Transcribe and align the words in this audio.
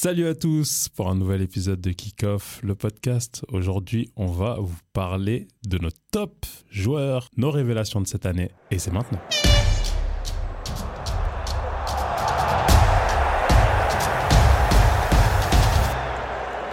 Salut 0.00 0.28
à 0.28 0.34
tous 0.36 0.88
pour 0.94 1.10
un 1.10 1.16
nouvel 1.16 1.42
épisode 1.42 1.80
de 1.80 1.90
Kickoff, 1.90 2.60
le 2.62 2.76
podcast. 2.76 3.44
Aujourd'hui, 3.48 4.12
on 4.14 4.26
va 4.28 4.54
vous 4.60 4.78
parler 4.92 5.48
de 5.66 5.76
nos 5.78 5.90
top 6.12 6.46
joueurs, 6.70 7.28
nos 7.36 7.50
révélations 7.50 8.00
de 8.00 8.06
cette 8.06 8.24
année, 8.24 8.52
et 8.70 8.78
c'est 8.78 8.92
maintenant. 8.92 9.18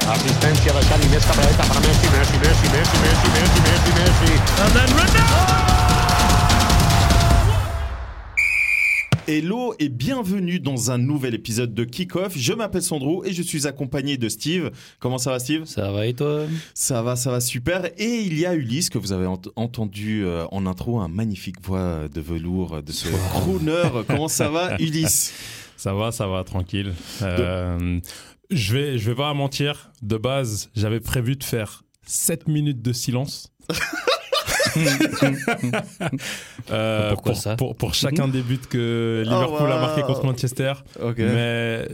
Asistencia 0.08 0.74
de 0.74 0.86
Xavi, 0.86 1.10
més 1.10 1.26
cap 1.26 1.36
dreta 1.36 1.64
per 1.64 1.82
Messi, 1.82 2.08
Messi, 2.14 2.38
Messi, 2.38 2.70
Messi, 2.70 2.98
Messi, 3.02 3.28
Messi, 3.34 3.60
Messi, 3.66 3.92
Messi. 3.98 4.34
And 4.62 4.72
then 4.76 4.90
Ronaldo! 5.00 6.05
Hello 9.28 9.74
et 9.80 9.90
bienvenue 9.90 10.60
dans 10.60 10.92
un 10.92 11.00
nouvel 11.00 11.34
épisode 11.34 11.74
de 11.74 11.84
Kickoff. 11.84 12.38
Je 12.38 12.54
m'appelle 12.54 12.84
Sandro 12.84 13.26
et 13.26 13.34
je 13.34 13.42
suis 13.42 13.66
accompagné 13.66 14.18
de 14.18 14.30
Steve. 14.30 14.70
Comment 15.00 15.18
ça 15.18 15.32
va 15.32 15.40
Steve? 15.40 15.66
Ça 15.66 15.92
va 15.92 16.06
et 16.06 16.14
toi? 16.14 16.44
Ça 16.76 17.02
va, 17.02 17.16
ça 17.16 17.32
va 17.32 17.42
super. 17.42 17.86
Et 17.98 18.20
il 18.22 18.38
y 18.38 18.46
a 18.46 18.54
Ulysse 18.54 18.90
que 18.92 19.00
vous 19.00 19.14
avez 19.14 19.26
ent- 19.26 19.42
entendu 19.56 20.24
euh, 20.26 20.46
en 20.52 20.68
intro, 20.68 21.00
un 21.00 21.08
magnifique 21.08 21.56
voix 21.64 22.08
de 22.08 22.22
velours 22.22 22.84
de 22.84 22.92
ce 22.92 23.08
crooner. 23.32 23.90
Comment 24.08 24.28
ça 24.28 24.50
va 24.50 24.76
Ulysse? 24.80 25.34
Ça 25.76 25.96
va, 25.96 26.12
ça 26.12 26.28
va, 26.28 26.44
tranquille. 26.44 26.94
Euh, 27.24 28.00
je 28.52 28.74
vais, 28.76 28.98
je 29.00 29.10
vais 29.10 29.16
pas 29.16 29.34
mentir. 29.34 29.92
De 30.04 30.18
base, 30.18 30.70
j'avais 30.76 31.00
prévu 31.00 31.36
de 31.36 31.44
faire 31.44 31.84
7 32.06 32.48
minutes 32.48 32.84
de 32.84 32.94
silence. 32.94 33.52
Euh, 36.72 37.12
Pourquoi 37.12 37.34
pour, 37.34 37.42
ça 37.42 37.56
pour, 37.56 37.76
pour 37.76 37.94
chacun 37.94 38.28
des 38.28 38.42
buts 38.42 38.58
que 38.68 39.22
Liverpool 39.24 39.72
a 39.72 39.80
marqué 39.80 40.02
contre 40.02 40.26
Manchester. 40.26 40.74
Mais 41.18 41.88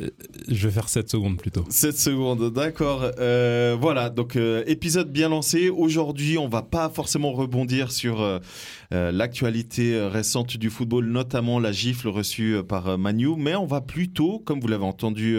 je 0.47 0.67
vais 0.67 0.73
faire 0.73 0.87
7 0.87 1.09
secondes 1.09 1.35
plutôt. 1.35 1.65
7 1.67 1.97
secondes, 1.97 2.53
d'accord. 2.53 3.11
Euh, 3.19 3.75
voilà, 3.79 4.09
donc 4.09 4.37
euh, 4.37 4.63
épisode 4.67 5.11
bien 5.11 5.27
lancé. 5.27 5.69
Aujourd'hui, 5.69 6.37
on 6.37 6.47
va 6.47 6.61
pas 6.61 6.89
forcément 6.89 7.33
rebondir 7.33 7.91
sur 7.91 8.39
l'actualité 8.91 9.99
récente 10.07 10.57
du 10.57 10.69
football, 10.69 11.05
notamment 11.05 11.59
la 11.59 11.71
gifle 11.71 12.07
reçue 12.07 12.57
par 12.67 12.87
euh, 12.87 12.97
Manu, 12.97 13.35
mais 13.37 13.55
on 13.55 13.65
va 13.65 13.81
plutôt, 13.81 14.39
comme 14.39 14.59
vous 14.59 14.67
l'avez 14.67 14.85
entendu 14.85 15.37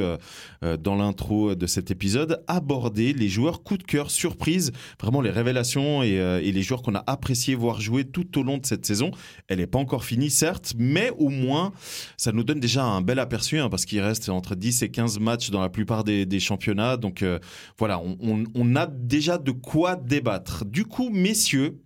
dans 0.80 0.94
l'intro 0.94 1.54
de 1.54 1.66
cet 1.66 1.90
épisode, 1.90 2.42
aborder 2.48 3.12
les 3.12 3.28
joueurs 3.28 3.62
coup 3.62 3.76
de 3.76 3.82
cœur, 3.82 4.10
surprise, 4.10 4.72
vraiment 5.00 5.20
les 5.20 5.30
révélations 5.30 6.02
et, 6.02 6.18
euh, 6.18 6.40
et 6.42 6.52
les 6.52 6.62
joueurs 6.62 6.82
qu'on 6.82 6.94
a 6.94 7.04
apprécié 7.32 7.54
voir 7.54 7.80
jouer 7.80 8.04
tout 8.04 8.38
au 8.38 8.42
long 8.42 8.58
de 8.58 8.66
cette 8.66 8.84
saison. 8.84 9.10
Elle 9.48 9.58
n'est 9.58 9.66
pas 9.66 9.78
encore 9.78 10.04
finie, 10.04 10.28
certes, 10.30 10.74
mais 10.76 11.10
au 11.16 11.30
moins, 11.30 11.72
ça 12.18 12.30
nous 12.30 12.44
donne 12.44 12.60
déjà 12.60 12.84
un 12.84 13.00
bel 13.00 13.18
aperçu, 13.18 13.58
hein, 13.58 13.70
parce 13.70 13.86
qu'il 13.86 14.00
reste 14.00 14.28
entre 14.28 14.54
10 14.54 14.82
et 14.82 14.90
15 14.90 15.18
matchs 15.18 15.48
dans 15.50 15.62
la 15.62 15.70
plupart 15.70 16.04
des, 16.04 16.26
des 16.26 16.40
championnats. 16.40 16.98
Donc 16.98 17.22
euh, 17.22 17.38
voilà, 17.78 17.98
on, 18.00 18.18
on- 18.20 18.44
on 18.54 18.76
a 18.76 18.86
déjà 18.86 19.38
de 19.38 19.50
quoi 19.50 19.96
débattre. 19.96 20.66
Du 20.66 20.84
coup, 20.84 21.08
messieurs, 21.08 21.80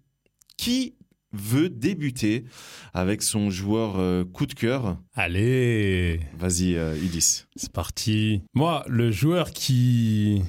qui 0.57 0.95
veut 1.33 1.69
débuter 1.69 2.45
avec 2.93 3.23
son 3.23 3.51
joueur 3.51 3.95
euh, 3.99 4.25
coup 4.25 4.47
de 4.47 4.55
cœur? 4.55 4.99
Allez 5.15 6.19
Vas-y, 6.39 6.75
euh, 6.75 6.97
Ulysse. 6.97 7.47
C'est 7.55 7.71
parti. 7.73 8.43
Moi, 8.53 8.85
le 8.89 9.13
joueur 9.13 9.53
qui. 9.53 10.43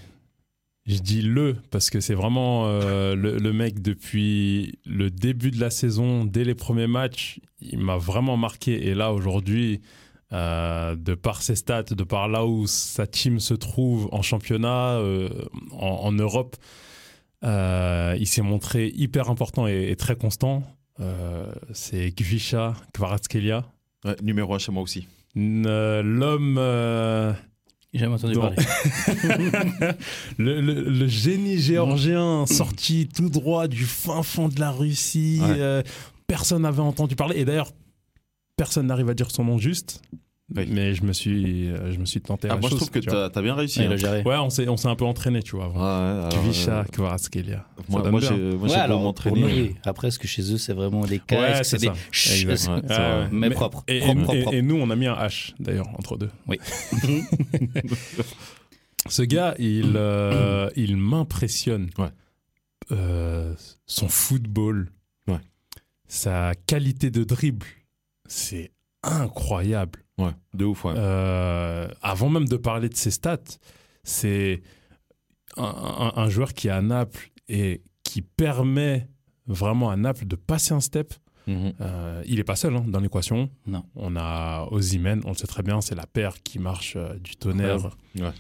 Je 0.88 1.00
dis 1.00 1.22
le, 1.22 1.58
parce 1.70 1.90
que 1.90 2.00
c'est 2.00 2.14
vraiment 2.14 2.66
euh, 2.68 3.14
le, 3.14 3.38
le 3.38 3.54
mec 3.54 3.82
depuis 3.82 4.80
le 4.86 5.12
début 5.12 5.52
de 5.52 5.60
la 5.60 5.70
saison, 5.70 6.24
dès 6.24 6.46
les 6.46 6.56
premiers 6.56 6.88
matchs, 6.88 7.42
il 7.60 7.80
m'a 7.80 7.98
vraiment 7.98 8.38
marqué. 8.38 8.88
Et 8.88 8.96
là, 8.96 9.12
aujourd'hui, 9.12 9.82
euh, 10.32 10.96
de 10.96 11.14
par 11.14 11.42
ses 11.42 11.56
stats, 11.56 11.84
de 11.84 12.04
par 12.06 12.30
là 12.30 12.46
où 12.46 12.68
sa 12.68 13.06
team 13.06 13.42
se 13.42 13.54
trouve 13.54 14.08
en 14.14 14.22
championnat, 14.22 14.94
euh, 15.00 15.28
en, 15.74 15.88
en 15.88 16.12
Europe, 16.14 16.56
il 17.44 18.26
s'est 18.26 18.42
montré 18.42 18.88
hyper 18.96 19.30
important 19.30 19.68
et, 19.68 19.90
et 19.92 19.96
très 19.98 20.16
constant. 20.16 20.64
C'est 21.74 22.12
Gvisha 22.18 22.74
Kvaratskhelia. 22.94 23.66
Ouais, 24.06 24.16
numéro 24.24 24.54
1 24.56 24.60
chez 24.60 24.72
moi 24.72 24.84
aussi. 24.84 25.06
L'homme. 25.36 26.58
J'ai 27.98 28.06
jamais 28.06 28.16
entendu 28.16 28.34
Non. 28.36 28.42
parler. 28.42 28.58
le, 30.38 30.62
le- 30.62 30.90
le 30.90 31.08
génie 31.08 31.58
géorgien 31.60 32.46
sorti 32.46 33.08
tout 33.08 33.30
droit 33.30 33.68
du 33.68 33.86
fin 33.86 34.24
fond 34.24 34.50
de 34.50 34.60
la 34.60 34.72
Russie. 34.72 35.40
Ouais. 35.42 35.56
euh, 35.60 35.82
personne 36.28 36.62
n'avait 36.62 36.80
entendu 36.82 37.16
parler. 37.16 37.40
Et 37.40 37.46
d'ailleurs, 37.46 37.72
personne 38.56 38.88
n'arrive 38.88 39.10
à 39.10 39.14
dire 39.14 39.32
son 39.32 39.44
nom 39.46 39.58
juste. 39.58 40.02
Oui. 40.56 40.66
Mais 40.70 40.94
je 40.94 41.04
me 41.04 41.12
suis, 41.12 41.68
euh, 41.70 41.92
je 41.92 42.00
me 42.00 42.06
suis 42.06 42.22
tenté 42.22 42.48
à 42.48 42.52
Ah, 42.52 42.56
la 42.56 42.62
moi, 42.62 42.70
je 42.70 42.76
trouve 42.78 42.90
que 42.90 43.00
tu 43.00 43.08
tu 43.10 43.14
as, 43.14 43.30
bien 43.42 43.54
réussi. 43.54 43.80
Ah, 43.82 43.86
il 43.86 43.92
hein. 43.92 43.98
géré. 43.98 44.24
Ouais, 44.24 44.38
on 44.38 44.50
s'est, 44.50 44.70
on 44.70 44.78
s'est 44.78 44.88
un 44.88 44.96
peu 44.96 45.04
entraîné, 45.04 45.44
tu 45.44 45.58
vois. 45.58 45.66
avant. 45.66 45.76
Ouais, 45.76 45.82
ouais, 45.82 46.26
alors, 46.28 46.44
Kvisha 46.46 46.80
euh, 46.80 46.84
Kvaratskhelia. 46.86 47.66
Ça 47.78 47.84
moi, 47.90 48.10
moi, 48.12 48.22
j'ai 48.22 48.30
moi, 48.38 48.70
Ouais, 48.70 48.76
j'ai 48.82 48.88
m'entraîner. 48.88 49.44
oui. 49.44 49.76
Après, 49.84 50.08
est-ce 50.08 50.18
que 50.20 50.28
chez 50.28 50.54
eux, 50.54 50.58
c'est 50.58 50.72
vraiment 50.74 51.06
des 51.06 51.20
cas 51.20 51.40
Ouais, 51.42 51.64
c'est 51.66 51.80
des 51.82 51.88
ça. 51.88 51.94
Chut, 52.12 52.48
Ouais, 52.48 52.54
Ouais, 52.66 52.88
ouais. 52.90 53.28
Mais 53.32 53.50
propre. 53.50 53.84
Et, 53.90 54.00
Propre, 54.00 54.20
et- 54.20 54.24
propre, 54.24 54.36
et- 54.36 54.42
propre. 54.44 54.54
et 54.58 54.62
nous, 54.62 54.76
on 54.76 54.90
a 54.90 54.96
mis 54.96 55.08
un 55.08 55.16
H, 55.16 55.54
d'ailleurs, 55.60 55.90
entre 56.00 56.16
deux. 56.18 56.30
Oui. 56.48 56.58
Ce 59.10 59.22
gars, 59.22 59.54
il, 59.60 59.94
euh, 59.96 60.70
il 60.76 60.98
m'impressionne. 60.98 61.90
Ouais. 61.98 62.08
Euh, 62.92 63.54
son 63.86 64.08
football, 64.08 64.90
Ouais. 65.28 65.40
sa 66.08 66.54
qualité 66.68 67.10
de 67.12 67.24
dribble, 67.26 67.66
c'est 68.28 68.72
incroyable. 69.04 70.00
Ouais, 70.18 70.32
de 70.54 70.66
ouf, 70.66 70.86
ouais. 70.86 70.94
Euh, 70.96 71.88
avant 72.02 72.30
même 72.30 72.48
de 72.48 72.58
parler 72.58 72.90
de 72.90 72.96
ses 72.96 73.12
stats, 73.12 73.38
c'est 74.04 74.62
un, 75.58 75.64
un- 75.64 76.14
un 76.22 76.30
joueur 76.30 76.54
qui 76.54 76.68
est 76.68 76.72
à 76.72 76.82
Naples 76.82 77.30
et 77.50 77.82
qui 78.04 78.22
permet 78.22 79.08
vraiment 79.46 79.90
à 79.90 79.96
Naples 79.96 80.26
de 80.26 80.36
passer 80.36 80.74
un 80.74 80.80
step. 80.80 81.14
Mhm. 81.46 81.74
Euh, 81.82 82.24
il 82.26 82.40
est 82.40 82.44
pas 82.44 82.56
seul 82.58 82.76
hein, 82.76 82.84
dans 82.88 83.00
l'équation. 83.00 83.50
Non. 83.68 83.84
On 83.96 84.16
a 84.18 84.68
Ozymen, 84.72 85.22
on 85.26 85.30
le 85.30 85.36
sait 85.36 85.48
très 85.48 85.64
bien, 85.64 85.80
c'est 85.82 85.96
la 85.96 86.06
paire 86.08 86.42
qui 86.44 86.60
marche 86.60 86.96
euh, 86.98 87.14
du 87.20 87.36
tonnerre. 87.38 87.96
Ouais. 88.20 88.32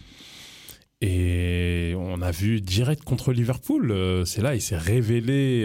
Et 0.99 1.93
on 1.95 2.21
a 2.23 2.31
vu 2.31 2.59
direct 2.59 3.03
contre 3.03 3.31
Liverpool, 3.31 3.91
euh, 3.91 4.25
c'est 4.25 4.41
là, 4.41 4.55
il 4.55 4.61
s'est 4.61 4.77
révélé 4.77 5.63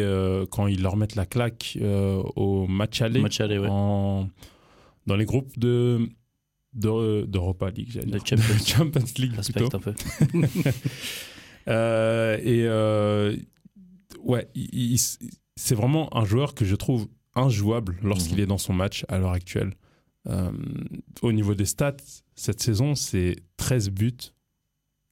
quand 0.51 0.67
ils 0.67 0.83
leur 0.83 0.97
mettent 0.97 1.17
la 1.17 1.25
claque 1.27 1.79
au 1.81 2.67
match 2.67 3.01
aller, 3.01 3.21
Match 3.21 3.41
aller, 3.41 3.59
ouais. 3.59 3.69
en- 3.71 4.29
dans 5.07 5.17
les 5.17 5.25
groupes 5.25 5.59
de 5.59 6.09
de- 6.75 7.27
d'Europa 7.27 7.69
League, 7.71 7.91
j'allais 7.91 8.07
De 8.07 8.19
dire. 8.19 8.27
Champions. 8.27 8.55
De 8.59 8.65
Champions 8.67 9.13
League 9.19 9.35
Respecte 9.35 9.59
plutôt. 9.59 9.77
un 9.77 9.81
peu. 9.81 9.95
Euh, 11.69 12.39
et 12.39 12.65
euh, 12.67 13.37
ouais, 14.25 14.49
c'est 15.55 15.77
vraiment 15.77 16.15
un 16.17 16.25
joueur 16.25 16.55
que 16.57 16.65
je 16.65 16.75
trouve 16.75 17.07
injouable 17.37 17.97
lorsqu'il 18.03 18.39
Mhm. 18.39 18.43
est 18.43 18.47
dans 18.47 18.59
son 18.59 18.73
match 18.73 19.05
à 19.09 19.19
l'heure 19.19 19.31
actuelle. 19.31 19.75
Euh, 20.29 20.51
au 21.23 21.31
niveau 21.31 21.55
des 21.55 21.65
stats, 21.67 21.97
cette 22.35 22.61
saison, 22.61 22.97
c'est 22.97 23.37
13 23.59 23.91
buts, 23.91 24.33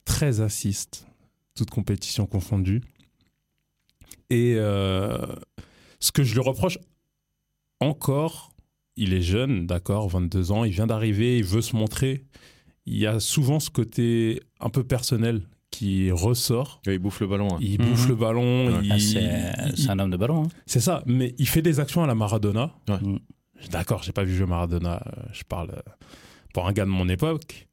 13 0.06 0.40
assists, 0.40 1.06
toutes 1.54 1.70
compétitions 1.70 2.26
confondues. 2.26 2.82
Et 4.30 4.54
ce 4.56 6.10
que 6.12 6.24
je 6.24 6.34
lui 6.34 6.40
reproche 6.40 6.78
encore, 7.80 8.52
il 8.96 9.12
est 9.14 9.22
jeune, 9.22 9.66
d'accord, 9.66 10.08
22 10.08 10.52
ans, 10.52 10.64
il 10.64 10.72
vient 10.72 10.86
d'arriver, 10.86 11.38
il 11.38 11.44
veut 11.44 11.62
se 11.62 11.74
montrer. 11.76 12.24
Il 12.86 12.96
y 12.96 13.06
a 13.06 13.20
souvent 13.20 13.60
ce 13.60 13.70
côté 13.70 14.40
un 14.60 14.70
peu 14.70 14.82
personnel 14.84 15.42
qui 15.70 16.10
ressort. 16.10 16.80
Il 16.86 16.98
bouffe 16.98 17.20
le 17.20 17.26
ballon. 17.28 17.54
hein. 17.54 17.58
Il 17.60 17.80
Mhm. 17.80 17.88
bouffe 17.90 18.08
le 18.08 18.14
ballon. 18.16 18.74
Ah, 18.90 18.98
c'est 18.98 19.22
il- 19.22 19.76
c'est 19.76 19.90
un 19.90 19.98
homme 20.00 20.10
de 20.10 20.16
ballon. 20.16 20.44
hein. 20.44 20.48
c'est 20.66 20.80
ça, 20.80 21.02
mais 21.06 21.34
il 21.38 21.46
fait 21.48 21.62
des 21.62 21.78
actions 21.78 22.02
à 22.02 22.06
la 22.06 22.14
Maradona. 22.14 22.74
Ouais. 22.88 22.98
Mm. 23.00 23.18
D'accord, 23.70 24.02
j'ai 24.02 24.12
pas 24.12 24.24
vu 24.24 24.34
jouer 24.34 24.46
Maradona. 24.46 25.02
euh, 25.06 25.22
Je 25.32 25.44
parle 25.44 25.70
euh, 25.70 25.80
pour 26.54 26.66
un 26.66 26.72
gars 26.72 26.84
de 26.86 26.90
mon 26.90 27.08
époque. 27.08 27.68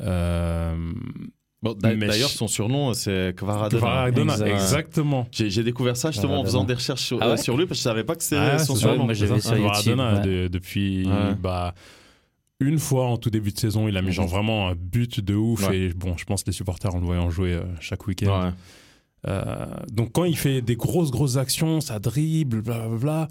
Euh, 0.00 0.92
Bon, 1.62 1.74
D'ailleurs, 1.74 2.28
son 2.28 2.48
surnom, 2.48 2.92
c'est 2.92 3.34
Kvaradona. 3.36 4.08
Exact. 4.08 4.46
exactement. 4.48 5.28
J'ai 5.30 5.62
découvert 5.62 5.96
ça 5.96 6.10
justement 6.10 6.40
en 6.40 6.44
faisant 6.44 6.64
des 6.64 6.74
recherches 6.74 7.02
sur, 7.02 7.18
Ah 7.20 7.26
ouais 7.28 7.32
euh, 7.34 7.36
sur 7.36 7.56
lui 7.56 7.66
parce 7.66 7.78
que 7.78 7.82
je 7.82 7.82
savais 7.84 8.02
pas 8.04 8.16
que 8.16 8.24
c'était 8.24 8.36
Ah, 8.36 8.58
son 8.58 8.74
c'est 8.74 8.80
surnom. 8.80 9.04
moi, 9.04 9.14
c'est 9.14 9.40
ça 9.40 9.54
de- 10.20 10.48
depuis 10.48 11.06
Ouais. 11.06 11.34
bah, 11.40 11.74
une 12.60 12.78
fois 12.78 13.06
en 13.06 13.16
tout 13.16 13.30
début 13.30 13.52
de 13.52 13.58
saison, 13.58 13.86
il 13.88 13.96
a 13.96 14.02
mis 14.02 14.10
genre 14.12 14.26
vraiment 14.26 14.68
un 14.68 14.74
but 14.74 15.20
de 15.20 15.34
ouf. 15.34 15.68
Ouais. 15.68 15.78
Et 15.78 15.88
bon, 15.90 16.16
je 16.16 16.24
pense 16.24 16.42
que 16.42 16.50
les 16.50 16.52
supporters, 16.54 16.94
on 16.94 16.98
le 17.00 17.06
voyait 17.06 17.22
en 17.22 17.30
jouer 17.30 17.52
euh, 17.54 17.62
chaque 17.80 18.06
week-end. 18.08 18.46
Ouais. 18.46 18.50
Euh, 19.28 19.66
donc 19.92 20.10
quand 20.12 20.24
il 20.24 20.36
fait 20.36 20.62
des 20.62 20.74
grosses 20.74 21.12
grosses 21.12 21.36
actions, 21.36 21.80
ça 21.80 22.00
dribble, 22.00 22.60
blablabla, 22.62 23.28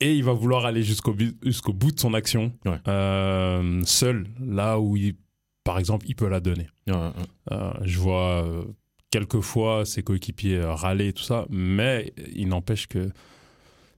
et 0.00 0.14
il 0.14 0.24
va 0.24 0.32
vouloir 0.32 0.64
aller 0.66 0.82
jusqu'au 0.82 1.14
jusqu'au 1.42 1.72
bout 1.74 1.92
de 1.92 2.00
son 2.00 2.14
action, 2.14 2.52
Ouais. 2.64 2.78
euh, 2.88 3.82
seul, 3.84 4.26
là 4.44 4.80
où 4.80 4.96
il, 4.96 5.14
par 5.64 5.78
exemple, 5.78 6.06
il 6.08 6.14
peut 6.14 6.28
la 6.28 6.40
donner. 6.40 6.68
Ouais, 6.86 6.94
ouais. 6.94 7.10
Euh, 7.52 7.72
je 7.82 7.98
vois 7.98 8.44
euh, 8.44 8.64
quelquefois 9.10 9.84
ses 9.84 10.02
coéquipiers 10.02 10.58
euh, 10.58 10.74
râler 10.74 11.08
et 11.08 11.12
tout 11.12 11.22
ça, 11.22 11.46
mais 11.50 12.12
il 12.34 12.48
n'empêche 12.48 12.86
que 12.86 13.10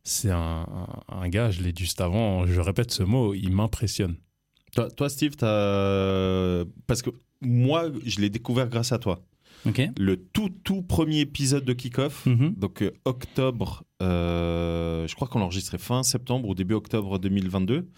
c'est 0.04 0.30
un, 0.30 0.64
gars, 1.28 1.50
je 1.50 1.62
l'ai 1.62 1.72
dit 1.72 1.82
juste 1.82 2.00
avant, 2.00 2.46
je 2.46 2.60
répète 2.60 2.92
ce 2.92 3.02
mot, 3.02 3.34
il 3.34 3.50
m'impressionne. 3.50 4.14
Toi, 4.72 4.88
toi, 4.90 5.08
Steve, 5.08 5.34
t'as... 5.36 6.64
parce 6.86 7.02
que 7.02 7.10
moi, 7.40 7.90
je 8.04 8.20
l'ai 8.20 8.30
découvert 8.30 8.68
grâce 8.68 8.92
à 8.92 8.98
toi. 8.98 9.20
Ok. 9.66 9.82
Le 9.98 10.16
tout, 10.16 10.50
tout 10.62 10.82
premier 10.82 11.20
épisode 11.20 11.64
de 11.64 11.72
Kickoff, 11.72 12.26
Mhm. 12.26 12.54
donc 12.56 12.82
euh, 12.82 12.92
octobre, 13.04 13.82
euh, 14.02 15.08
je 15.08 15.14
crois 15.16 15.26
qu'on 15.26 15.40
l'enregistrait 15.40 15.78
fin 15.78 16.04
septembre 16.04 16.48
ou 16.48 16.54
début 16.54 16.74
octobre 16.74 17.18
2022. 17.18 17.88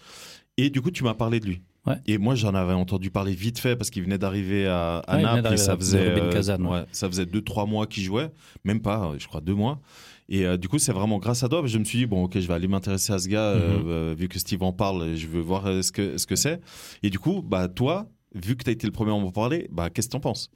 Et 0.57 0.69
du 0.71 0.81
coup, 0.81 0.89
tu 0.89 1.03
m'as 1.03 1.13
parlé 1.13 1.39
de 1.39 1.45
lui. 1.45 1.61
Ouais. 1.85 1.95
Et 2.07 2.17
moi, 2.17 2.35
j'en 2.35 2.53
avais 2.55 2.73
entendu 2.73 3.09
parler 3.09 3.33
vite 3.33 3.57
fait 3.59 3.75
parce 3.75 3.89
qu'il 3.89 4.03
venait 4.03 4.17
d'arriver 4.17 4.67
à, 4.67 4.97
à 4.99 5.15
Ouais, 5.15 5.23
Naples 5.23 5.53
et 5.53 5.57
ça 5.57 5.77
faisait, 5.77 5.97
euh, 6.09 6.31
Kazan, 6.31 6.61
ouais. 6.63 6.69
ouais, 6.81 6.85
ça 6.91 7.07
faisait 7.07 7.25
deux, 7.25 7.41
trois 7.41 7.65
mois 7.65 7.87
qu'il 7.87 8.03
jouait. 8.03 8.29
Même 8.65 8.81
pas, 8.81 9.13
je 9.17 9.27
crois, 9.27 9.39
deux 9.41 9.55
mois. 9.55 9.79
Et 10.27 10.45
euh, 10.45 10.57
du 10.57 10.67
coup, 10.67 10.77
c'est 10.77 10.91
vraiment 10.91 11.17
grâce 11.17 11.41
à 11.43 11.49
toi. 11.49 11.61
Je 11.65 11.77
me 11.77 11.83
suis 11.85 11.99
dit, 11.99 12.05
bon, 12.05 12.23
ok, 12.25 12.37
je 12.39 12.47
vais 12.47 12.53
aller 12.53 12.67
m'intéresser 12.67 13.13
à 13.13 13.19
ce 13.19 13.27
gars, 13.29 13.41
euh, 13.41 13.79
Mhm. 13.79 13.87
euh, 13.87 14.15
vu 14.17 14.27
que 14.27 14.37
Steve 14.39 14.61
en 14.61 14.73
parle, 14.73 15.15
je 15.15 15.25
veux 15.27 15.39
voir 15.41 15.63
ce 15.83 15.91
que 15.91 16.17
ce 16.17 16.27
que 16.27 16.35
c'est. 16.35 16.59
Et 17.01 17.09
du 17.09 17.17
coup, 17.17 17.41
bah, 17.41 17.67
toi, 17.69 18.07
vu 18.35 18.55
que 18.57 18.63
tu 18.63 18.69
as 18.69 18.73
été 18.73 18.85
le 18.85 18.93
premier 18.93 19.11
à 19.11 19.17
m'en 19.17 19.31
parler, 19.31 19.67
bah, 19.71 19.89
qu'est-ce 19.89 20.07
que 20.07 20.11
t'en 20.11 20.19
penses? 20.19 20.51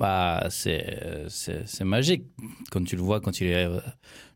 Bah, 0.00 0.48
c'est, 0.50 1.00
c'est, 1.28 1.66
c'est 1.66 1.84
magique. 1.84 2.24
Quand 2.72 2.82
tu 2.84 2.96
le 2.96 3.02
vois, 3.02 3.20
quand 3.20 3.40
il 3.40 3.46
est 3.46 3.68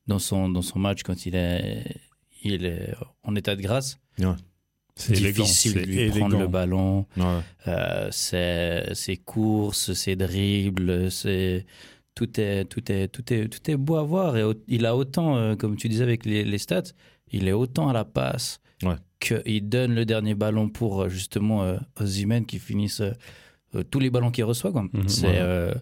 dans 0.07 0.21
son, 0.21 0.49
dans 0.49 0.63
son 0.63 0.79
match, 0.79 1.03
quand 1.03 1.27
il 1.27 1.35
est, 1.35 1.85
il 2.45 2.65
est 2.65 2.95
en 3.25 3.35
état 3.35 3.57
de 3.57 3.61
grâce, 3.61 3.99
C'est 5.01 5.17
élégant. 5.17 5.43
difficile 5.45 5.75
de 5.75 5.81
c'est 5.81 5.87
lui 5.87 6.09
prendre 6.11 6.27
élégant. 6.27 6.39
le 6.41 6.47
ballon. 6.49 7.07
Ouais. 7.17 7.25
Euh, 7.69 8.09
ses, 8.11 8.83
ses 8.95 9.17
courses, 9.17 9.93
ses 9.93 10.17
dribbles, 10.17 11.11
c'est 11.11 11.67
tout 12.15 12.39
est 12.41 12.65
tout 12.67 12.91
est 12.93 13.09
tout 13.09 13.33
est 13.33 13.49
tout 13.49 13.71
est 13.71 13.77
beau 13.77 13.97
à 13.97 14.03
voir 14.03 14.37
et 14.37 14.43
il 14.69 14.85
a 14.87 14.95
autant 14.97 15.37
euh, 15.37 15.57
comme 15.57 15.77
tu 15.77 15.89
disais 15.89 16.03
avec 16.03 16.27
les, 16.27 16.45
les 16.45 16.59
stats, 16.59 16.83
il 17.33 17.49
est 17.49 17.53
autant 17.53 17.89
à 17.89 17.93
la 17.93 18.05
passe 18.05 18.61
Ouais. 18.83 18.97
qu'il 19.21 19.69
donne 19.69 19.95
le 19.95 20.05
dernier 20.07 20.35
ballon 20.35 20.69
pour 20.71 21.03
euh, 21.03 21.09
justement 21.11 21.63
euh, 21.65 21.77
qui 22.47 22.59
finisse 22.59 23.03
euh, 23.03 23.83
tous 23.91 23.99
les 24.01 24.09
ballons 24.11 24.31
qu'il 24.31 24.45
reçoit 24.45 24.73
quoi. 24.73 24.83
Mhm, 24.93 25.09
c'est 25.09 25.27
ouais. 25.43 25.75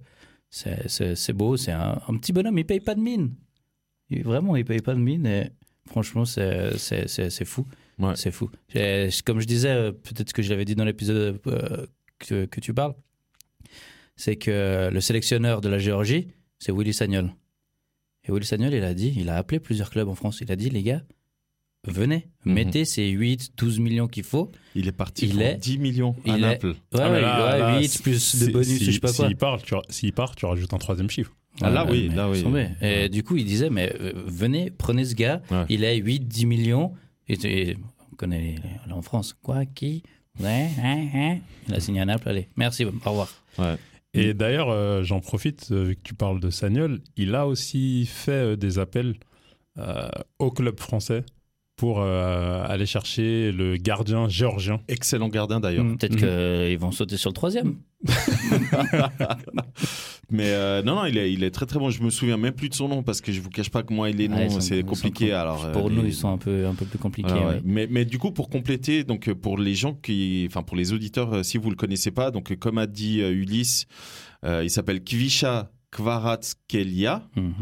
c'est 1.14 1.32
beau, 1.32 1.56
c'est 1.56 1.72
un, 1.72 2.00
un 2.08 2.16
petit 2.16 2.32
bonhomme, 2.32 2.58
il 2.58 2.64
paye 2.66 2.80
pas 2.80 2.94
de 2.94 3.00
mine. 3.00 3.34
Il- 4.10 4.22
vraiment, 4.24 4.56
il 4.56 4.64
paye 4.64 4.80
pas 4.80 4.94
de 4.94 5.00
mine 5.00 5.26
et 5.26 5.50
franchement 5.86 6.24
c'est 6.24 6.76
c'est 6.76 7.44
fou. 7.44 7.66
Ouais. 7.98 8.14
C'est 8.16 8.30
fou. 8.30 8.50
Comme 9.24 9.40
je 9.40 9.46
disais, 9.46 9.70
euh, 9.70 9.92
peut-être 9.92 10.32
que 10.32 10.42
je 10.42 10.50
l'avais 10.50 10.64
dit 10.64 10.74
dans 10.74 10.84
l'épisode 10.84 11.40
euh, 11.46 11.86
que, 12.18 12.44
que 12.46 12.60
tu 12.60 12.72
parles, 12.74 12.94
c'est 14.16 14.36
que 14.36 14.90
le 14.92 15.00
sélectionneur 15.00 15.60
de 15.60 15.68
la 15.68 15.78
Géorgie, 15.78 16.28
c'est 16.58 16.72
Willy 16.72 16.92
Sagnol. 16.92 17.32
Et 18.26 18.32
Willy 18.32 18.44
Sagnol, 18.46 18.74
il 18.74 18.82
a 18.84 18.94
dit, 18.94 19.14
il 19.16 19.28
a 19.28 19.36
appelé 19.36 19.60
plusieurs 19.60 19.90
clubs 19.90 20.08
en 20.08 20.14
France. 20.14 20.40
Il 20.40 20.50
a 20.52 20.56
dit, 20.56 20.70
les 20.70 20.82
gars, 20.82 21.02
venez, 21.86 22.28
Mhm. 22.44 22.52
mettez 22.54 22.84
ces 22.84 23.08
8, 23.08 23.52
12 23.56 23.78
millions 23.78 24.08
qu'il 24.08 24.24
faut. 24.24 24.50
Il 24.74 24.88
est 24.88 24.92
parti 24.92 25.26
Il 25.26 25.32
pour 25.34 25.42
est- 25.42 25.54
10 25.56 25.78
millions 25.78 26.16
à 26.26 26.30
il 26.30 26.34
est- 26.36 26.38
Naples. 26.40 26.68
Ouais, 26.68 26.74
Ah, 26.94 27.10
ouais, 27.10 27.20
là- 27.20 27.52
ouais, 27.52 27.58
là, 27.58 27.80
8 27.80 28.02
plus 28.02 28.44
de 28.44 28.52
bonus, 28.52 28.66
si- 28.78 28.84
je 28.84 28.90
sais 28.90 29.00
pas 29.00 29.12
quoi. 29.12 29.26
S'il 29.28 29.36
part, 29.36 29.62
tu, 29.62 30.12
part, 30.12 30.34
tu 30.36 30.46
rajoutes 30.46 30.74
un 30.74 30.78
troisième 30.78 31.08
chiffre. 31.10 31.34
Ah, 31.60 31.70
là, 31.70 31.84
oui, 31.90 32.08
là, 32.14 32.30
oui. 32.30 32.40
Et 32.80 32.84
Ouais. 32.84 33.08
du 33.08 33.24
coup, 33.24 33.36
il 33.36 33.44
disait, 33.44 33.70
mais 33.70 33.92
euh, 34.00 34.12
venez, 34.26 34.70
prenez 34.70 35.04
ce 35.04 35.14
gars, 35.14 35.42
Ouais. 35.50 35.64
il 35.68 35.84
a 35.84 35.92
8, 35.94 36.20
10 36.28 36.46
millions. 36.46 36.92
Et, 37.28 37.34
et 37.44 37.76
on 38.12 38.16
connaît 38.16 38.56
là 38.86 38.96
en 38.96 39.02
France. 39.02 39.34
Quoi, 39.42 39.66
qui 39.66 40.02
Ouais, 40.40 40.68
hein, 40.82 41.08
hein. 41.14 41.38
Il 41.68 41.74
a 41.74 41.80
signé 41.80 42.00
à 42.00 42.04
Naples, 42.04 42.28
allez, 42.28 42.48
merci, 42.56 42.84
au 42.84 42.90
revoir. 42.90 43.28
Ouais. 43.58 43.76
Et 44.14 44.34
d'ailleurs, 44.34 44.70
euh, 44.70 45.02
j'en 45.02 45.20
profite, 45.20 45.68
euh, 45.70 45.84
vu 45.84 45.96
que 45.96 46.02
tu 46.02 46.14
parles 46.14 46.40
de 46.40 46.50
Sagnol, 46.50 47.00
il 47.16 47.34
a 47.34 47.46
aussi 47.46 48.06
fait 48.06 48.52
euh, 48.52 48.56
des 48.56 48.78
appels 48.78 49.16
euh, 49.78 50.08
au 50.38 50.50
club 50.50 50.78
français 50.80 51.24
pour 51.78 52.00
euh, 52.00 52.62
aller 52.66 52.84
chercher 52.86 53.52
le 53.52 53.76
gardien 53.76 54.28
géorgien. 54.28 54.80
Excellent 54.88 55.28
gardien 55.28 55.60
d'ailleurs. 55.60 55.84
Mm. 55.84 55.96
Peut-être 55.96 56.20
Mhm. 56.20 56.68
qu'ils 56.68 56.78
vont 56.78 56.90
sauter 56.92 57.16
sur 57.16 57.30
le 57.30 57.34
troisième. 57.34 57.76
Mais 60.30 60.50
euh, 60.50 60.82
non, 60.82 60.96
non, 60.96 61.04
il 61.06 61.16
est, 61.16 61.32
il 61.32 61.42
est 61.42 61.50
très 61.50 61.64
très 61.66 61.78
bon. 61.78 61.88
Je 61.90 62.02
me 62.02 62.10
souviens 62.10 62.36
même 62.36 62.52
plus 62.52 62.68
de 62.68 62.74
son 62.74 62.88
nom 62.88 63.02
parce 63.02 63.20
que 63.20 63.32
je 63.32 63.40
vous 63.40 63.48
cache 63.48 63.70
pas 63.70 63.82
que 63.82 63.94
moi, 63.94 64.10
il 64.10 64.20
est 64.20 64.28
Ouais, 64.28 64.48
non, 64.48 64.60
c'est 64.60 64.82
compliqué. 64.82 65.28
com- 65.28 65.36
alors 65.36 65.70
Pour 65.72 65.86
euh, 65.86 65.90
nous, 65.90 66.02
les- 66.02 66.08
ils 66.08 66.14
sont 66.14 66.30
un 66.32 66.36
peu, 66.36 66.66
un 66.66 66.74
peu 66.74 66.84
plus 66.84 66.98
compliqués. 66.98 67.30
Ah 67.32 67.38
ouais. 67.38 67.44
ouais. 67.54 67.60
mais, 67.64 67.86
mais 67.90 68.04
du 68.04 68.18
coup, 68.18 68.30
pour 68.32 68.50
compléter, 68.50 69.04
donc 69.04 69.32
pour 69.34 69.56
les 69.56 69.74
gens 69.74 69.94
qui, 69.94 70.44
enfin 70.50 70.62
pour 70.62 70.76
les 70.76 70.92
auditeurs, 70.92 71.44
si 71.44 71.56
vous 71.58 71.70
le 71.70 71.76
connaissez 71.76 72.10
pas, 72.10 72.30
donc 72.30 72.54
comme 72.56 72.78
a 72.78 72.86
dit 72.86 73.22
euh, 73.22 73.30
Ulysse, 73.30 73.86
euh, 74.44 74.62
il 74.64 74.70
s'appelle 74.70 75.00
Kvisha 75.02 75.70
Kvaratskhelia. 75.92 77.22
Mhm. 77.36 77.52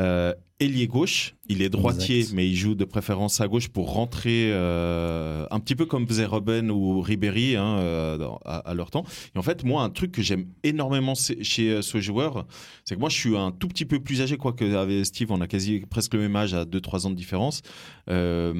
Euh, 0.00 0.34
ailier 0.62 0.86
gauche, 0.86 1.34
il 1.48 1.62
est 1.62 1.68
droitier, 1.68 2.20
Exact. 2.20 2.34
mais 2.34 2.48
il 2.48 2.54
joue 2.56 2.74
de 2.74 2.84
préférence 2.84 3.40
à 3.40 3.48
gauche 3.48 3.68
pour 3.68 3.92
rentrer 3.92 4.50
euh, 4.52 5.46
un 5.50 5.60
petit 5.60 5.74
peu 5.74 5.86
comme 5.86 6.06
faisait 6.06 6.24
Robben 6.24 6.70
ou 6.70 7.00
Ribéry 7.00 7.56
hein, 7.56 7.78
euh, 7.78 8.28
à, 8.44 8.58
à 8.58 8.74
leur 8.74 8.90
temps. 8.90 9.04
Et 9.34 9.38
en 9.38 9.42
fait, 9.42 9.64
moi, 9.64 9.82
un 9.82 9.90
truc 9.90 10.12
que 10.12 10.22
j'aime 10.22 10.46
énormément 10.62 11.14
chez 11.14 11.70
euh, 11.70 11.82
ce 11.82 12.00
joueur, 12.00 12.46
c'est 12.84 12.94
que 12.94 13.00
moi, 13.00 13.08
je 13.08 13.16
suis 13.16 13.36
un 13.36 13.50
tout 13.50 13.68
petit 13.68 13.84
peu 13.84 14.00
plus 14.00 14.22
âgé, 14.22 14.36
quoi 14.36 14.52
que 14.52 14.74
avec 14.76 15.04
Steve, 15.04 15.30
on 15.32 15.40
a 15.40 15.46
quasi 15.46 15.80
presque 15.80 16.14
le 16.14 16.20
même 16.20 16.36
âge, 16.36 16.54
à 16.54 16.64
2-3 16.64 17.06
ans 17.06 17.10
de 17.10 17.16
différence. 17.16 17.62
Euh, 18.08 18.52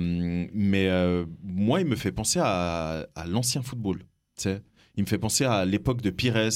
mais 0.53 0.89
moi, 1.43 1.81
il 1.81 1.87
me 1.87 1.97
fait 1.97 2.13
penser 2.13 2.41
à, 2.43 3.07
à 3.15 3.27
l'ancien 3.27 3.63
football. 3.63 4.05
Il 4.97 5.05
me 5.05 5.09
fait 5.09 5.19
penser 5.19 5.45
à 5.45 5.65
l'époque 5.65 6.03
de 6.03 6.11
Pires, 6.11 6.49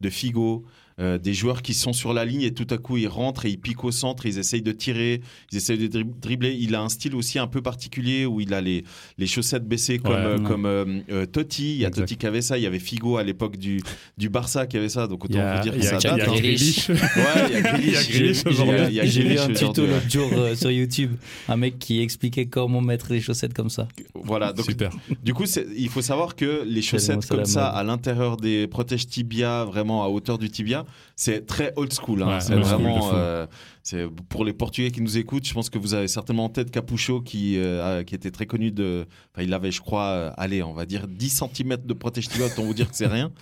de 0.00 0.10
Figo, 0.10 0.64
euh, 1.00 1.18
des 1.18 1.34
joueurs 1.34 1.62
qui 1.62 1.74
sont 1.74 1.92
sur 1.92 2.12
la 2.12 2.24
ligne 2.24 2.42
et 2.42 2.52
tout 2.54 2.66
à 2.70 2.78
coup 2.78 2.96
ils 2.96 3.08
rentrent 3.08 3.46
et 3.46 3.50
ils 3.50 3.58
piquent 3.58 3.84
au 3.84 3.90
centre, 3.90 4.26
ils 4.26 4.38
essayent 4.38 4.62
de 4.62 4.72
tirer, 4.72 5.20
ils 5.52 5.56
essayent 5.58 5.78
de 5.78 5.86
drib- 5.88 6.18
dribbler. 6.20 6.56
Il 6.58 6.74
a 6.74 6.82
un 6.82 6.88
style 6.88 7.14
aussi 7.16 7.38
un 7.38 7.46
peu 7.48 7.62
particulier 7.62 8.26
où 8.26 8.40
il 8.40 8.54
a 8.54 8.60
les, 8.60 8.84
les 9.18 9.26
chaussettes 9.26 9.66
baissées 9.66 9.98
comme, 9.98 10.12
Ouais. 10.12 10.18
euh, 10.20 10.38
comme 10.38 10.66
euh, 10.66 11.00
euh, 11.10 11.26
Totti. 11.26 11.72
Il 11.74 11.78
y 11.80 11.84
a 11.84 11.88
Exact. 11.88 12.02
Totti 12.04 12.16
qui 12.16 12.26
avait 12.26 12.42
ça, 12.42 12.58
il 12.58 12.62
y 12.62 12.66
avait 12.66 12.78
Figo 12.78 13.16
à 13.16 13.22
l'époque 13.24 13.56
du, 13.56 13.80
du 14.18 14.28
Barça 14.28 14.66
qui 14.66 14.76
avait 14.76 14.88
ça. 14.88 15.06
Donc 15.06 15.24
autant 15.24 15.56
vous 15.56 15.62
dire 15.62 15.74
que 15.74 15.82
ça 15.82 15.96
a, 15.96 16.00
date. 16.00 16.12
il 16.16 16.18
y 16.18 16.20
a 16.20 16.24
hein. 16.24 16.36
Grealish. 16.36 16.86
Grealish. 16.88 16.88
Ouais, 16.88 17.48
il 17.48 17.52
y 17.54 17.96
a 17.96 18.02
Grealish. 18.02 18.46
Aujourd'hui. 18.46 18.84
il 18.88 18.94
y 18.94 19.00
a 19.00 19.04
J'ai 19.06 19.22
vu 19.22 19.38
un 19.38 19.48
tuto 19.48 19.86
l'autre 19.86 20.10
jour 20.10 20.30
euh, 20.34 20.54
sur 20.54 20.70
YouTube, 20.70 21.12
un 21.48 21.56
mec 21.56 21.78
qui 21.78 22.00
expliquait 22.00 22.46
comment 22.46 22.80
mettre 22.80 23.12
les 23.12 23.20
chaussettes 23.20 23.54
comme 23.54 23.70
ça. 23.70 23.88
Voilà, 24.14 24.52
donc 24.52 24.64
Super. 24.66 24.90
Du 25.22 25.34
coup, 25.34 25.44
il 25.76 25.88
faut 25.88 26.02
savoir 26.02 26.36
que 26.36 26.62
les 26.66 26.82
chaussettes 26.82 27.26
comme 27.26 27.44
ça, 27.44 27.66
à 27.68 27.82
l'intérieur 27.82 28.36
des 28.36 28.66
protèges 28.66 29.06
tibia, 29.06 29.64
vraiment 29.64 30.04
à 30.04 30.08
hauteur 30.08 30.38
du 30.38 30.50
tibia, 30.50 30.83
c'est 31.16 31.46
très 31.46 31.72
old 31.76 31.92
school. 31.92 32.22
hein. 32.22 32.26
Ouais, 32.34 32.40
c'est 32.40 32.54
vraiment. 32.54 33.10
euh, 33.14 33.46
c'est 33.82 34.06
pour 34.28 34.44
les 34.44 34.52
Portugais 34.52 34.90
qui 34.90 35.00
nous 35.02 35.18
écoutent, 35.18 35.46
je 35.46 35.52
pense 35.54 35.68
que 35.70 35.78
vous 35.78 35.94
avez 35.94 36.08
certainement 36.08 36.44
en 36.44 36.48
tête 36.48 36.70
Capucho 36.70 37.20
qui, 37.20 37.58
euh, 37.58 38.02
qui 38.04 38.14
était 38.14 38.30
très 38.30 38.46
connu 38.46 38.70
de. 38.70 39.06
Enfin, 39.34 39.44
il 39.44 39.52
avait, 39.54 39.70
je 39.70 39.80
crois, 39.80 40.06
euh, 40.06 40.30
allez, 40.36 40.62
on 40.62 40.72
va 40.72 40.86
dire 40.86 41.06
10 41.06 41.42
cm 41.54 41.76
de 41.84 41.92
protège 41.94 42.28
autant 42.40 42.62
vous 42.64 42.74
dire 42.74 42.90
que 42.90 42.96
c'est 42.96 43.06
rien. 43.06 43.32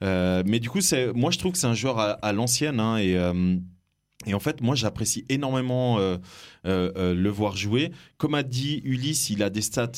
Mais 0.00 0.60
du 0.60 0.70
coup, 0.70 0.80
c'est, 0.80 1.12
moi, 1.12 1.30
je 1.30 1.38
trouve 1.38 1.52
que 1.52 1.58
c'est 1.58 1.66
un 1.66 1.74
joueur 1.74 1.98
à, 1.98 2.10
à 2.12 2.32
l'ancienne. 2.32 2.80
hein, 2.80 2.98
et. 2.98 3.16
et 4.26 4.34
en 4.34 4.40
fait, 4.40 4.60
moi, 4.60 4.74
j'apprécie 4.74 5.24
énormément 5.28 5.98
euh, 5.98 6.16
euh, 6.66 6.90
euh, 6.96 7.14
le 7.14 7.30
voir 7.30 7.56
jouer. 7.56 7.92
Comme 8.16 8.34
a 8.34 8.42
dit 8.42 8.80
Ulysse, 8.84 9.30
il 9.30 9.42
a 9.42 9.50
des 9.50 9.62
stats. 9.62 9.90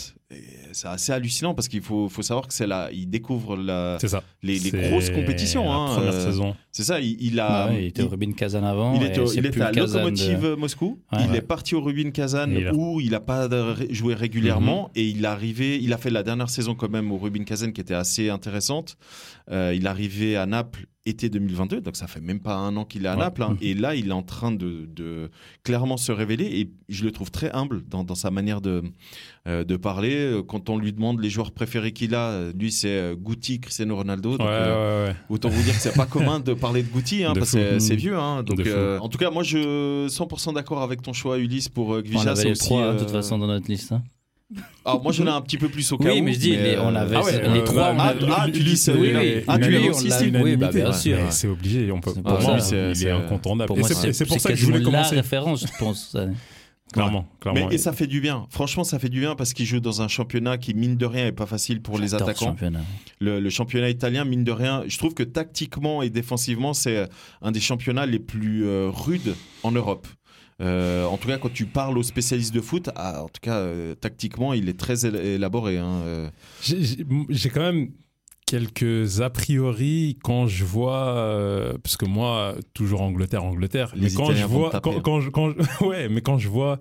C'est 0.72 0.86
assez 0.86 1.10
hallucinant 1.12 1.54
parce 1.54 1.66
qu'il 1.66 1.82
faut, 1.82 2.08
faut 2.08 2.22
savoir 2.22 2.46
que 2.46 2.54
c'est 2.54 2.66
là, 2.68 2.88
il 2.92 3.10
découvre 3.10 3.56
la, 3.56 3.98
ça. 3.98 4.22
les, 4.44 4.58
grosses 4.70 5.10
compétitions. 5.10 5.64
la 5.64 5.70
hein, 5.74 5.86
première 5.96 6.12
euh, 6.14 6.24
saison. 6.24 6.56
C'est 6.70 6.84
ça. 6.84 7.00
Il, 7.00 7.16
il 7.20 7.40
a. 7.40 7.68
Ouais, 7.68 7.82
il 7.82 7.86
était 7.88 8.02
au 8.04 8.08
Rubin 8.08 8.30
Kazan 8.32 8.62
avant. 8.62 8.94
il 8.94 9.02
et 9.02 9.06
était, 9.06 9.24
il 9.24 9.44
était 9.46 9.60
à 9.60 9.72
Kazan 9.72 10.04
de- 10.04 10.10
Lokomotiv 10.10 10.54
Moscou. 10.56 11.00
Ouais. 11.12 11.18
il 11.24 11.30
Ouais. 11.32 11.38
est 11.38 11.42
parti 11.42 11.74
au 11.74 11.80
Rubin 11.80 12.10
Kazan 12.12 12.50
Et 12.52 12.60
il 12.60 12.66
a- 12.68 12.74
où 12.74 13.00
il 13.00 13.10
n'a 13.10 13.18
pas 13.20 13.48
joué 13.90 14.14
régulièrement 14.14 14.90
et 14.94 15.04
il 15.08 15.24
est 15.24 15.26
arrivé. 15.26 15.80
Il 15.82 15.92
a 15.92 15.98
fait 15.98 16.10
la 16.10 16.22
dernière 16.22 16.48
saison 16.50 16.76
quand 16.76 16.88
même 16.90 17.10
au 17.10 17.18
Rubin 17.18 17.42
Kazan 17.42 17.72
qui 17.72 17.80
était 17.80 17.94
assez 17.94 18.30
intéressante. 18.30 18.96
Euh, 19.50 19.72
il 19.74 19.84
est 19.84 19.88
arrivé 19.88 20.36
à 20.36 20.46
Naples 20.46 20.86
été 21.06 21.30
2022, 21.30 21.80
donc 21.80 21.96
ça 21.96 22.06
fait 22.06 22.20
même 22.20 22.40
pas 22.40 22.54
un 22.54 22.76
an 22.76 22.84
qu'il 22.84 23.04
est 23.06 23.08
à 23.08 23.14
Ouais. 23.14 23.20
Naples. 23.20 23.42
hein. 23.42 23.56
et 23.62 23.74
là, 23.74 23.96
il 23.96 24.08
est 24.08 24.12
en 24.12 24.22
train 24.22 24.52
de, 24.52 24.86
de 24.94 25.30
clairement 25.64 25.96
se 25.96 26.12
révéler 26.12 26.44
et 26.60 26.70
je 26.90 27.04
le 27.04 27.10
trouve 27.10 27.30
très 27.32 27.50
humble 27.52 27.82
dans, 27.88 28.04
dans 28.04 28.14
sa 28.14 28.30
manière 28.30 28.60
de, 28.60 28.82
euh, 29.48 29.64
de 29.64 29.76
parler. 29.76 30.14
Euh, 30.16 30.42
Quand 30.42 30.68
on 30.70 30.76
lui 30.78 30.92
demande 30.92 31.20
les 31.20 31.30
joueurs 31.30 31.50
préférés 31.52 31.92
qu'il 31.92 32.14
a, 32.14 32.28
euh, 32.30 32.52
lui 32.58 32.70
c'est 32.70 33.14
Guti, 33.16 33.58
Cristiano 33.60 33.96
Ronaldo. 33.96 34.32
Donc, 34.36 34.40
Ouais, 34.40 34.46
euh, 34.48 35.04
ouais, 35.06 35.10
ouais. 35.10 35.16
Autant 35.30 35.48
vous 35.48 35.62
dire 35.62 35.74
que 35.74 35.80
c'est 35.80 35.94
pas 35.94 36.06
commun 36.06 36.40
de 36.40 36.52
parler 36.54 36.82
de 36.82 36.88
Guti, 36.88 37.24
hein, 37.24 37.32
De 37.34 37.38
parce 37.40 37.52
que 37.52 37.58
fou. 37.58 37.64
c'est- 37.74 37.80
c'est 37.80 37.96
vieux. 37.96 38.16
Hein, 38.18 38.42
donc, 38.42 38.60
euh, 38.66 38.98
en 38.98 39.08
tout 39.08 39.18
cas, 39.18 39.30
moi, 39.30 39.42
je 39.42 40.06
100% 40.08 40.52
d'accord 40.52 40.82
avec 40.82 41.02
ton 41.02 41.12
choix, 41.12 41.38
Ulysse, 41.38 41.68
pour 41.68 41.94
avait 42.32 42.36
c'est 42.40 42.44
les 42.46 42.50
aussi, 42.52 42.60
trois, 42.68 42.82
hein, 42.84 42.94
de 42.94 42.98
toute 43.00 43.10
façon, 43.10 43.38
dans 43.38 43.46
notre 43.46 43.70
liste. 43.70 43.92
hein. 43.92 44.02
Alors, 44.84 45.00
moi, 45.02 45.12
j'en 45.12 45.26
ai 45.26 45.30
un 45.30 45.40
petit 45.42 45.58
peu 45.58 45.68
plus 45.68 45.90
au 45.92 45.96
cas 45.96 46.12
Oui, 46.12 46.20
où. 46.20 46.24
mais 46.24 46.32
je 46.32 46.38
dis, 46.40 46.50
les- 46.50 46.76
on 46.76 46.92
avait 46.96 47.14
ah 47.16 47.22
ouais, 47.22 47.32
les 47.52 47.60
euh, 47.60 47.64
trois, 47.64 47.84
ah, 47.84 47.94
on 47.94 48.00
avait- 48.00 48.26
ah, 48.36 48.46
tu 48.52 48.64
dis 48.64 48.76
ça, 48.76 48.92
Oui, 48.94 49.12
oui. 49.16 49.44
Ah, 49.46 49.58
tu 49.60 49.70
l'as 49.70 49.88
aussi, 49.90 50.08
l'a- 50.08 50.16
Steve 50.16 50.40
oui, 50.42 50.56
bah, 50.56 50.70
bien 50.72 50.92
sûr. 50.92 51.18
C'est 51.30 51.46
obligé. 51.46 51.90
On 51.92 52.00
peut, 52.00 52.10
C'est 52.12 52.20
pour 52.22 52.32
moi, 52.40 52.58
ça. 52.58 52.76
il 52.76 52.90
est 52.90 52.94
C'est- 52.96 53.10
incontournable. 53.12 53.68
Pour 53.68 53.76
Et 53.76 53.80
moi, 53.80 53.88
c'est 53.88 53.94
c'est 53.94 54.12
c'est 54.12 54.24
pour 54.26 54.40
ça 54.40 54.48
que 54.50 54.56
je 54.56 54.64
voulais 54.66 54.78
la 54.80 54.84
commencer. 54.84 55.14
référence, 55.14 55.60
je 55.66 55.78
pense. 55.78 56.16
Clairement, 56.92 57.26
clairement. 57.40 57.68
Mais, 57.68 57.74
et 57.74 57.78
ça 57.78 57.92
fait 57.92 58.06
du 58.06 58.20
bien. 58.20 58.46
Franchement, 58.50 58.82
ça 58.84 58.98
fait 58.98 59.08
du 59.08 59.20
bien 59.20 59.34
parce 59.36 59.52
qu'il 59.52 59.64
joue 59.66 59.80
dans 59.80 60.02
un 60.02 60.08
championnat 60.08 60.58
qui, 60.58 60.74
mine 60.74 60.96
de 60.96 61.06
rien, 61.06 61.26
est 61.26 61.32
pas 61.32 61.46
facile 61.46 61.80
pour 61.82 61.98
les 61.98 62.14
attaquants. 62.14 62.46
championnat. 62.46 62.80
Le, 63.20 63.38
le 63.40 63.50
championnat 63.50 63.90
italien, 63.90 64.24
mine 64.24 64.42
de 64.44 64.52
rien, 64.52 64.82
je 64.88 64.98
trouve 64.98 65.14
que 65.14 65.22
tactiquement 65.22 66.02
et 66.02 66.10
défensivement, 66.10 66.74
c'est 66.74 67.08
un 67.42 67.52
des 67.52 67.60
championnats 67.60 68.06
les 68.06 68.18
plus 68.18 68.64
euh, 68.64 68.90
rudes 68.92 69.34
en 69.62 69.72
Europe. 69.72 70.08
Euh, 70.60 71.06
en 71.06 71.16
tout 71.16 71.28
cas, 71.28 71.38
quand 71.38 71.52
tu 71.52 71.64
parles 71.64 71.96
aux 71.96 72.02
spécialistes 72.02 72.52
de 72.54 72.60
foot, 72.60 72.90
ah, 72.94 73.22
en 73.22 73.28
tout 73.28 73.40
cas, 73.40 73.56
euh, 73.56 73.94
tactiquement, 73.94 74.52
il 74.52 74.68
est 74.68 74.78
très 74.78 75.06
él- 75.06 75.16
élaboré. 75.16 75.78
hein, 75.78 76.02
euh. 76.04 76.28
J'ai 76.62 77.48
quand 77.50 77.60
même 77.72 77.92
quelques 78.50 79.20
a 79.20 79.30
priori 79.30 80.18
quand 80.24 80.48
je 80.48 80.64
vois, 80.64 81.06
euh, 81.16 81.78
parce 81.82 81.96
que 81.96 82.04
moi, 82.04 82.54
toujours 82.74 83.02
Angleterre, 83.02 83.44
Angleterre, 83.44 83.92
Les 83.94 84.02
mais 84.08 84.10
quand 84.12 84.24
Italiens 84.24 84.42
je 84.42 84.46
vois, 84.46 84.70
quand, 84.82 84.96
hein. 84.96 85.00
quand 85.04 85.20
je, 85.20 85.30
quand 85.30 85.50
je- 85.50 85.84
ouais, 85.86 86.08
mais 86.08 86.20
quand 86.20 86.36
je 86.38 86.48
vois 86.48 86.78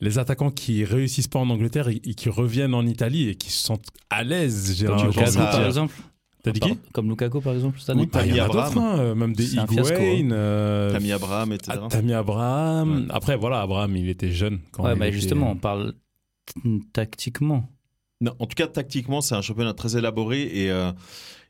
les 0.00 0.18
attaquants 0.18 0.50
qui 0.52 0.84
réussissent 0.84 1.26
pas 1.28 1.40
en 1.40 1.50
Angleterre 1.50 1.88
et, 1.88 1.96
et 2.04 2.14
qui 2.14 2.28
reviennent 2.28 2.74
en 2.74 2.86
Italie 2.86 3.28
et 3.28 3.34
qui 3.34 3.50
se 3.50 3.64
sentent 3.64 3.88
à 4.08 4.22
l'aise, 4.22 4.74
j'ai 4.78 4.86
par 4.86 5.66
exemple. 5.66 5.94
T'as 6.42 6.52
dit 6.52 6.60
qui 6.60 6.78
Comme 6.94 7.10
Lukaku, 7.10 7.40
par 7.42 7.52
exemple, 7.52 7.78
cette 7.80 7.90
année. 7.90 8.04
Ou 8.04 8.18
Il 8.24 8.34
y 8.34 8.40
en 8.40 8.44
a 8.44 8.48
Tammy 8.48 8.54
d'autres, 8.54 8.78
Abraham. 8.78 9.00
hein, 9.00 9.14
même 9.14 9.34
des 9.34 9.56
Higuain, 9.56 10.30
euh, 10.32 10.90
Tammy 10.92 11.12
Abraham, 11.12 11.52
etc. 11.52 11.78
ah, 11.82 11.88
Tammy 11.90 12.14
Abraham. 12.14 12.90
Ouais. 13.00 13.06
Après, 13.10 13.36
voilà, 13.36 13.60
Abraham, 13.60 13.94
il 13.94 14.08
était 14.08 14.30
jeune. 14.30 14.60
Quand 14.72 14.84
Ouais, 14.84 14.94
mais 14.96 15.08
était- 15.08 15.16
justement, 15.18 15.50
on 15.50 15.56
parle 15.56 15.92
tactiquement. 16.94 17.68
Non, 18.22 18.34
en 18.38 18.46
tout 18.46 18.54
cas, 18.54 18.66
tactiquement, 18.66 19.20
c'est 19.22 19.34
un 19.34 19.40
championnat 19.42 19.72
très 19.72 19.96
élaboré 19.96 20.42
et, 20.42 20.70
euh, 20.70 20.92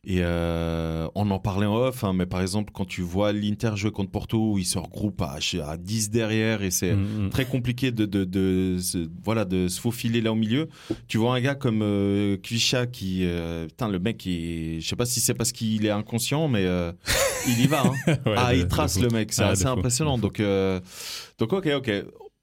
et 0.04 0.18
euh, 0.20 1.08
on 1.16 1.28
en 1.32 1.40
parlait 1.40 1.66
en 1.66 1.74
off, 1.74 2.04
hein, 2.04 2.12
mais 2.12 2.26
par 2.26 2.40
exemple, 2.42 2.70
quand 2.72 2.84
tu 2.84 3.02
vois 3.02 3.32
l'Inter 3.32 3.72
jouer 3.74 3.90
contre 3.90 4.12
Porto, 4.12 4.52
où 4.52 4.58
ils 4.58 4.64
se 4.64 4.78
regroupent 4.78 5.20
à, 5.22 5.38
à 5.66 5.76
10 5.76 6.10
derrière 6.10 6.62
et 6.62 6.70
c'est 6.70 6.92
Mm, 6.94 7.26
mm. 7.26 7.30
très 7.30 7.44
compliqué 7.44 7.90
de, 7.90 8.06
de, 8.06 8.22
de, 8.24 8.78
se- 8.80 9.08
voilà, 9.24 9.44
de 9.44 9.66
se 9.66 9.80
faufiler 9.80 10.20
là 10.20 10.30
au 10.30 10.36
milieu. 10.36 10.68
Tu 11.08 11.18
vois 11.18 11.34
un 11.34 11.40
gars 11.40 11.56
comme 11.56 11.80
euh, 11.82 12.36
Kvisha 12.36 12.86
qui, 12.86 13.24
euh, 13.24 13.66
putain, 13.66 13.88
le 13.88 13.98
mec, 13.98 14.24
il, 14.24 14.80
je 14.80 14.86
sais 14.88 14.94
pas 14.96 15.06
si 15.06 15.18
c'est 15.18 15.34
parce 15.34 15.50
qu'il 15.50 15.84
est 15.84 15.90
inconscient, 15.90 16.46
mais 16.46 16.64
euh, 16.66 16.92
il 17.48 17.60
y 17.60 17.66
va. 17.66 17.82
hein. 17.82 17.94
Ouais, 18.26 18.34
ah, 18.36 18.54
il 18.54 18.68
trace 18.68 19.00
le 19.00 19.08
mec, 19.08 19.32
c'est 19.32 19.42
Ah, 19.42 19.48
assez 19.50 19.66
impressionnant. 19.66 20.18
Donc, 20.18 20.38
euh, 20.38 20.78
donc, 21.38 21.52
ok, 21.52 21.68
ok. 21.78 21.90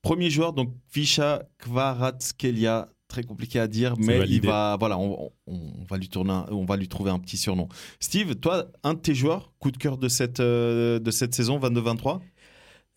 Premier 0.02 0.30
joueur, 0.30 0.52
donc 0.52 0.74
Kvisha 0.92 1.44
Kvaratskhelia. 1.60 2.90
Très 3.08 3.24
compliqué 3.24 3.60
à 3.60 3.68
dire, 3.68 3.96
mais 3.98 4.18
il 4.30 4.42
va, 4.48 4.76
voilà, 4.80 4.98
on, 4.98 5.32
on- 5.48 5.74
on 5.80 5.86
va 5.90 5.98
lui 5.98 6.10
tourner, 6.10 6.32
un- 6.32 6.46
on 6.52 6.66
va 6.66 6.76
lui 6.76 6.88
trouver 6.90 7.10
un 7.12 7.20
petit 7.20 7.38
surnom. 7.38 7.70
Steve, 8.02 8.36
toi, 8.36 8.68
un 8.84 8.94
de 8.96 9.00
tes 9.00 9.16
joueurs, 9.16 9.54
coup 9.60 9.72
de 9.72 9.78
cœur 9.78 9.98
de 9.98 10.10
cette, 10.10 10.40
euh, 10.42 11.00
de 11.00 11.12
cette 11.12 11.34
saison 11.34 11.58
22-23 11.60 12.22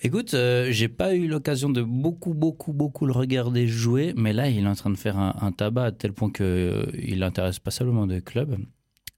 Écoute, 0.02 0.32
euh, 0.34 0.68
j'ai 0.72 0.88
pas 0.88 1.14
eu 1.14 1.28
l'occasion 1.28 1.68
de 1.68 1.82
beaucoup, 1.82 2.32
beaucoup, 2.32 2.72
beaucoup 2.72 3.04
le 3.06 3.12
regarder 3.12 3.68
jouer, 3.68 4.14
mais 4.16 4.32
là, 4.32 4.48
il 4.48 4.64
est 4.64 4.66
en 4.66 4.74
train 4.74 4.88
de 4.90 4.96
faire 4.96 5.18
un, 5.18 5.36
un 5.40 5.52
tabac 5.52 5.84
à 5.84 5.92
tel 5.92 6.12
point 6.14 6.30
que 6.30 6.42
euh, 6.42 6.86
il 6.98 7.22
intéresse 7.22 7.58
pas 7.58 7.70
seulement 7.70 8.06
de 8.06 8.18
club. 8.18 8.56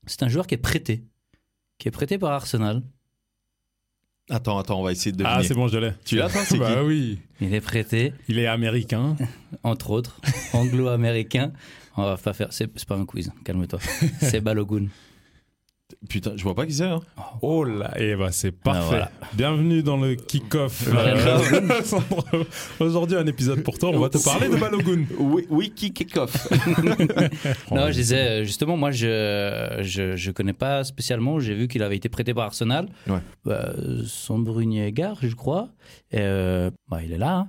C'est 0.07 0.25
un 0.25 0.29
joueur 0.29 0.47
qui 0.49 0.55
est 0.55 0.59
prêté, 0.59 1.05
qui 1.79 1.87
est 1.87 1.93
prêté 1.93 2.19
par 2.19 2.33
Arsenal. 2.33 2.83
Attends, 4.31 4.59
attends, 4.59 4.81
on 4.81 4.83
va 4.85 4.93
essayer 4.93 5.13
de 5.13 5.17
deviner. 5.19 5.37
Ah, 5.39 5.43
c'est 5.43 5.55
bon, 5.55 5.69
je 5.69 5.79
l'ai. 5.79 5.93
Tu 6.05 6.17
l'as, 6.17 6.29
toi, 6.31 6.43
c'est 6.45 6.59
Bah 6.59 6.75
qui 6.75 6.81
oui. 6.81 7.19
Il 7.41 7.53
est 7.55 7.61
prêté, 7.61 8.13
Il 8.29 8.39
est 8.39 8.47
américain. 8.47 9.17
entre 9.63 9.91
autres, 9.91 10.21
anglo-américain. 10.53 11.53
On 11.97 12.05
va 12.05 12.17
pas 12.17 12.33
faire, 12.33 12.53
c'est 12.53 12.71
c'est 12.77 12.89
pas 12.89 12.97
un 12.97 13.05
quiz, 13.05 13.31
calme-toi. 13.45 13.79
C'est 14.21 14.41
Balogun. 14.41 14.87
Putain, 16.09 16.33
je 16.37 16.43
vois 16.43 16.55
pas 16.55 16.67
qui 16.67 16.75
c'est. 16.75 16.85
Hein. 16.85 17.01
Oh 17.43 17.65
là, 17.65 17.93
et 18.01 18.15
bah 18.17 18.29
c'est 18.33 18.53
parfait. 18.53 18.87
voilà. 18.89 19.11
Bienvenue 19.35 19.83
dans 19.83 19.97
le 19.97 20.15
kick-off. 20.15 20.89
Euh. 20.95 21.61
Aujourd'hui, 22.81 23.17
un 23.17 23.27
épisode 23.27 23.63
pour 23.63 23.79
toi. 23.79 23.91
On 23.93 23.99
va 24.01 24.09
te 24.09 24.23
parler 24.23 24.49
de 24.49 24.57
Balogun. 24.57 25.05
Oui, 25.19 25.47
Wiki 25.51 25.93
Kickoff. 25.93 26.49
Non, 27.71 27.87
je 27.89 27.93
disais, 27.93 28.29
euh, 28.41 28.45
justement, 28.45 28.77
moi, 28.77 28.91
je, 28.91 29.79
je, 29.83 30.17
je 30.17 30.31
connais 30.31 30.53
pas 30.53 30.85
spécialement. 30.85 31.41
J'ai 31.41 31.55
vu 31.55 31.69
qu'il 31.69 31.83
avait 31.83 31.97
été 31.97 32.09
prêté 32.09 32.35
par 32.35 32.45
Arsenal. 32.45 32.89
Ouais. 33.07 33.19
Euh, 33.47 34.03
Sandbrugner-Gare, 34.07 35.19
je 35.23 35.35
crois. 35.35 35.69
Et, 36.11 36.19
euh, 36.21 36.71
bah, 36.89 37.01
il 37.05 37.13
est 37.13 37.19
là. 37.19 37.37
hein. 37.37 37.49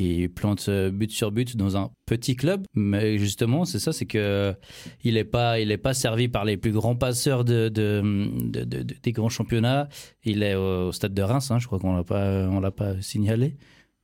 Il 0.00 0.28
plante 0.30 0.66
euh, 0.68 0.90
but 0.92 1.10
sur 1.10 1.32
but 1.32 1.56
dans 1.56 1.76
un 1.76 1.90
petit 2.06 2.36
club. 2.36 2.64
Mais 2.74 3.18
justement, 3.18 3.64
c'est 3.64 3.80
ça, 3.80 3.92
c'est 3.92 4.06
que 4.06 4.54
il 5.02 5.16
est 5.16 5.24
pas, 5.24 5.58
il 5.58 5.72
est 5.72 5.76
pas 5.76 5.92
servi 5.92 6.28
par 6.28 6.44
les 6.44 6.56
plus 6.56 6.70
grands 6.70 6.94
passeurs 6.94 7.44
de, 7.44 7.68
de, 7.68 8.00
de- 8.44 8.64
de- 8.64 8.82
de- 8.84 8.94
des 9.02 9.12
grands 9.12 9.28
championnats. 9.28 9.88
Il 10.24 10.42
est 10.44 10.54
au 10.54 10.92
stade 10.92 11.14
de 11.14 11.22
Reims, 11.22 11.50
hein, 11.50 11.58
je 11.58 11.66
crois 11.66 11.80
qu'on 11.80 11.96
l'a 11.96 12.04
pas, 12.04 12.48
on 12.48 12.60
l'a 12.60 12.70
pas 12.70 13.00
signalé. 13.02 13.56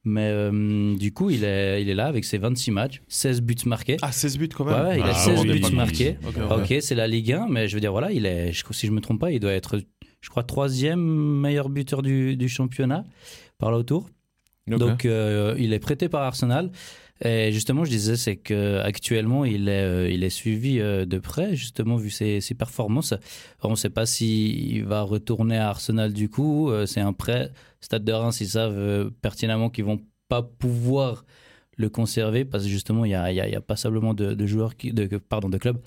Mais 0.07 0.29
euh, 0.31 0.97
du 0.97 1.13
coup, 1.15 1.31
il 1.31 1.45
est, 1.45 1.81
il 1.81 1.89
est 1.89 1.95
là 1.95 2.07
avec 2.07 2.25
ses 2.27 2.37
26 2.39 2.71
matchs, 2.73 3.01
16 3.09 3.41
buts 3.41 3.55
marqués. 3.65 3.97
Ah, 4.03 4.13
16 4.13 4.37
buts 4.37 4.49
quand 4.49 4.65
même. 4.67 4.75
Ouais, 4.75 4.89
ouais, 4.91 4.99
il 4.99 5.03
a 5.05 5.11
Ah, 5.11 5.15
16 5.15 5.41
oui, 5.43 5.61
buts 5.61 5.75
marqués. 5.75 6.17
Ok, 6.51 6.75
c'est 6.81 6.95
la 6.95 7.07
Ligue 7.07 7.33
1, 7.33 7.47
mais 7.49 7.69
je 7.69 7.75
veux 7.75 7.81
dire, 7.81 7.93
voilà, 7.93 8.13
il 8.13 8.27
est, 8.27 8.53
je- 8.53 8.65
si 8.73 8.87
je 8.87 8.93
me 8.93 9.01
trompe 9.01 9.21
pas, 9.21 9.31
il 9.33 9.41
doit 9.41 9.53
être, 9.53 9.81
je 10.21 10.29
crois, 10.29 10.43
troisième 10.43 11.01
meilleur 11.01 11.71
buteur 11.71 12.03
du, 12.03 12.37
du 12.37 12.49
championnat 12.51 13.05
par 13.59 13.71
là 13.71 13.79
autour. 13.79 14.11
Donc, 14.67 15.05
euh, 15.05 15.55
il 15.59 15.73
est 15.73 15.79
prêté 15.79 16.09
par 16.09 16.23
Arsenal. 16.23 16.71
Et 17.25 17.53
justement, 17.53 17.85
je 17.85 17.91
disais, 17.91 18.17
c'est 18.17 18.37
que 18.37 18.79
actuellement, 18.81 19.45
il 19.45 19.69
est, 19.69 19.83
euh, 19.85 20.11
il 20.11 20.25
est 20.25 20.31
suivi 20.31 20.81
euh, 20.81 21.05
de 21.07 21.19
près, 21.19 21.55
justement, 21.55 21.97
vu 21.97 22.11
ses, 22.11 22.41
ses 22.41 22.55
performances. 22.55 23.15
On 23.63 23.71
ne 23.71 23.77
sait 23.77 23.91
pas 23.91 24.05
s'il 24.07 24.85
va 24.85 25.03
retourner 25.03 25.57
à 25.59 25.69
Arsenal 25.69 26.13
du 26.13 26.29
coup. 26.29 26.71
C'est 26.87 27.01
un 27.01 27.13
prêt. 27.13 27.53
Stade 27.81 28.05
de 28.05 28.13
Reims, 28.13 28.41
ils 28.41 28.49
savent 28.49 29.11
pertinemment 29.23 29.71
qu'ils 29.71 29.85
vont 29.85 30.01
pas 30.29 30.43
pouvoir 30.43 31.25
le 31.77 31.89
conserver 31.89 32.45
parce 32.45 32.65
que 32.65 32.71
justement, 32.71 33.05
il 33.05 33.11
y 33.11 33.15
a, 33.15 33.33
y 33.33 33.41
a- 33.41 33.49
y 33.49 33.55
a 33.55 33.61
de, 33.61 34.35
de 34.35 34.47
joueurs, 34.47 34.77
qui, 34.77 34.93
de, 34.93 35.07
pardon, 35.19 35.49
de 35.49 35.59
clubs 35.59 35.81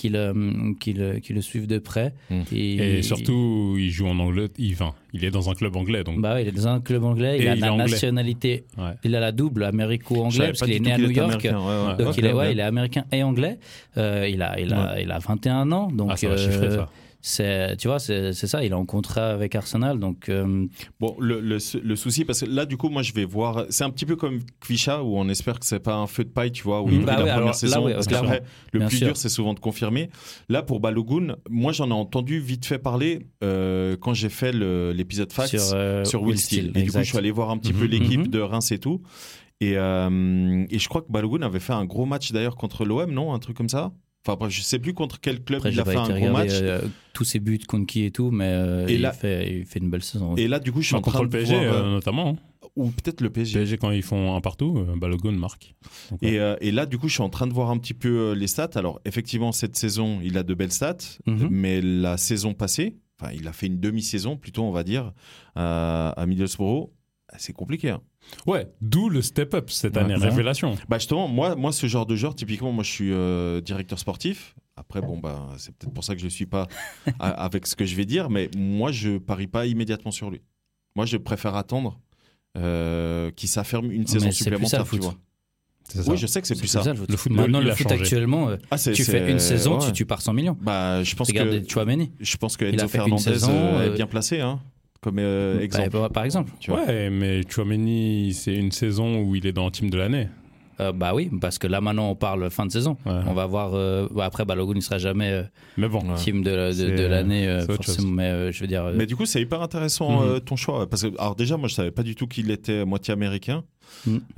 qui 0.00 0.08
le, 0.08 0.32
qui 0.80 0.94
le, 0.94 1.18
qui 1.18 1.34
le 1.34 1.42
suivent 1.42 1.66
de 1.66 1.78
près. 1.78 2.14
Mm. 2.30 2.40
Et 2.52 3.02
surtout, 3.02 3.76
il 3.78 3.90
joue 3.90 4.06
en 4.06 4.18
anglais. 4.18 4.48
Il, 4.56 4.72
enfin, 4.72 4.94
il 5.12 5.26
est 5.26 5.30
dans 5.30 5.50
un 5.50 5.54
club 5.54 5.76
anglais. 5.76 6.04
Donc, 6.04 6.22
Bah 6.22 6.40
il 6.40 6.48
est 6.48 6.52
dans 6.52 6.68
un 6.68 6.80
club 6.80 7.04
anglais, 7.04 7.36
il 7.38 7.44
Et 7.44 7.48
a 7.48 7.54
il 7.54 7.60
la 7.60 7.76
nationalité, 7.76 8.64
ouais. 8.78 8.92
il 9.04 9.14
a 9.14 9.20
la 9.20 9.30
double 9.30 9.64
américo-anglais 9.64 10.46
parce 10.46 10.62
qu'il 10.62 10.72
est 10.72 10.80
né 10.80 10.92
à 10.92 10.96
New 10.98 11.10
York. 11.10 11.44
américain, 11.44 11.58
ouais, 11.58 11.88
ouais. 11.98 12.02
Donc 12.02 12.16
il, 12.16 12.24
est, 12.24 12.52
il 12.52 12.60
est 12.60 12.62
américain 12.62 13.04
et 13.12 13.22
anglais. 13.22 13.58
Euh, 13.98 14.26
il, 14.26 14.40
a, 14.40 14.58
il, 14.58 14.72
a, 14.72 14.98
il 15.02 15.10
a 15.10 15.18
21 15.18 15.70
ans. 15.72 15.90
Donc 15.92 16.08
ah, 16.12 16.16
ça 16.16 16.28
va 16.28 16.34
euh, 16.34 16.38
chiffrer 16.38 16.70
ça. 16.70 16.88
C'est, 17.22 17.76
tu 17.76 17.88
vois, 17.88 17.98
c'est, 17.98 18.32
ça. 18.32 18.64
Il 18.64 18.72
est 18.72 18.74
en 18.74 18.84
contrat 18.86 19.30
avec 19.30 19.54
Arsenal. 19.54 19.98
Donc 19.98 20.28
euh, 20.28 20.66
Bon, 21.00 21.16
le, 21.18 21.40
le, 21.40 21.58
le 21.82 21.96
souci, 21.96 22.24
parce 22.24 22.40
que 22.40 22.46
là, 22.46 22.66
du 22.66 22.76
coup, 22.76 22.88
moi, 22.88 23.02
je 23.02 23.12
vais 23.12 23.24
voir. 23.24 23.66
C'est 23.70 23.84
un 23.84 23.90
petit 23.90 24.06
peu 24.06 24.16
comme 24.16 24.40
Kvisha, 24.60 25.02
où 25.02 25.16
on 25.18 25.28
espère 25.28 25.58
que 25.60 25.66
c'est 25.66 25.80
pas 25.80 25.94
un 25.96 26.06
feu 26.06 26.24
de 26.24 26.30
paille, 26.30 26.52
tu 26.52 26.62
vois, 26.62 26.82
où 26.82 26.88
il 26.88 27.00
Mmh. 27.00 27.04
brille 27.04 27.16
Bah 27.16 27.24
la 27.24 27.32
première 27.32 27.46
là, 27.46 27.52
saison. 27.52 27.84
ouais, 27.84 27.94
parce 27.94 28.06
clairement. 28.06 28.30
qu'après, 28.30 28.46
le 28.72 28.80
plus 28.86 28.96
sûr. 28.98 29.06
dur, 29.08 29.16
c'est 29.16 29.28
souvent 29.28 29.54
de 29.54 29.60
confirmer. 29.60 30.10
Là, 30.48 30.62
pour 30.62 30.80
Balogun, 30.80 31.36
moi, 31.48 31.72
j'en 31.72 31.88
ai 31.90 31.92
entendu 31.94 32.38
vite 32.40 32.64
fait 32.66 32.78
parler 32.78 33.26
euh, 33.44 33.96
quand 34.00 34.14
j'ai 34.14 34.28
fait 34.28 34.52
l'épisode 34.52 35.32
fax 35.32 35.50
sur, 35.50 35.60
sur, 35.60 35.74
euh, 35.76 36.24
Will 36.24 36.38
Steele. 36.38 36.72
Et 36.74 36.82
du 36.82 36.90
coup, 36.92 36.98
je 36.98 37.04
suis 37.04 37.18
allé 37.18 37.30
voir 37.30 37.50
un 37.50 37.58
petit 37.58 37.72
Mhm. 37.72 37.78
peu 37.78 37.84
l'équipe 37.86 38.20
Mhm. 38.20 38.26
de 38.28 38.40
Reims 38.40 38.72
et 38.72 38.78
tout. 38.78 39.02
Et, 39.62 39.74
euh, 39.76 40.64
et 40.70 40.78
je 40.78 40.88
crois 40.88 41.02
que 41.02 41.10
Balogun 41.12 41.42
avait 41.42 41.60
fait 41.60 41.74
un 41.74 41.84
gros 41.84 42.06
match 42.06 42.32
d'ailleurs 42.32 42.56
contre 42.56 42.84
l'OM, 42.86 43.10
non? 43.12 43.34
Un 43.34 43.38
truc 43.38 43.56
comme 43.56 43.68
ça? 43.68 43.92
Enfin, 44.26 44.36
bref, 44.38 44.52
je 44.52 44.60
sais 44.60 44.78
plus 44.78 44.92
contre 44.92 45.18
quel 45.20 45.42
club 45.42 45.58
Après, 45.60 45.72
il 45.72 45.80
a 45.80 45.84
fait 45.84 45.96
un 45.96 46.04
gros 46.04 46.14
regarder 46.14 46.32
match. 46.32 46.50
euh, 46.52 46.82
tous 47.14 47.24
ses 47.24 47.40
buts 47.40 47.58
contre 47.66 47.86
qui 47.86 48.04
et 48.04 48.10
tout, 48.10 48.30
mais 48.30 48.44
euh, 48.48 48.86
Et 48.86 48.94
il, 48.96 49.00
là- 49.00 49.12
fait, 49.12 49.60
il 49.60 49.64
fait 49.64 49.78
une 49.78 49.88
belle 49.90 50.02
saison. 50.02 50.36
Et 50.36 50.46
là, 50.46 50.58
du 50.58 50.72
coup, 50.72 50.82
je 50.82 50.88
suis 50.88 50.94
en 50.94 51.00
contre 51.00 51.16
train 51.16 51.22
le 51.22 51.28
de 51.28 51.32
PSG, 51.38 51.54
voir, 51.54 51.74
euh, 51.74 51.82
euh, 51.86 51.90
notamment. 51.90 52.28
hein. 52.28 52.36
ou 52.76 52.90
peut-être 52.90 53.22
le 53.22 53.30
PSG. 53.30 53.58
PSG, 53.60 53.78
quand 53.78 53.90
ils 53.90 54.02
font 54.02 54.36
un 54.36 54.40
partout, 54.42 54.76
euh, 54.86 54.94
Balogun 54.96 55.32
marque. 55.32 55.74
Donc, 56.10 56.20
ouais. 56.22 56.32
Et, 56.34 56.38
euh, 56.38 56.54
et 56.60 56.70
là, 56.70 56.84
du 56.84 56.98
coup, 56.98 57.08
je 57.08 57.14
suis 57.14 57.22
en 57.22 57.30
train 57.30 57.46
de 57.46 57.54
voir 57.54 57.70
un 57.70 57.78
petit 57.78 57.94
peu 57.94 58.08
euh, 58.30 58.34
les 58.34 58.46
stats. 58.46 58.68
Alors, 58.74 59.00
effectivement, 59.06 59.52
cette 59.52 59.76
saison, 59.76 60.20
il 60.22 60.36
a 60.36 60.42
de 60.42 60.52
belles 60.54 60.72
stats, 60.72 60.96
Mhm. 61.26 61.48
mais 61.50 61.80
la 61.80 62.18
saison 62.18 62.52
passée, 62.52 62.98
enfin, 63.18 63.32
il 63.34 63.48
a 63.48 63.52
fait 63.54 63.68
une 63.68 63.80
demi-saison, 63.80 64.36
plutôt, 64.36 64.64
on 64.64 64.70
va 64.70 64.84
dire, 64.84 65.14
à, 65.54 66.10
à 66.10 66.26
Middlesbrough. 66.26 66.90
C'est 67.38 67.54
compliqué. 67.54 67.88
hein. 67.90 68.02
Ouais, 68.46 68.68
d'où 68.80 69.08
le 69.08 69.22
step-up 69.22 69.70
cette 69.70 69.96
Ouais. 69.96 70.02
année, 70.02 70.14
Ouais. 70.14 70.28
révélation. 70.28 70.76
Bah 70.88 70.98
justement, 70.98 71.26
moi, 71.28 71.56
moi, 71.56 71.72
ce 71.72 71.86
genre 71.86 72.06
de 72.06 72.16
joueur, 72.16 72.34
typiquement, 72.34 72.72
moi, 72.72 72.84
je 72.84 72.90
suis 72.90 73.12
euh, 73.12 73.60
directeur 73.60 73.98
sportif. 73.98 74.54
Après, 74.76 75.00
bon, 75.00 75.18
bah, 75.18 75.48
c'est 75.58 75.74
peut-être 75.76 75.92
pour 75.92 76.04
ça 76.04 76.14
que 76.14 76.20
je 76.20 76.28
suis 76.28 76.46
pas 76.46 76.66
avec 77.20 77.66
ce 77.66 77.74
que 77.76 77.84
je 77.84 77.94
vais 77.96 78.04
dire, 78.06 78.30
mais 78.30 78.48
moi, 78.56 78.92
je 78.92 79.18
parie 79.18 79.46
pas 79.46 79.66
immédiatement 79.66 80.10
sur 80.10 80.30
lui. 80.30 80.40
Moi, 80.96 81.06
je 81.06 81.16
préfère 81.16 81.54
attendre 81.56 82.00
euh, 82.56 83.30
qu'il 83.32 83.48
s'affirme 83.48 83.90
une 83.90 84.06
saison 84.06 84.26
Mais 84.26 84.32
c'est 84.32 84.50
plus 84.50 84.66
ça, 84.66 84.78
supplémentaire, 84.78 84.90
tu 84.90 84.98
vois. 85.00 85.14
C'est 85.84 86.02
ça. 86.02 86.10
Oui, 86.10 86.16
je 86.16 86.26
sais 86.26 86.40
que 86.40 86.46
c'est 86.46 86.54
plus 86.56 86.68
ça. 86.68 86.82
le 86.84 86.94
foot. 86.94 87.10
Le 87.10 87.16
football, 87.16 87.40
Maintenant, 87.50 87.60
le 87.60 87.74
foot 87.74 87.88
changé. 87.88 88.00
actuellement, 88.02 88.48
euh, 88.48 88.56
Ah, 88.70 88.78
c'est- 88.78 88.92
tu 88.92 89.02
fais 89.04 89.30
une 89.30 89.38
saison, 89.40 89.78
ouais. 89.80 89.86
tu, 89.86 89.92
tu 89.92 90.06
pars 90.06 90.22
100 90.22 90.32
millions. 90.32 90.56
Bah, 90.60 91.02
je 91.02 91.14
pense 91.16 91.28
Regarde 91.28 91.62
que 91.64 91.68
Chouameni. 91.68 92.12
je 92.20 92.36
pense 92.36 92.56
que 92.56 92.64
Enzo 92.64 92.86
Fernandez 92.88 93.22
saison, 93.22 93.50
euh, 93.52 93.86
est 93.92 93.96
bien 93.96 94.06
placé, 94.06 94.40
hein, 94.40 94.60
comme 95.00 95.18
euh, 95.18 95.56
Bah, 95.58 95.62
exemple. 95.64 95.90
bah, 95.90 96.08
par 96.12 96.24
exemple. 96.24 96.52
tu 96.60 96.70
vois. 96.70 96.84
Ouais, 96.84 97.10
mais 97.10 97.40
Chouameni, 97.48 98.32
c'est 98.34 98.54
une 98.54 98.72
saison 98.72 99.20
où 99.22 99.34
il 99.34 99.46
est 99.46 99.52
dans 99.52 99.66
le 99.66 99.70
team 99.72 99.90
de 99.90 99.96
l'année. 99.98 100.28
Euh, 100.78 100.92
bah 100.92 101.12
oui, 101.14 101.30
parce 101.42 101.58
que 101.58 101.66
là 101.66 101.82
maintenant 101.82 102.08
on 102.08 102.14
parle 102.14 102.48
fin 102.48 102.64
de 102.64 102.72
saison. 102.72 102.96
Ouais. 103.04 103.12
On 103.26 103.34
va 103.34 103.44
voir. 103.44 103.72
euh, 103.74 104.08
bah, 104.14 104.24
après, 104.24 104.46
Balogun 104.46 104.72
il 104.76 104.80
sera 104.82 104.96
jamais 104.96 105.30
euh, 105.30 105.42
Mais 105.76 105.88
bon, 105.88 106.00
team 106.16 106.42
de, 106.42 106.50
de, 106.68 106.72
C'est- 106.72 106.90
de 106.96 107.02
l'année 107.06 107.46
euh, 107.46 107.66
forcément. 107.66 108.08
Mais 108.08 108.24
euh, 108.30 108.50
je 108.52 108.60
veux 108.62 108.66
dire. 108.66 108.86
euh, 108.86 108.94
Mais 108.96 109.04
du 109.04 109.14
coup, 109.14 109.26
c'est 109.26 109.42
hyper 109.42 109.60
intéressant 109.60 110.22
Mhm. 110.22 110.28
euh, 110.28 110.40
ton 110.40 110.56
choix. 110.56 110.88
Parce 110.88 111.02
que, 111.02 111.08
alors 111.18 111.36
déjà, 111.36 111.58
moi, 111.58 111.68
je 111.68 111.74
savais 111.74 111.90
pas 111.90 112.02
du 112.02 112.14
tout 112.14 112.26
qu'il 112.26 112.50
était 112.50 112.86
moitié 112.86 113.12
américain. 113.12 113.62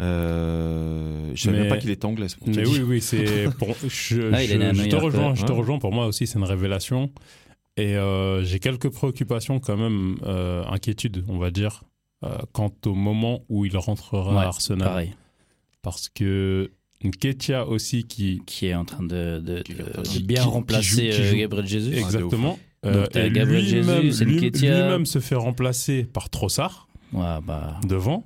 Euh, 0.01 1.31
je 1.35 1.41
savais 1.43 1.57
Mais- 1.57 1.63
même 1.65 1.69
pas 1.73 1.79
qu'il 1.79 1.91
était 1.91 2.07
anglais. 2.07 2.27
mais 2.47 2.67
oui, 2.67 2.81
oui, 2.87 3.01
c'est 3.01 3.49
pour. 3.59 3.69
Je, 3.87 4.33
Ah, 4.33 4.41
je- 4.43 4.83
je 4.83 4.89
te 4.89 4.97
rejoins, 4.97 5.31
ouais. 5.31 5.37
je 5.37 5.45
te 5.45 5.53
Ouais. 5.53 5.59
rejoins. 5.59 5.79
Pour 5.79 5.93
moi 5.93 6.07
aussi, 6.07 6.27
c'est 6.27 6.39
une 6.39 6.45
révélation. 6.45 7.11
Et 7.77 7.97
euh, 7.97 8.45
j'ai 8.45 8.59
quelques 8.59 8.91
préoccupations 8.91 9.59
quand 9.61 9.77
même, 9.77 10.17
euh, 10.25 10.65
inquiétudes, 10.67 11.25
on 11.29 11.39
va 11.39 11.51
dire, 11.51 11.85
euh, 12.25 12.37
quant 12.53 12.73
au 12.87 12.95
moment 12.95 13.45
où 13.49 13.65
il 13.65 13.77
rentrera 13.77 14.33
Ouais, 14.35 14.43
à 14.43 14.47
Arsenal. 14.49 14.89
Pareil. 14.89 15.15
Parce 15.81 16.09
que 16.09 16.71
Nketiah 17.03 17.67
aussi 17.67 18.05
qui... 18.05 18.43
Qui 18.47 18.67
est 18.67 18.75
en 18.75 18.85
train 18.85 19.03
de, 19.03 19.41
de- 19.41 19.63
Qui- 19.63 19.75
de- 19.75 20.03
qui- 20.03 20.21
de 20.21 20.27
bien 20.27 20.43
qui- 20.43 20.49
remplacer 20.49 20.83
qui 20.83 21.13
joue- 21.13 21.17
qui 21.17 21.23
euh, 21.23 21.31
joue. 21.31 21.37
Gabriel 21.39 21.67
Jesus. 21.67 21.95
Exactement. 21.99 22.59
Donc, 22.85 22.95
Euh, 22.95 23.07
t'as 23.07 23.27
et 23.27 23.31
Gabriel 23.31 23.65
lui-même- 23.65 24.03
Jesus, 24.03 24.25
lui- 24.25 24.51
lui-même 24.51 25.07
se 25.07 25.19
fait 25.21 25.35
remplacer 25.37 26.05
par 26.05 26.29
Trossard 26.31 26.89
Ouais, 27.13 27.41
bah, 27.47 27.79
devant. 27.87 28.25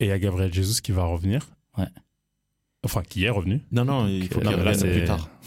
Et 0.00 0.06
il 0.06 0.08
y 0.08 0.12
a 0.12 0.18
Gabriel 0.18 0.52
Jesus 0.52 0.80
qui 0.82 0.92
va 0.92 1.04
revenir. 1.04 1.46
Ouais. 1.78 1.84
Enfin, 2.82 3.02
qui 3.06 3.24
est 3.24 3.30
revenu. 3.30 3.60
Non, 3.72 3.84
non, 3.84 4.06
il 4.08 4.26
faut 4.28 4.40
Non, 4.40 4.50
qu'il 4.52 4.58
mais 4.58 4.64
là, 4.64 4.70
revienne 4.72 4.90
c'est- 4.90 4.98
plus 4.98 5.04
tard. 5.06 5.28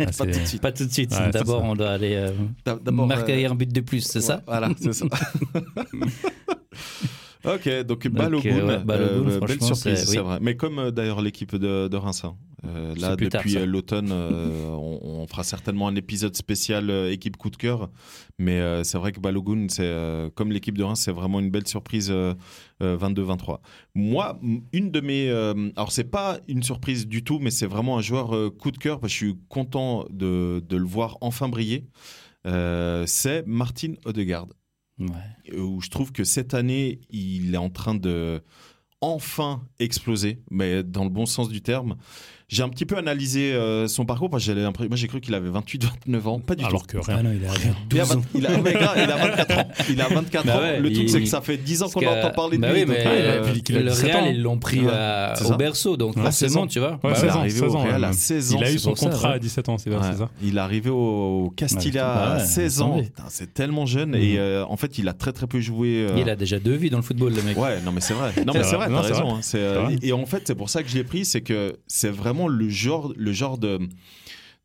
Ah, 0.00 0.06
Pas 0.06 0.12
tout 0.12 0.26
de 0.26 0.32
suite. 0.46 0.60
pas 0.60 0.72
tout 0.72 0.84
de 0.84 0.92
suite. 0.92 1.12
Ouais, 1.12 1.30
D'abord, 1.30 1.62
on 1.62 1.74
doit 1.74 1.90
aller 1.90 2.14
euh, 2.16 2.32
marquer 2.92 3.46
euh, 3.46 3.50
un 3.50 3.54
but 3.54 3.72
de 3.72 3.80
plus, 3.80 4.00
c'est 4.00 4.20
ça? 4.20 4.42
Voilà, 4.46 4.68
c'est 4.78 4.92
ça. 4.92 5.06
ok, 7.44 7.68
donc 7.86 8.04
Donc, 8.06 8.12
Balogun, 8.12 8.58
euh, 8.58 8.66
ouais, 8.78 8.84
Balogun, 8.84 9.28
euh, 9.30 9.40
belle 9.40 9.62
surprise, 9.62 10.04
c'est- 10.04 10.18
oui. 10.18 10.24
vrai. 10.24 10.38
Mais 10.40 10.56
comme 10.56 10.78
euh, 10.78 10.90
d'ailleurs 10.90 11.20
l'équipe 11.22 11.54
de, 11.56 11.88
de 11.88 11.96
Reims. 11.96 12.24
hein. 12.24 12.36
Euh, 12.66 12.94
là, 12.96 13.14
depuis 13.14 13.56
l'automne, 13.66 14.08
euh, 14.12 14.70
on, 14.70 14.98
on 15.02 15.26
fera 15.26 15.44
certainement 15.44 15.86
un 15.86 15.96
épisode 15.96 16.34
spécial 16.34 16.88
euh, 16.88 17.12
équipe 17.12 17.36
coup 17.36 17.50
de 17.50 17.56
cœur. 17.56 17.90
Mais 18.38 18.82
c'est 18.84 18.96
vrai 18.98 19.12
que 19.12 19.20
Balogun, 19.20 19.66
c'est 19.68 19.92
comme 20.34 20.50
l'équipe 20.50 20.76
de 20.78 20.82
Reims, 20.82 21.00
c'est 21.04 21.12
vraiment 21.12 21.40
une 21.40 21.50
belle 21.50 21.66
surprise 21.68 22.08
euh, 22.10 22.32
euh, 22.82 22.96
22-23. 22.96 23.58
Moi, 23.94 24.40
une 24.72 24.90
de 24.90 25.00
mes, 25.00 25.28
alors 25.76 25.92
c'est 25.92 26.10
pas 26.10 26.38
une 26.48 26.62
surprise 26.62 27.06
du 27.06 27.22
tout, 27.22 27.38
mais 27.38 27.50
c'est 27.50 27.66
vraiment 27.66 27.98
un 27.98 28.00
joueur 28.02 28.32
coup 28.56 28.70
de 28.70 28.78
cœur 28.78 28.98
parce 28.98 29.12
que 29.12 29.18
je 29.18 29.24
suis 29.26 29.36
content 29.48 30.06
de, 30.10 30.62
de 30.66 30.76
le 30.76 30.86
voir 30.86 31.18
enfin 31.20 31.48
briller. 31.50 31.86
C'est 33.06 33.46
Martin 33.46 33.92
Odegaard 34.04 34.48
Ouais. 34.98 35.56
où 35.58 35.80
je 35.80 35.90
trouve 35.90 36.12
que 36.12 36.24
cette 36.24 36.54
année, 36.54 37.00
il 37.10 37.54
est 37.54 37.58
en 37.58 37.70
train 37.70 37.94
de 37.94 38.42
enfin 39.00 39.66
exploser, 39.80 40.42
mais 40.50 40.82
dans 40.82 41.04
le 41.04 41.10
bon 41.10 41.26
sens 41.26 41.48
du 41.48 41.60
terme. 41.60 41.96
J'ai 42.48 42.62
un 42.62 42.68
petit 42.68 42.84
peu 42.84 42.96
analysé 42.98 43.52
euh, 43.54 43.88
son 43.88 44.04
parcours 44.04 44.28
parce 44.28 44.44
que 44.46 44.52
moi 44.52 44.96
j'ai 44.96 45.08
cru 45.08 45.20
qu'il 45.20 45.34
avait 45.34 45.48
28-29 45.48 46.26
ans, 46.28 46.38
pas 46.40 46.54
du 46.54 46.64
Alors 46.64 46.86
tout. 46.86 46.98
que 46.98 47.04
rien. 47.04 47.16
Ah 47.20 47.22
non, 47.22 47.30
il 47.32 47.44
a 47.44 47.48
Il 47.90 48.00
a, 48.00 48.04
12 48.04 48.12
ans. 48.12 48.14
vingt- 48.20 48.24
il 48.34 48.46
a- 48.46 48.58
mais 48.60 48.72
gars, 48.74 48.92
il 48.96 49.10
a 49.10 49.16
24 49.16 49.58
ans. 49.58 49.68
Il 49.88 50.00
a 50.00 50.08
24 50.08 50.46
Bah 50.46 50.56
ans. 50.56 50.60
ouais, 50.60 50.78
le 50.80 50.92
truc, 50.92 51.04
il- 51.04 51.10
c'est 51.10 51.20
que 51.20 51.26
ça 51.26 51.40
fait 51.40 51.56
10 51.56 51.82
ans 51.82 51.88
qu'on 51.88 52.00
que- 52.00 52.06
entend 52.06 52.30
parler 52.30 52.58
de 52.58 52.62
bah 52.62 52.72
lui. 52.72 52.80
oui, 52.80 52.86
donc, 52.86 52.96
mais 52.96 53.04
euh, 53.06 53.54
qu'il 53.64 53.76
a 53.76 53.80
le 53.80 53.90
17 53.90 54.04
Real, 54.12 54.24
ans. 54.24 54.26
ils 54.30 54.42
l'ont 54.42 54.58
pris 54.58 54.80
Ouais, 54.80 54.92
à- 54.92 55.34
au 55.46 55.56
berceau, 55.56 55.96
donc 55.96 56.16
Ouais, 56.16 56.22
forcément, 56.22 56.62
16 56.64 56.68
tu 56.72 56.78
vois. 56.80 56.90
Ouais, 56.92 56.98
Bah, 57.02 57.14
16 57.14 57.22
il 57.22 57.26
est 57.26 57.30
ans, 57.32 57.38
arrivé 57.40 57.58
16 57.58 57.62
au 57.72 57.76
ans, 57.76 57.82
Real 57.82 58.04
à 58.04 58.08
ouais. 58.08 58.12
16 58.14 58.52
ans. 58.54 58.58
Il 58.60 58.64
a 58.64 58.72
eu 58.72 58.78
son 58.78 58.92
contrat 58.94 59.30
à 59.32 59.38
17 59.38 59.68
ans, 59.70 59.78
c'est 59.78 59.90
ça 59.90 60.28
Il 60.42 60.56
est 60.56 60.60
arrivé 60.60 60.90
au 60.90 61.52
Castilla 61.56 62.34
à 62.34 62.38
16 62.40 62.82
ans. 62.82 63.00
C'est 63.30 63.54
tellement 63.54 63.86
jeune. 63.86 64.14
Et 64.14 64.38
euh, 64.38 64.64
en 64.68 64.76
fait, 64.76 64.98
il 64.98 65.08
a 65.08 65.12
très 65.14 65.32
très 65.32 65.46
peu 65.46 65.60
joué. 65.60 66.06
euh, 66.10 66.16
Il 66.18 66.28
a 66.28 66.36
déjà 66.36 66.58
deux 66.58 66.74
vies 66.74 66.90
dans 66.90 66.98
le 66.98 67.02
football, 67.02 67.32
le 67.34 67.42
mec. 67.42 67.56
Ouais, 67.58 67.80
non 67.84 67.90
mais 67.92 68.00
c'est 68.02 68.14
vrai. 68.14 68.32
Non 68.46 68.52
mais 68.52 68.62
c'est 68.64 68.76
vrai. 68.76 68.88
t'as 68.88 69.02
c'est 69.02 69.12
raison. 69.14 69.34
hein. 69.36 69.40
Euh, 69.54 69.82
vrai. 69.86 69.96
et 70.02 70.12
en 70.12 70.26
fait, 70.26 70.42
c'est 70.46 70.54
pour 70.54 70.68
ça 70.68 70.82
que 70.82 70.88
je 70.90 70.94
l'ai 70.94 71.04
pris, 71.04 71.24
c'est 71.24 71.40
que 71.40 71.76
c'est 71.86 72.10
vraiment 72.10 72.33
le 72.48 72.68
genre, 72.68 73.12
le 73.16 73.32
genre 73.32 73.58
de, 73.58 73.78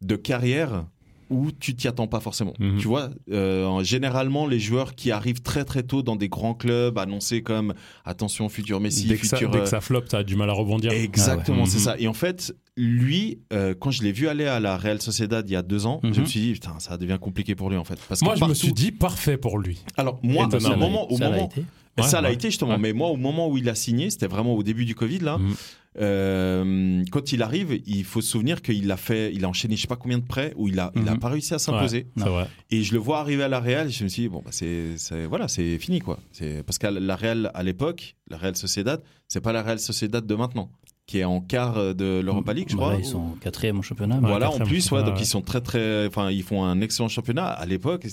de 0.02 0.16
carrière 0.16 0.86
où 1.32 1.52
tu 1.52 1.76
t'y 1.76 1.88
attends 1.88 2.08
pas 2.08 2.20
forcément. 2.22 2.54
Mhm. 2.60 2.80
Tu 2.80 2.88
vois, 2.88 3.12
euh, 3.32 3.84
généralement 3.84 4.48
les 4.48 4.60
joueurs 4.60 4.96
qui 4.96 5.12
arrivent 5.12 5.44
très 5.44 5.64
très 5.64 5.84
tôt 5.84 6.02
dans 6.02 6.16
des 6.16 6.28
grands 6.28 6.56
clubs, 6.56 6.98
annoncés 6.98 7.44
comme 7.44 7.76
attention 8.04 8.50
futur 8.50 8.80
Messi, 8.80 9.06
dès, 9.06 9.16
que 9.18 9.28
ça, 9.28 9.38
futur. 9.38 9.52
dès 9.52 9.60
euh, 9.60 9.62
que 9.62 9.70
ça 9.70 9.80
floppe, 9.80 10.08
t'as 10.08 10.24
du 10.24 10.36
mal 10.36 10.50
à 10.50 10.54
rebondir. 10.54 10.92
Exactement, 10.92 11.58
Ah 11.60 11.64
ouais. 11.66 11.70
c'est 11.70 11.78
Mhm. 11.78 11.84
ça. 11.84 11.96
Et 12.00 12.08
en 12.08 12.14
fait, 12.14 12.56
lui, 12.76 13.42
euh, 13.54 13.76
quand 13.80 13.92
je 13.92 14.02
l'ai 14.02 14.12
vu 14.12 14.28
aller 14.28 14.46
à 14.48 14.60
la 14.60 14.76
Real 14.76 15.00
Sociedad 15.04 15.48
il 15.48 15.54
y 15.54 15.56
a 15.56 15.62
deux 15.62 15.86
ans, 15.86 16.00
je 16.02 16.08
Mhm. 16.10 16.20
me 16.22 16.26
suis 16.26 16.40
dit 16.40 16.54
putain, 16.54 16.80
ça 16.80 16.98
devient 16.98 17.20
compliqué 17.22 17.54
pour 17.54 17.70
lui 17.70 17.78
en 17.78 17.84
fait. 17.84 18.00
Parce 18.10 18.24
Moi, 18.24 18.34
que 18.34 18.40
je 18.40 18.46
me 18.46 18.54
suis 18.56 18.74
dit 18.74 18.92
parfait 18.92 19.38
pour 19.38 19.60
lui. 19.60 19.84
Alors 19.98 20.20
moi, 20.24 20.48
au 20.48 20.78
moment, 20.78 21.12
au 21.12 21.18
Ça 21.18 21.26
l'a 21.26 21.30
moment, 21.36 21.46
été. 21.52 21.64
Ouais, 22.00 22.04
ça 22.08 22.22
l'a 22.22 22.30
ouais. 22.30 22.34
été 22.36 22.50
justement. 22.50 22.72
Ouais. 22.72 22.78
Mais 22.80 22.94
moi, 22.94 23.10
au 23.10 23.18
moment 23.18 23.50
où 23.50 23.58
il 23.58 23.70
a 23.70 23.76
signé, 23.76 24.10
c'était 24.10 24.26
vraiment 24.28 24.56
au 24.56 24.64
début 24.64 24.86
du 24.86 24.96
Covid 24.96 25.20
là. 25.20 25.38
Mhm. 25.38 25.54
Euh, 26.00 27.04
quand 27.12 27.32
il 27.32 27.42
arrive, 27.42 27.80
il 27.86 28.04
faut 28.04 28.22
se 28.22 28.30
souvenir 28.30 28.62
qu'il 28.62 28.92
a 28.92 28.98
fait, 28.98 29.34
il 29.34 29.44
a 29.44 29.50
enchaîné 29.50 29.76
je 29.76 29.82
sais 29.82 29.88
pas 29.88 29.96
combien 29.96 30.20
de 30.20 30.26
prêts 30.26 30.54
où 30.56 30.68
il 30.68 30.80
a, 30.80 30.92
il 30.96 31.08
a 31.08 31.14
Mhm. 31.14 31.20
pas 31.20 31.30
réussi 31.30 31.54
à 31.54 31.60
s'imposer. 31.60 32.08
Vrai. 32.16 32.48
Et 32.70 32.84
je 32.84 32.94
le 32.94 33.00
vois 33.00 33.20
arriver 33.20 33.44
à 33.44 33.48
la 33.48 33.60
Real, 33.60 33.90
je 33.90 34.04
me 34.04 34.10
suis 34.10 34.24
dit 34.24 34.30
bon 34.30 34.42
bah 34.44 34.52
c'est, 34.52 34.96
voilà, 35.28 35.48
c'est 35.48 35.78
fini 35.80 36.00
quoi. 36.00 36.20
C'est 36.32 36.64
parce 36.64 36.78
qu'à 36.78 36.92
la 36.92 37.16
Real 37.16 37.50
à 37.54 37.64
l'époque, 37.64 38.16
la 38.30 38.38
Real 38.38 38.56
Sociedad, 38.56 39.02
c'est 39.28 39.42
pas 39.42 39.52
la 39.54 39.64
Real 39.64 39.80
Sociedad 39.80 40.26
de 40.26 40.36
maintenant, 40.36 40.70
qui 41.08 41.18
est 41.20 41.24
en 41.24 41.42
quart 41.42 41.96
de 41.96 42.22
l'Europa 42.24 42.54
League, 42.54 42.68
je 42.70 42.76
Bah, 42.78 42.84
crois. 42.84 42.96
Ils 43.00 43.06
sont 43.06 43.32
quatrième 43.42 43.80
au 43.80 43.82
championnat. 43.82 44.20
Ouais, 44.20 44.28
Voilà, 44.30 44.52
en 44.52 44.60
plus, 44.60 44.92
ouais, 44.92 45.04
donc 45.04 45.16
ouais. 45.16 45.22
ils 45.22 45.26
sont 45.26 45.42
très 45.42 45.62
très, 45.62 46.06
enfin 46.06 46.30
ils 46.30 46.44
font 46.44 46.64
un 46.64 46.82
excellent 46.82 47.10
championnat. 47.10 47.48
À 47.48 47.66
l'époque, 47.66 48.06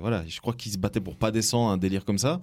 voilà, 0.00 0.24
je 0.26 0.40
crois 0.40 0.54
qu'ils 0.54 0.72
se 0.72 0.78
battaient 0.78 1.00
pour 1.00 1.16
pas 1.16 1.30
descendre, 1.30 1.70
un 1.72 1.76
délire 1.76 2.04
comme 2.06 2.18
ça. 2.18 2.40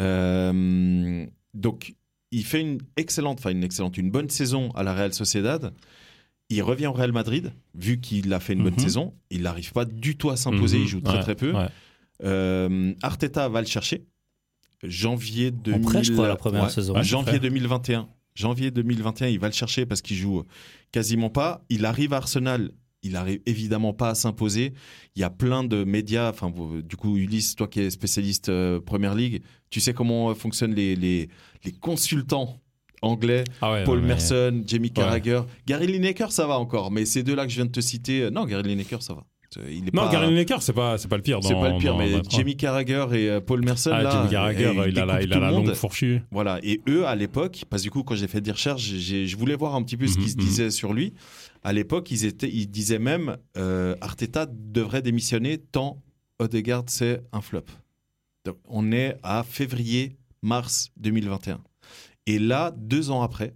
Euh, 0.00 1.26
donc 1.54 1.94
il 2.36 2.44
fait 2.44 2.60
une 2.60 2.78
excellente, 2.96 3.38
enfin 3.40 3.50
une 3.50 3.64
excellente, 3.64 3.96
une 3.96 4.10
bonne 4.10 4.28
saison 4.30 4.70
à 4.72 4.82
la 4.82 4.92
Real 4.94 5.12
Sociedad. 5.14 5.72
Il 6.50 6.62
revient 6.62 6.86
au 6.88 6.92
Real 6.92 7.12
Madrid, 7.12 7.52
vu 7.74 8.00
qu'il 8.00 8.32
a 8.34 8.40
fait 8.40 8.52
une 8.52 8.62
bonne 8.64 8.74
Mhm. 8.74 8.78
saison. 8.80 9.14
Il 9.30 9.42
n'arrive 9.42 9.72
pas 9.72 9.84
du 9.86 10.16
tout 10.16 10.30
à 10.30 10.36
s'imposer, 10.36 10.76
Mhm. 10.78 10.82
il 10.84 10.88
joue 10.88 11.00
très 11.00 11.16
Ouais, 11.16 11.22
très 11.22 11.34
peu. 11.34 11.52
ouais. 11.52 11.68
Euh, 12.22 12.92
Arteta 13.02 13.48
va 13.48 13.60
le 13.60 13.66
chercher. 13.66 14.04
Janvier 14.82 15.50
2000... 15.50 15.80
prêt, 15.82 16.04
je 16.04 16.12
crois, 16.12 16.28
la 16.28 16.36
première 16.36 16.64
Ouais, 16.64 16.68
saison. 16.70 16.94
Ouais, 16.94 17.02
janvier 17.02 17.38
prêt. 17.38 17.40
2021. 17.40 18.08
Janvier 18.34 18.70
2021, 18.70 19.28
il 19.28 19.38
va 19.38 19.46
le 19.48 19.52
chercher 19.54 19.86
parce 19.86 20.02
qu'il 20.02 20.16
joue 20.16 20.42
quasiment 20.92 21.30
pas. 21.30 21.64
Il 21.70 21.84
arrive 21.86 22.12
à 22.12 22.16
Arsenal. 22.18 22.72
Il 23.02 23.16
arrive 23.16 23.40
évidemment 23.46 23.92
pas 23.92 24.10
à 24.10 24.14
s'imposer. 24.14 24.72
Il 25.14 25.20
y 25.20 25.24
a 25.24 25.30
plein 25.30 25.62
de 25.62 25.84
médias. 25.84 26.30
Enfin, 26.30 26.52
du 26.82 26.96
coup, 26.96 27.16
Ulysse, 27.16 27.54
toi 27.54 27.68
qui 27.68 27.80
es 27.80 27.90
spécialiste 27.90 28.48
euh, 28.48 28.80
Première 28.80 29.14
Ligue, 29.14 29.42
tu 29.70 29.80
sais 29.80 29.92
comment 29.94 30.30
euh, 30.30 30.34
fonctionnent 30.34 30.74
les, 30.74 30.96
les, 30.96 31.28
les 31.64 31.72
consultants 31.72 32.60
anglais. 33.02 33.44
Ah 33.60 33.72
ouais, 33.72 33.84
Paul 33.84 33.98
non, 33.98 34.02
mais- 34.02 34.08
Merson, 34.08 34.62
Jamie 34.66 34.90
Carragher, 34.90 35.42
Gary 35.66 35.86
Lineker, 35.86 36.32
ça 36.32 36.46
va 36.46 36.58
encore. 36.58 36.90
Mais 36.90 37.04
ces 37.04 37.22
deux-là 37.22 37.44
que 37.44 37.50
je 37.50 37.56
viens 37.56 37.66
de 37.66 37.70
te 37.70 37.80
citer, 37.80 38.22
euh, 38.22 38.30
non, 38.30 38.44
Gary 38.46 38.62
Lineker, 38.64 39.02
ça 39.02 39.14
va. 39.14 39.24
Euh, 39.58 39.70
Il 39.70 39.86
est 39.88 39.94
Non, 39.94 40.02
pas... 40.06 40.10
Gary 40.10 40.34
Lineker, 40.34 40.60
c'est 40.62 40.72
pas, 40.72 40.98
c'est 40.98 41.06
pas 41.06 41.16
le 41.16 41.22
pire. 41.22 41.38
C'est 41.42 41.54
pas 41.54 41.70
le 41.70 41.78
pire, 41.78 41.92
dans- 41.92 41.98
mais. 41.98 42.20
Jamie 42.28 42.56
Carragher 42.56 43.06
et 43.12 43.28
euh, 43.30 43.40
Paul 43.40 43.62
Merson, 43.64 43.90
Ah, 43.94 44.02
là, 44.02 44.10
Jamie 44.10 44.30
Carragher, 44.30 44.72
il 44.88 44.98
a 44.98 45.04
la, 45.06 45.22
il 45.22 45.32
a 45.32 45.38
la 45.38 45.50
longue 45.52 45.72
fourchue. 45.74 46.22
Voilà, 46.32 46.58
et 46.64 46.80
eux, 46.88 47.06
à 47.06 47.14
l'époque, 47.14 47.64
parce 47.70 47.82
que 47.82 47.86
du 47.86 47.90
coup, 47.92 48.02
quand 48.02 48.16
j'ai 48.16 48.26
fait 48.26 48.40
des 48.40 48.50
recherches, 48.50 48.82
je 48.82 49.36
voulais 49.36 49.54
voir 49.54 49.74
un 49.76 49.82
petit 49.84 49.96
peu 49.96 50.06
ce 50.08 50.18
Mhm, 50.18 50.24
qui 50.24 50.30
se 50.30 50.36
disait 50.36 50.70
sur 50.70 50.92
lui. 50.92 51.12
À 51.62 51.72
l'époque, 51.72 52.10
ils, 52.10 52.24
étaient, 52.24 52.50
ils 52.50 52.66
disaient 52.68 52.98
même 52.98 53.36
euh, 53.56 53.94
Arteta 54.00 54.46
devrait 54.50 55.02
démissionner 55.02 55.58
tant 55.58 56.02
Odegaard, 56.40 56.84
c'est 56.88 57.22
un 57.32 57.40
flop. 57.40 57.62
Donc, 58.44 58.56
on 58.66 58.90
est 58.92 59.16
à 59.22 59.44
février-mars 60.44 60.90
2021. 60.98 61.60
Et 62.26 62.38
là, 62.38 62.72
deux 62.76 63.10
ans 63.10 63.22
après, 63.22 63.54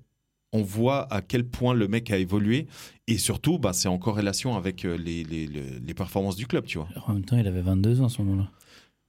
on 0.53 0.63
voit 0.63 1.13
à 1.13 1.21
quel 1.23 1.47
point 1.49 1.75
le 1.75 1.89
mec 1.89 2.11
a 2.11 2.17
évolué. 2.19 2.67
Et 3.07 3.19
surtout, 3.19 3.59
bah, 3.59 3.73
c'est 3.73 3.89
en 3.89 3.99
corrélation 3.99 4.57
avec 4.57 4.85
euh, 4.85 4.97
les, 4.97 5.25
les- 5.25 5.47
les- 5.47 5.79
les 5.81 5.95
performances 5.95 6.37
du 6.37 6.47
club, 6.47 6.65
tu 6.65 6.79
vois. 6.79 6.89
En 7.07 7.13
même 7.15 7.25
temps, 7.25 7.37
il 7.39 7.47
avait 7.47 7.61
22 7.63 8.01
ans 8.01 8.07
à 8.07 8.09
ce 8.09 8.23
moment-là. 8.23 8.51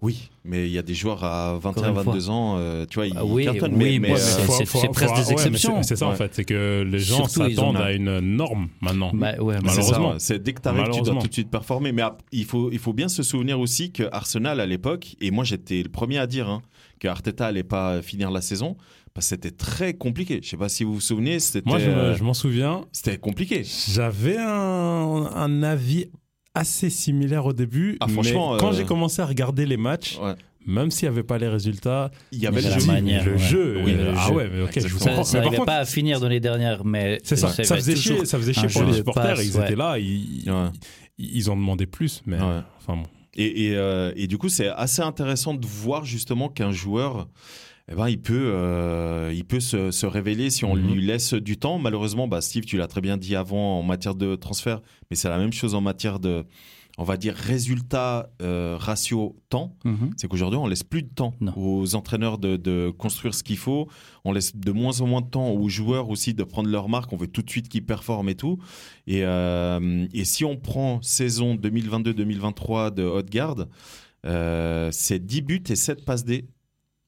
Oui, 0.01 0.29
mais 0.45 0.65
il 0.67 0.71
y 0.71 0.77
a 0.77 0.81
des 0.81 0.93
joueurs 0.93 1.25
à 1.25 1.55
Encore 1.57 1.73
21, 1.73 1.87
une 1.89 1.93
fois. 1.95 2.03
22 2.03 2.29
ans, 2.29 2.55
euh, 2.57 2.85
tu 2.89 2.95
vois, 2.95 3.07
ils 3.07 3.13
Ah 3.17 3.25
oui, 3.25 3.43
cartonnent. 3.43 3.75
oui, 3.75 3.99
mais, 3.99 4.11
mais 4.11 4.15
c'est- 4.15 4.45
presque 4.93 5.15
des 5.17 5.31
exceptions. 5.33 5.83
c'est- 5.83 5.89
C'est 5.89 5.95
ça, 5.97 6.07
en 6.07 6.15
fait. 6.15 6.33
C'est 6.33 6.45
que 6.45 6.87
les 6.89 6.99
gens 6.99 7.27
s'attendent 7.27 7.75
ont- 7.75 7.79
à 7.81 7.91
une 7.91 8.19
norme 8.21 8.69
maintenant. 8.79 9.11
Bah, 9.13 9.33
ouais, 9.41 9.57
Malheureusement. 9.61 10.13
C'est 10.17 10.41
dès 10.41 10.53
que 10.53 10.61
tu 10.61 10.69
arrives, 10.69 10.89
tu 10.93 11.01
dois 11.01 11.15
tout 11.21 11.27
de 11.27 11.33
suite 11.33 11.51
performer. 11.51 11.91
Mais 11.91 12.03
il 12.31 12.45
faut, 12.45 12.71
il 12.71 12.79
faut 12.79 12.93
bien 12.93 13.09
se 13.09 13.23
souvenir 13.23 13.59
aussi 13.59 13.91
que 13.91 14.03
Arsenal 14.13 14.61
à 14.61 14.65
l'époque, 14.65 15.15
et 15.19 15.31
moi 15.31 15.43
j'étais 15.43 15.83
le 15.83 15.89
premier 15.89 16.17
à 16.17 16.27
dire 16.27 16.47
hein, 16.49 16.61
que 17.01 17.09
Arteta 17.09 17.47
allait 17.47 17.63
pas 17.63 18.01
finir 18.01 18.31
la 18.31 18.39
saison, 18.41 18.77
parce 19.13 19.25
que 19.25 19.29
c'était 19.31 19.51
très 19.51 19.93
compliqué. 19.95 20.39
Je 20.41 20.47
sais 20.49 20.55
pas 20.57 20.69
si 20.69 20.85
vous 20.85 20.93
vous 20.93 21.01
souvenez, 21.01 21.39
c'était 21.39 21.67
Moi, 21.69 21.79
je, 21.79 21.89
euh, 21.89 22.15
je 22.15 22.23
m'en 22.23 22.33
souviens. 22.33 22.85
c'était 22.93 23.17
compliqué. 23.17 23.63
J'avais 23.65 24.37
un, 24.37 25.29
un 25.35 25.63
avis 25.63 26.05
assez 26.53 26.89
similaire 26.89 27.45
au 27.45 27.53
début. 27.53 27.97
Ah, 27.99 28.07
franchement, 28.07 28.53
mais 28.53 28.59
quand 28.59 28.69
euh, 28.69 28.73
j'ai 28.77 28.85
commencé 28.85 29.21
à 29.21 29.25
regarder 29.25 29.65
les 29.65 29.77
matchs, 29.77 30.17
Ouais. 30.21 30.35
même 30.65 30.91
s'il 30.91 31.07
n'y 31.07 31.13
avait 31.13 31.23
pas 31.23 31.37
les 31.37 31.47
résultats, 31.47 32.11
Il 32.31 32.39
y 32.39 32.47
avait 32.47 32.61
le 32.61 32.79
jeu. 32.79 32.85
manière, 32.87 33.25
le 33.25 33.33
ouais. 33.33 33.37
jeu. 33.37 33.81
Oui, 33.83 33.93
euh, 33.93 34.11
le 34.11 34.17
ah 34.17 34.27
jeu. 34.27 34.33
ouais, 34.33 34.49
mais 34.51 34.61
ok, 34.61 34.71
je 34.75 34.79
vous 34.79 34.85
Exactement. 34.87 35.09
comprends. 35.09 35.23
Ça 35.23 35.37
n'arrivait 35.37 35.55
contre, 35.57 35.65
pas 35.67 35.77
à 35.77 35.85
finir 35.85 36.19
dans 36.19 36.27
les 36.27 36.39
dernières, 36.39 36.83
mais 36.85 37.19
c'est 37.23 37.35
ça, 37.35 37.47
faisait 37.49 37.95
chier, 37.95 38.25
ça 38.25 38.37
faisait 38.37 38.53
chier 38.53 38.67
pour 38.67 38.83
les 38.83 38.93
supporters. 38.93 39.35
passe, 39.35 39.45
ils 39.45 39.57
ouais. 39.57 39.65
étaient 39.65 39.75
là, 39.75 39.97
ils, 39.99 40.43
Ouais. 40.51 40.69
ils 41.17 41.49
en 41.49 41.55
demandaient 41.55 41.85
plus, 41.85 42.21
mais 42.25 42.37
Ouais. 42.37 42.59
enfin 42.79 42.95
bon. 42.97 43.03
Et, 43.35 43.67
et, 43.67 43.75
euh, 43.77 44.11
et 44.15 44.27
du 44.27 44.37
coup, 44.37 44.49
c'est 44.49 44.67
assez 44.69 45.01
intéressant 45.03 45.53
de 45.53 45.65
voir 45.65 46.03
justement 46.03 46.49
qu'un 46.49 46.71
joueur, 46.71 47.27
eh 47.91 47.95
ben, 47.95 48.07
il 48.09 48.21
peut, 48.21 48.51
euh, 48.53 49.31
il 49.33 49.45
peut 49.45 49.59
se, 49.59 49.89
se 49.91 50.05
révéler 50.05 50.49
si 50.49 50.63
on 50.65 50.75
Mhm. 50.75 50.93
lui 50.93 51.05
laisse 51.05 51.33
du 51.33 51.57
temps. 51.57 51.79
Malheureusement, 51.79 52.27
bah, 52.27 52.41
Steve, 52.41 52.65
tu 52.65 52.77
l'as 52.77 52.87
très 52.87 53.01
bien 53.01 53.17
dit 53.17 53.35
avant 53.35 53.79
en 53.79 53.83
matière 53.83 54.15
de 54.15 54.35
transfert, 54.35 54.81
mais 55.09 55.15
c'est 55.15 55.29
la 55.29 55.37
même 55.37 55.53
chose 55.53 55.73
en 55.73 55.81
matière 55.81 56.19
de, 56.19 56.45
on 56.99 57.03
va 57.03 57.17
dire, 57.17 57.33
résultat, 57.33 58.29
euh, 58.43 58.75
ratio, 58.79 59.37
temps. 59.49 59.75
Mhm. 59.85 60.11
C'est 60.17 60.27
qu'aujourd'hui, 60.27 60.59
on 60.59 60.67
laisse 60.67 60.83
plus 60.83 61.01
de 61.01 61.09
temps 61.09 61.33
Non. 61.41 61.53
aux 61.55 61.95
entraîneurs 61.95 62.37
de, 62.37 62.57
de 62.57 62.91
construire 62.95 63.33
ce 63.33 63.41
qu'il 63.43 63.57
faut. 63.57 63.87
On 64.23 64.33
laisse 64.33 64.55
de 64.55 64.71
moins 64.71 65.01
en 65.01 65.07
moins 65.07 65.21
de 65.21 65.29
temps 65.29 65.49
aux 65.49 65.69
joueurs 65.69 66.09
aussi 66.09 66.33
de 66.35 66.43
prendre 66.43 66.69
leur 66.69 66.89
marque. 66.89 67.11
On 67.13 67.17
veut 67.17 67.27
tout 67.27 67.41
de 67.41 67.49
suite 67.49 67.69
qu'ils 67.69 67.85
performent 67.85 68.29
et 68.29 68.35
tout. 68.35 68.59
Et, 69.07 69.23
euh, 69.23 70.05
et 70.13 70.25
si 70.25 70.45
on 70.45 70.57
prend 70.57 71.01
saison 71.01 71.55
2022-2023 71.55 72.91
de 72.93 73.03
Haute-Garde, 73.03 73.69
euh, 74.25 74.89
c'est 74.91 75.19
10 75.25 75.41
buts 75.41 75.63
et 75.69 75.75
7 75.75 76.03
passes 76.05 76.25
D 76.25 76.45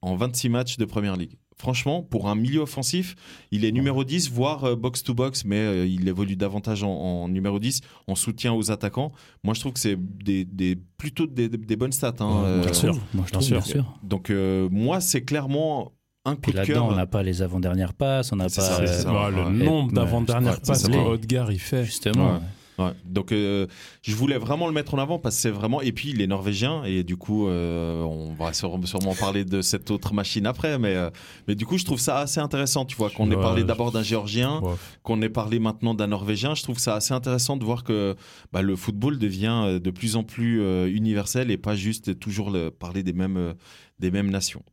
en 0.01 0.15
26 0.15 0.49
matchs 0.49 0.77
de 0.77 0.85
Première 0.85 1.15
Ligue. 1.15 1.37
Franchement, 1.57 2.01
pour 2.01 2.27
un 2.27 2.33
milieu 2.33 2.61
offensif, 2.61 3.15
il 3.51 3.65
est 3.65 3.71
numéro 3.71 4.03
10, 4.03 4.31
voire 4.31 4.63
euh, 4.63 4.75
box-to-box, 4.75 5.45
mais 5.45 5.57
euh, 5.59 5.85
il 5.85 6.07
évolue 6.07 6.35
davantage 6.35 6.83
en, 6.83 6.89
en 6.89 7.27
numéro 7.29 7.59
10, 7.59 7.81
en 8.07 8.15
soutien 8.15 8.51
aux 8.53 8.71
attaquants. 8.71 9.11
Moi, 9.43 9.53
je 9.53 9.59
trouve 9.59 9.73
que 9.73 9.79
c'est 9.79 9.95
des, 9.97 10.43
des- 10.43 10.75
plutôt 10.97 11.27
des, 11.27 11.49
des 11.49 11.75
bonnes 11.75 11.91
stats. 11.91 12.15
hein, 12.19 12.43
euh, 12.45 12.63
bien 12.63 12.73
sûr. 12.73 12.97
Moi, 13.13 13.25
je 13.27 13.31
Bien 13.31 13.41
sûr. 13.41 13.63
sûr. 13.65 13.99
Donc, 14.01 14.31
euh, 14.31 14.67
moi, 14.71 15.01
c'est 15.01 15.21
clairement 15.23 15.91
un 16.25 16.33
coup 16.35 16.41
Puis 16.41 16.51
de 16.53 16.57
là-dedans, 16.57 16.85
on 16.85 16.87
cœur. 16.89 16.97
n'a 16.97 17.05
pas 17.05 17.21
les 17.21 17.43
avant-dernières 17.43 17.93
passes, 17.93 18.31
on 18.31 18.37
n'a 18.37 18.45
pas. 18.45 18.49
ça, 18.49 18.81
euh, 18.81 18.87
c'est 18.87 19.03
ça. 19.03 19.13
Ouais, 19.13 19.29
le 19.31 19.49
nombre 19.63 19.91
d'avant-dernières 19.91 20.53
ouais, 20.53 20.59
passes 20.65 20.87
que 20.87 20.91
ça. 20.93 20.99
Odegaard 20.99 21.51
il 21.51 21.59
fait. 21.59 21.83
Justement. 21.85 22.33
Ouais. 22.33 22.39
Ouais. 22.79 22.91
Donc, 23.05 23.31
euh, 23.31 23.67
je 24.01 24.15
voulais 24.15 24.37
vraiment 24.37 24.65
le 24.67 24.73
mettre 24.73 24.93
en 24.93 24.97
avant 24.97 25.19
parce 25.19 25.35
que 25.35 25.41
c'est 25.41 25.49
vraiment. 25.51 25.81
Et 25.81 25.91
puis, 25.91 26.09
il 26.11 26.21
est 26.21 26.27
norvégien 26.27 26.83
et 26.83 27.03
du 27.03 27.17
coup, 27.17 27.47
euh, 27.47 28.01
on 28.01 28.33
va 28.33 28.53
sûre- 28.53 28.79
sûrement 28.85 29.13
parler 29.13 29.45
de 29.45 29.61
cette 29.61 29.91
autre 29.91 30.13
machine 30.13 30.45
après. 30.47 30.79
Mais, 30.79 30.95
euh, 30.95 31.09
mais 31.47 31.55
du 31.55 31.65
coup, 31.65 31.77
je 31.77 31.85
trouve 31.85 31.99
ça 31.99 32.19
assez 32.19 32.39
intéressant, 32.39 32.85
tu 32.85 32.95
vois, 32.95 33.09
qu'on 33.09 33.29
ait 33.29 33.35
parlé 33.35 33.63
d'abord 33.63 33.91
d'un 33.91 34.03
géorgien, 34.03 34.61
Ouais. 34.61 34.73
qu'on 35.03 35.21
ait 35.21 35.29
parlé 35.29 35.59
maintenant 35.59 35.93
d'un 35.93 36.07
norvégien. 36.07 36.55
Je 36.55 36.63
trouve 36.63 36.79
ça 36.79 36.95
assez 36.95 37.13
intéressant 37.13 37.57
de 37.57 37.63
voir 37.65 37.83
que 37.83 38.15
bah, 38.51 38.61
le 38.61 38.75
football 38.75 39.19
devient 39.19 39.79
de 39.83 39.91
plus 39.91 40.15
en 40.15 40.23
plus 40.23 40.61
universel 40.89 41.51
et 41.51 41.57
pas 41.57 41.75
juste 41.75 42.17
toujours 42.19 42.49
le- 42.51 42.71
parler 42.71 43.03
des 43.03 43.13
mêmes, 43.13 43.53
des 43.99 44.11
mêmes 44.11 44.31
nations. 44.31 44.63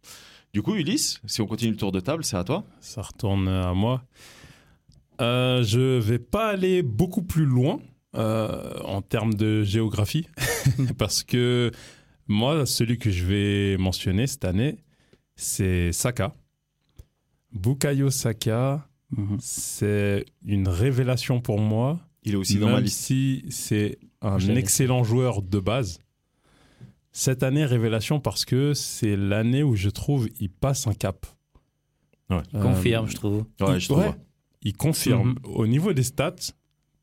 Du 0.54 0.62
coup, 0.62 0.74
Ulysse, 0.74 1.20
si 1.26 1.42
on 1.42 1.46
continue 1.46 1.72
le 1.72 1.76
tour 1.76 1.92
de 1.92 2.00
table, 2.00 2.24
c'est 2.24 2.36
à 2.36 2.44
toi. 2.44 2.64
Ça 2.80 3.02
retourne 3.02 3.48
à 3.48 3.74
moi. 3.74 4.02
Euh, 5.20 5.62
je 5.64 5.98
vais 5.98 6.18
pas 6.18 6.48
aller 6.50 6.82
beaucoup 6.82 7.22
plus 7.22 7.44
loin 7.44 7.80
euh, 8.14 8.78
en 8.84 9.02
termes 9.02 9.34
de 9.34 9.64
géographie 9.64 10.28
parce 10.98 11.22
que 11.24 11.70
moi, 12.28 12.66
celui 12.66 12.98
que 12.98 13.10
je 13.10 13.24
vais 13.24 13.76
mentionner 13.78 14.26
cette 14.26 14.44
année, 14.44 14.78
c'est 15.36 15.92
Saka. 15.92 16.34
Bukayo 17.52 18.10
Saka, 18.10 18.84
Mhm. 19.10 19.38
c'est 19.40 20.26
une 20.44 20.68
révélation 20.68 21.40
pour 21.40 21.58
moi, 21.58 21.98
Il 22.24 22.34
est 22.34 22.36
aussi 22.36 22.58
dans 22.58 22.66
ma 22.68 22.74
même 22.74 22.84
liste. 22.84 22.98
si 23.00 23.42
c'est 23.48 23.98
un 24.20 24.38
excellent 24.54 25.02
joueur 25.02 25.40
de 25.40 25.58
base. 25.58 26.00
Cette 27.10 27.42
année, 27.42 27.64
révélation 27.64 28.20
parce 28.20 28.44
que 28.44 28.74
c'est 28.74 29.16
l'année 29.16 29.62
où 29.62 29.74
je 29.76 29.88
trouve 29.88 30.28
il 30.40 30.50
passe 30.50 30.86
un 30.86 30.92
cap. 30.92 31.24
Ouais. 32.28 32.42
Euh, 32.54 32.62
Confirme, 32.62 33.08
je 33.08 33.14
trouve. 33.14 33.44
Ouais, 33.60 33.80
je 33.80 33.88
trouve. 33.88 34.00
Ouais. 34.00 34.14
Il 34.68 34.76
confirme 34.76 35.30
Mhm. 35.30 35.54
au 35.54 35.66
niveau 35.66 35.92
des 35.92 36.02
stats, 36.02 36.52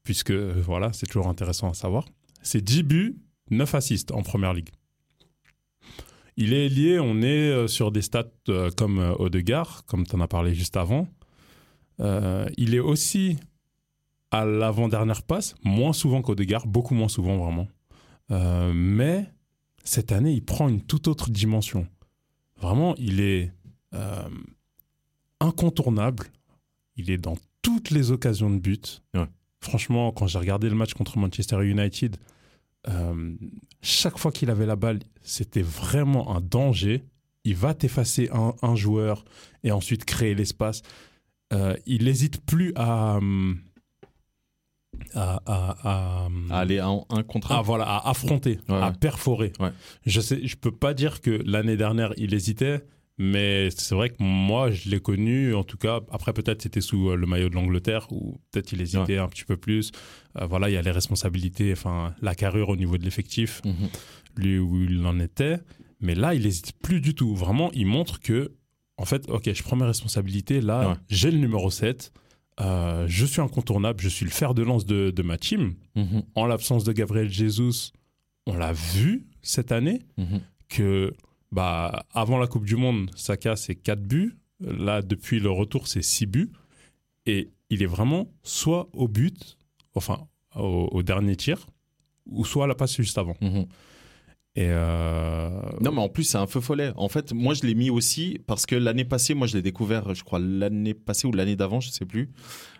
puisque 0.03 0.31
euh, 0.31 0.53
voilà, 0.65 0.93
c'est 0.93 1.07
toujours 1.07 1.27
intéressant 1.27 1.69
à 1.69 1.73
savoir. 1.73 2.05
C'est 2.41 2.61
10 2.63 2.83
buts, 2.83 3.17
9 3.49 3.73
assists 3.75 4.11
en 4.11 4.21
première 4.23 4.53
ligue. 4.53 4.69
Il 6.37 6.53
est 6.53 6.67
lié, 6.69 6.99
on 6.99 7.21
est 7.21 7.49
euh, 7.51 7.67
sur 7.67 7.91
des 7.91 8.01
stats 8.01 8.25
euh, 8.49 8.69
comme 8.71 8.99
Odegaard, 9.19 9.85
comme 9.85 10.05
tu 10.05 10.15
en 10.15 10.21
as 10.21 10.27
parlé 10.27 10.53
juste 10.53 10.77
avant. 10.77 11.07
Euh, 12.01 12.47
il 12.57 12.75
est 12.75 12.79
aussi 12.79 13.37
à 14.31 14.43
l'avant-dernière 14.45 15.23
passe, 15.23 15.55
moins 15.63 15.93
souvent 15.93 16.21
qu'Odegaard, 16.21 16.67
beaucoup 16.67 16.93
moins 16.93 17.07
souvent 17.07 17.37
vraiment. 17.37 17.67
Euh, 18.31 18.73
mais 18.75 19.25
cette 19.83 20.11
année, 20.11 20.33
il 20.33 20.43
prend 20.43 20.67
une 20.67 20.81
toute 20.81 21.07
autre 21.07 21.29
dimension. 21.29 21.87
Vraiment, 22.59 22.95
il 22.97 23.21
est 23.21 23.53
euh, 23.93 24.27
incontournable. 25.39 26.25
Il 26.97 27.09
est 27.11 27.17
dans 27.17 27.37
toutes 27.65 27.89
les 27.91 28.11
occasions 28.11 28.49
de 28.51 28.59
but. 28.59 29.01
Ouais. 29.15 29.25
Franchement, 29.61 30.11
quand 30.11 30.27
j'ai 30.27 30.37
regardé 30.39 30.69
le 30.69 30.75
match 30.75 30.93
contre 30.93 31.17
Manchester 31.17 31.65
United, 31.65 32.17
euh, 32.87 33.33
chaque 33.81 34.17
fois 34.19 34.31
qu'il 34.31 34.49
avait 34.51 34.67
la 34.67 34.75
balle, 34.75 34.99
c'était 35.23 35.63
vraiment 35.63 36.35
un 36.35 36.41
danger. 36.41 37.03
Il 37.43 37.55
va 37.55 37.73
t'effacer 37.73 38.29
un, 38.31 38.53
un 38.61 38.75
joueur 38.75 39.25
et 39.63 39.71
ensuite 39.71 40.05
créer 40.05 40.35
l'espace. 40.35 40.83
Euh, 41.53 41.75
il 41.87 42.03
n'hésite 42.05 42.41
plus 42.45 42.73
à, 42.75 43.15
hum, 43.17 43.59
à, 45.13 45.41
à- 45.45 45.75
à, 45.83 46.25
hum, 46.27 46.47
Aller 46.51 46.81
en 46.81 47.05
un 47.09 47.23
contre 47.23 47.51
un. 47.51 47.61
voilà, 47.61 47.85
à 47.85 48.09
affronter, 48.09 48.59
Ouais, 48.69 48.75
à 48.75 48.89
ouais. 48.89 48.93
perforer. 48.99 49.51
Ouais. 49.59 49.71
Je 50.05 50.21
sais, 50.21 50.45
je 50.45 50.55
peux 50.55 50.71
pas 50.71 50.93
dire 50.93 51.21
que 51.21 51.31
l'année 51.45 51.77
dernière 51.77 52.13
il 52.17 52.33
hésitait, 52.33 52.85
mais 53.17 53.69
c'est 53.71 53.95
vrai 53.95 54.09
que 54.09 54.15
moi 54.21 54.71
je 54.71 54.89
l'ai 54.89 54.99
connu. 54.99 55.53
En 55.55 55.63
tout 55.63 55.77
cas, 55.77 56.01
après 56.11 56.33
peut-être 56.33 56.61
c'était 56.61 56.81
sous 56.81 57.09
euh, 57.09 57.15
le 57.15 57.25
maillot 57.27 57.49
de 57.49 57.55
l'Angleterre 57.55 58.07
ou 58.11 58.39
peut-être 58.51 58.71
il 58.73 58.81
hésitait 58.81 59.17
un 59.17 59.27
petit 59.27 59.45
peu 59.45 59.57
plus. 59.57 59.91
Euh, 60.37 60.45
voilà, 60.45 60.69
il 60.69 60.73
y 60.73 60.77
a 60.77 60.81
les 60.81 60.91
responsabilités, 60.91 61.71
enfin 61.71 62.13
la 62.21 62.35
carrure 62.35 62.69
au 62.69 62.75
niveau 62.75 62.97
de 62.97 63.03
l'effectif, 63.03 63.61
Mhm. 63.65 63.89
lui 64.37 64.57
où 64.59 64.81
il 64.83 65.05
en 65.05 65.19
était. 65.19 65.59
Mais 66.01 66.13
là, 66.13 66.33
il 66.35 66.45
hésite 66.45 66.73
plus 66.81 66.99
du 66.99 67.15
tout. 67.15 67.33
Vraiment, 67.35 67.71
il 67.73 67.85
montre 67.87 68.19
que, 68.19 68.51
en 68.97 69.05
fait, 69.05 69.29
ok, 69.29 69.49
je 69.53 69.63
prends 69.63 69.77
mes 69.77 69.85
responsabilités. 69.85 70.59
Là, 70.59 70.89
Ouais. 70.89 70.95
j'ai 71.09 71.31
le 71.31 71.37
numéro 71.37 71.69
7. 71.71 72.11
euh, 72.61 73.05
je 73.09 73.25
suis 73.25 73.41
incontournable. 73.41 73.99
Je 74.01 74.07
suis 74.07 74.23
le 74.23 74.31
fer 74.31 74.53
de 74.53 74.61
lance 74.63 74.85
de, 74.85 75.11
de 75.11 75.21
ma 75.23 75.37
team 75.37 75.73
Mhm. 75.95 76.23
en 76.35 76.45
l'absence 76.45 76.85
de 76.85 76.93
Gabriel 76.93 77.29
Jesus, 77.29 77.91
on 78.45 78.55
l'a 78.55 78.71
vu 78.71 79.25
cette 79.41 79.73
année 79.73 79.99
Mhm. 80.17 80.39
que 80.69 81.13
bah, 81.55 82.05
avant 82.13 82.37
la 82.37 82.47
Coupe 82.47 82.65
du 82.65 82.75
Monde, 82.75 83.09
Saka 83.15 83.55
c'est 83.55 83.75
4 83.75 84.01
buts. 84.01 84.35
Là, 84.59 85.01
depuis 85.01 85.39
le 85.39 85.49
retour, 85.49 85.87
c'est 85.87 86.01
6 86.01 86.25
buts. 86.25 86.51
Et 87.25 87.51
il 87.69 87.81
est 87.81 87.87
vraiment 87.87 88.27
soit 88.43 88.89
au 88.91 89.07
but, 89.07 89.57
enfin 89.95 90.27
au, 90.55 90.89
au 90.91 91.01
dernier 91.01 91.37
tir, 91.37 91.65
ou 92.25 92.43
soit 92.43 92.65
à 92.65 92.67
la 92.67 92.75
passe 92.75 92.97
juste 92.97 93.17
avant. 93.17 93.35
Mhm. 93.39 93.65
Et 94.57 94.67
euh, 94.69 95.49
Non, 95.81 95.91
mais 95.91 96.01
en 96.01 96.09
plus, 96.09 96.23
c'est 96.23 96.37
un 96.37 96.47
feu 96.47 96.61
follet. 96.61 96.91
En 96.95 97.09
fait, 97.09 97.33
moi, 97.33 97.53
je 97.53 97.63
l'ai 97.63 97.75
mis 97.75 97.89
aussi 97.89 98.39
parce 98.47 98.65
que 98.65 98.75
l'année 98.75 99.03
passée, 99.05 99.33
moi, 99.33 99.47
je 99.47 99.55
l'ai 99.55 99.61
découvert, 99.61 100.13
je 100.13 100.23
crois, 100.23 100.39
l'année 100.39 100.93
passée 100.93 101.27
ou 101.27 101.31
l'année 101.31 101.55
d'avant, 101.57 101.79
je 101.79 101.89
sais 101.89 102.05
plus, 102.05 102.31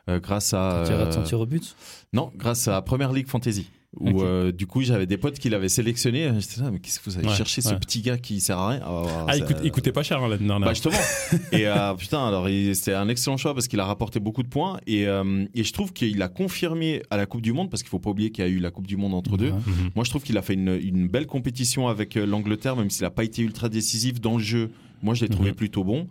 euh, 0.10 0.20
grâce 0.20 0.54
à. 0.54 0.84
Tu 0.86 0.92
euh, 0.92 0.98
rates 0.98 1.16
ton 1.16 1.24
tir 1.24 1.40
au 1.40 1.46
but? 1.46 1.76
Non, 2.14 2.32
grâce 2.36 2.68
à 2.68 2.82
Première 2.82 3.12
Ligue 3.12 3.28
Fantasy. 3.28 3.70
Où 4.00 4.22
euh, 4.22 4.52
du 4.52 4.68
coup 4.68 4.82
j'avais 4.82 5.06
des 5.06 5.18
potes 5.18 5.40
qui 5.40 5.50
l'avaient 5.50 5.70
sélectionné. 5.70 6.30
J'étais 6.40 6.62
là, 6.62 6.70
mais 6.72 6.80
qu'est-ce 6.80 7.00
que 7.00 7.10
vous 7.10 7.18
allez 7.18 7.28
Ouais, 7.28 7.34
chercher 7.36 7.62
ce 7.62 7.74
petit 7.76 8.02
gars 8.02 8.18
qui 8.18 8.40
sert 8.42 8.58
à 8.58 8.70
rien 8.70 8.82
Ah, 8.84 9.04
ah, 9.28 9.32
ça- 9.32 9.38
il, 9.38 9.44
coûte- 9.46 9.62
il 9.64 9.72
coûtait 9.72 9.92
pas 9.92 10.04
cher 10.04 10.22
hein, 10.22 10.28
l'année 10.28 10.46
dernière. 10.46 10.68
Bah 10.68 10.74
justement. 10.74 10.98
et 11.52 11.68
euh, 11.68 11.94
putain, 11.98 12.28
alors 12.28 12.48
c'était 12.74 12.94
un 12.94 13.08
excellent 13.10 13.38
choix 13.38 13.54
parce 13.54 13.68
qu'il 13.68 13.80
a 13.80 13.86
rapporté 13.86 14.20
beaucoup 14.20 14.44
de 14.44 14.48
points 14.50 14.80
et, 14.88 15.08
euh, 15.08 15.46
et 15.54 15.64
je 15.64 15.72
trouve 15.74 15.94
qu'il 15.94 16.22
a 16.22 16.28
confirmé 16.28 17.02
à 17.10 17.18
la 17.18 17.26
Coupe 17.26 17.42
du 17.42 17.54
Monde 17.54 17.70
parce 17.70 17.84
qu'il 17.84 17.90
faut 17.90 18.00
pas 18.00 18.10
oublier 18.10 18.32
qu'il 18.32 18.44
y 18.44 18.48
a 18.48 18.50
eu 18.50 18.60
la 18.60 18.72
Coupe 18.72 18.88
du 18.88 18.98
Monde 18.98 19.14
entre 19.14 19.38
deux. 19.38 19.52
Mhm. 19.52 19.92
Moi, 19.96 20.04
je 20.04 20.10
trouve 20.10 20.24
qu'il 20.24 20.38
a 20.38 20.42
fait 20.42 20.54
une, 20.56 20.78
une 20.82 21.08
belle 21.08 21.26
compétition 21.28 21.88
avec 21.88 22.18
euh, 22.18 22.26
l'Angleterre, 22.26 22.76
même 22.76 22.90
s'il 22.90 23.04
n'a 23.04 23.12
pas 23.12 23.24
été 23.24 23.42
ultra 23.42 23.70
décisif 23.70 24.20
dans 24.20 24.38
le 24.38 24.44
jeu. 24.44 24.72
Moi, 25.02 25.14
je 25.14 25.24
l'ai 25.24 25.30
trouvé 25.30 25.50
Mhm. 25.52 25.56
plutôt 25.56 25.84
bon. 25.84 26.08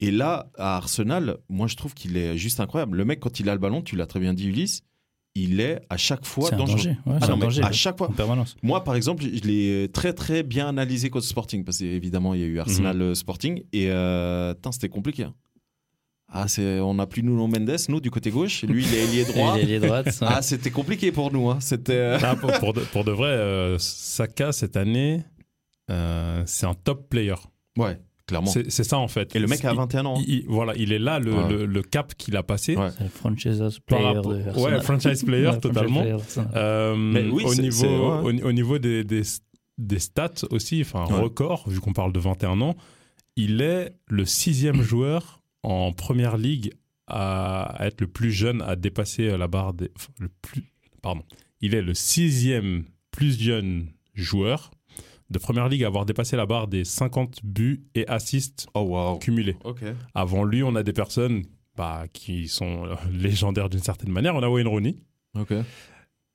Et 0.00 0.10
là, 0.10 0.50
à 0.58 0.76
Arsenal, 0.76 1.38
moi, 1.48 1.66
je 1.66 1.76
trouve 1.76 1.94
qu'il 1.94 2.16
est 2.16 2.36
juste 2.36 2.60
incroyable. 2.60 2.96
Le 2.98 3.04
mec, 3.04 3.18
quand 3.20 3.40
il 3.40 3.48
a 3.48 3.52
le 3.54 3.58
ballon, 3.58 3.82
tu 3.82 3.96
l'as 3.96 4.06
très 4.06 4.20
bien 4.20 4.34
dit, 4.34 4.46
Ulysse, 4.48 4.82
il 5.44 5.60
est 5.60 5.80
à 5.90 5.96
chaque 5.96 6.24
fois 6.24 6.52
un 6.52 6.56
dangereux. 6.56 6.76
danger. 6.76 6.96
Ouais, 7.06 7.16
Ah 7.20 7.26
non, 7.28 7.34
un 7.34 7.38
danger. 7.38 7.62
à 7.62 7.72
chaque 7.72 7.98
fois. 7.98 8.08
En 8.08 8.12
permanence. 8.12 8.56
Moi, 8.62 8.82
par 8.84 8.94
exemple, 8.96 9.22
je 9.24 9.40
l'ai 9.42 9.88
très 9.92 10.12
très 10.12 10.42
bien 10.42 10.68
analysé 10.68 11.10
contre 11.10 11.26
Sporting 11.26 11.64
parce 11.64 11.78
qu'évidemment, 11.78 12.34
il 12.34 12.40
y 12.40 12.44
a 12.44 12.46
eu 12.46 12.58
Arsenal 12.58 13.00
euh, 13.00 13.14
Sporting 13.14 13.62
et 13.72 13.90
euh, 13.90 14.54
putain, 14.54 14.72
c'était 14.72 14.88
compliqué. 14.88 15.24
hein. 15.24 15.34
Ah, 16.28 16.48
c'est, 16.48 16.80
on 16.80 16.94
n'a 16.94 17.06
plus 17.06 17.22
Nuno 17.22 17.46
Mendes, 17.46 17.76
nous, 17.88 18.00
du 18.00 18.10
côté 18.10 18.30
gauche. 18.32 18.64
Lui, 18.64 18.84
il 18.84 18.92
est 18.94 19.04
ailier 19.04 19.24
droit. 19.24 19.56
Il 19.62 19.70
est 19.70 19.78
droite. 19.78 20.10
ça. 20.10 20.28
Ah, 20.36 20.42
c'était 20.42 20.70
compliqué 20.72 21.12
pour 21.12 21.32
nous. 21.32 21.48
Hein. 21.50 21.58
C'était. 21.60 21.92
euh, 21.92 22.18
Ah, 22.20 22.34
pour, 22.34 22.50
pour 22.58 22.72
de, 22.72 22.80
pour 22.92 23.04
de 23.04 23.12
vrai, 23.12 23.28
euh, 23.28 23.78
Saka 23.78 24.50
cette 24.50 24.76
année, 24.76 25.22
euh, 25.90 26.42
c'est 26.46 26.66
un 26.66 26.74
top 26.74 27.08
player. 27.08 27.36
Ouais, 27.78 27.98
clairement. 28.26 28.48
C'est 28.50 28.70
c'est 28.70 28.84
ça 28.84 28.98
en 28.98 29.08
fait. 29.08 29.34
Et 29.36 29.38
le 29.38 29.46
mec 29.46 29.64
a 29.64 29.72
Il- 29.72 29.76
21 29.76 30.04
ans. 30.06 30.16
hein. 30.18 30.22
il- 30.26 30.34
il- 30.40 30.46
voilà, 30.48 30.74
il 30.76 30.92
est 30.92 30.98
là, 30.98 31.18
le, 31.18 31.32
Ouais. 31.34 31.48
le- 31.48 31.66
le 31.66 31.82
cap 31.82 32.14
qu'il 32.16 32.36
a 32.36 32.42
passé. 32.42 32.76
Ouais. 32.76 32.90
C'est 32.96 33.04
le 33.04 33.10
franchise 33.10 33.62
player 33.86 34.14
de 34.14 34.60
ouais, 34.60 34.80
franchise 34.82 35.24
player, 35.24 35.50
totalement. 35.62 36.00
player. 36.02 36.16
Euh, 36.54 36.94
Mais 36.96 37.24
oui, 37.28 37.44
au, 37.44 37.52
c'est- 37.52 37.62
niveau, 37.62 38.22
ouais. 38.22 38.42
au, 38.42 38.46
au 38.48 38.52
niveau 38.52 38.78
des, 38.78 39.04
des, 39.04 39.22
des 39.78 39.98
stats 39.98 40.46
aussi, 40.50 40.80
enfin 40.82 41.04
Ouais. 41.06 41.20
record, 41.22 41.68
vu 41.68 41.80
qu'on 41.80 41.92
parle 41.92 42.12
de 42.12 42.20
21 42.20 42.60
ans, 42.60 42.76
il 43.36 43.60
est 43.60 43.94
le 44.08 44.24
sixième 44.24 44.82
joueur 44.82 45.42
en 45.62 45.92
première 45.92 46.36
ligue 46.36 46.72
à, 47.06 47.62
à 47.82 47.86
être 47.86 48.00
le 48.00 48.06
plus 48.08 48.32
jeune 48.32 48.62
à 48.62 48.74
dépasser 48.76 49.36
la 49.36 49.46
barre 49.48 49.72
des. 49.74 49.90
enfin, 49.96 50.08
le 50.18 50.28
plus, 50.42 50.64
pardon. 51.02 51.22
Il 51.60 51.74
est 51.74 51.82
le 51.82 51.94
sixième 51.94 52.84
plus 53.12 53.38
jeune 53.40 53.86
joueur 54.14 54.70
de 55.30 55.38
première 55.38 55.68
ligue 55.68 55.84
à 55.84 55.88
avoir 55.88 56.06
dépassé 56.06 56.36
la 56.36 56.46
barre 56.46 56.68
des 56.68 56.84
50 56.84 57.40
buts 57.44 57.82
et 57.94 58.06
assists 58.08 58.66
Oh, 58.74 59.18
cumulés. 59.20 59.56
Avant 60.14 60.44
lui, 60.44 60.62
on 60.62 60.74
a 60.76 60.82
des 60.82 60.92
personnes 60.92 61.42
bah, 61.76 62.04
qui 62.12 62.48
sont 62.48 62.84
légendaires 63.12 63.68
d'une 63.68 63.82
certaine 63.82 64.10
manière. 64.12 64.34
On 64.36 64.42
a 64.42 64.48
Wayne 64.48 64.68
Rooney, 64.68 64.96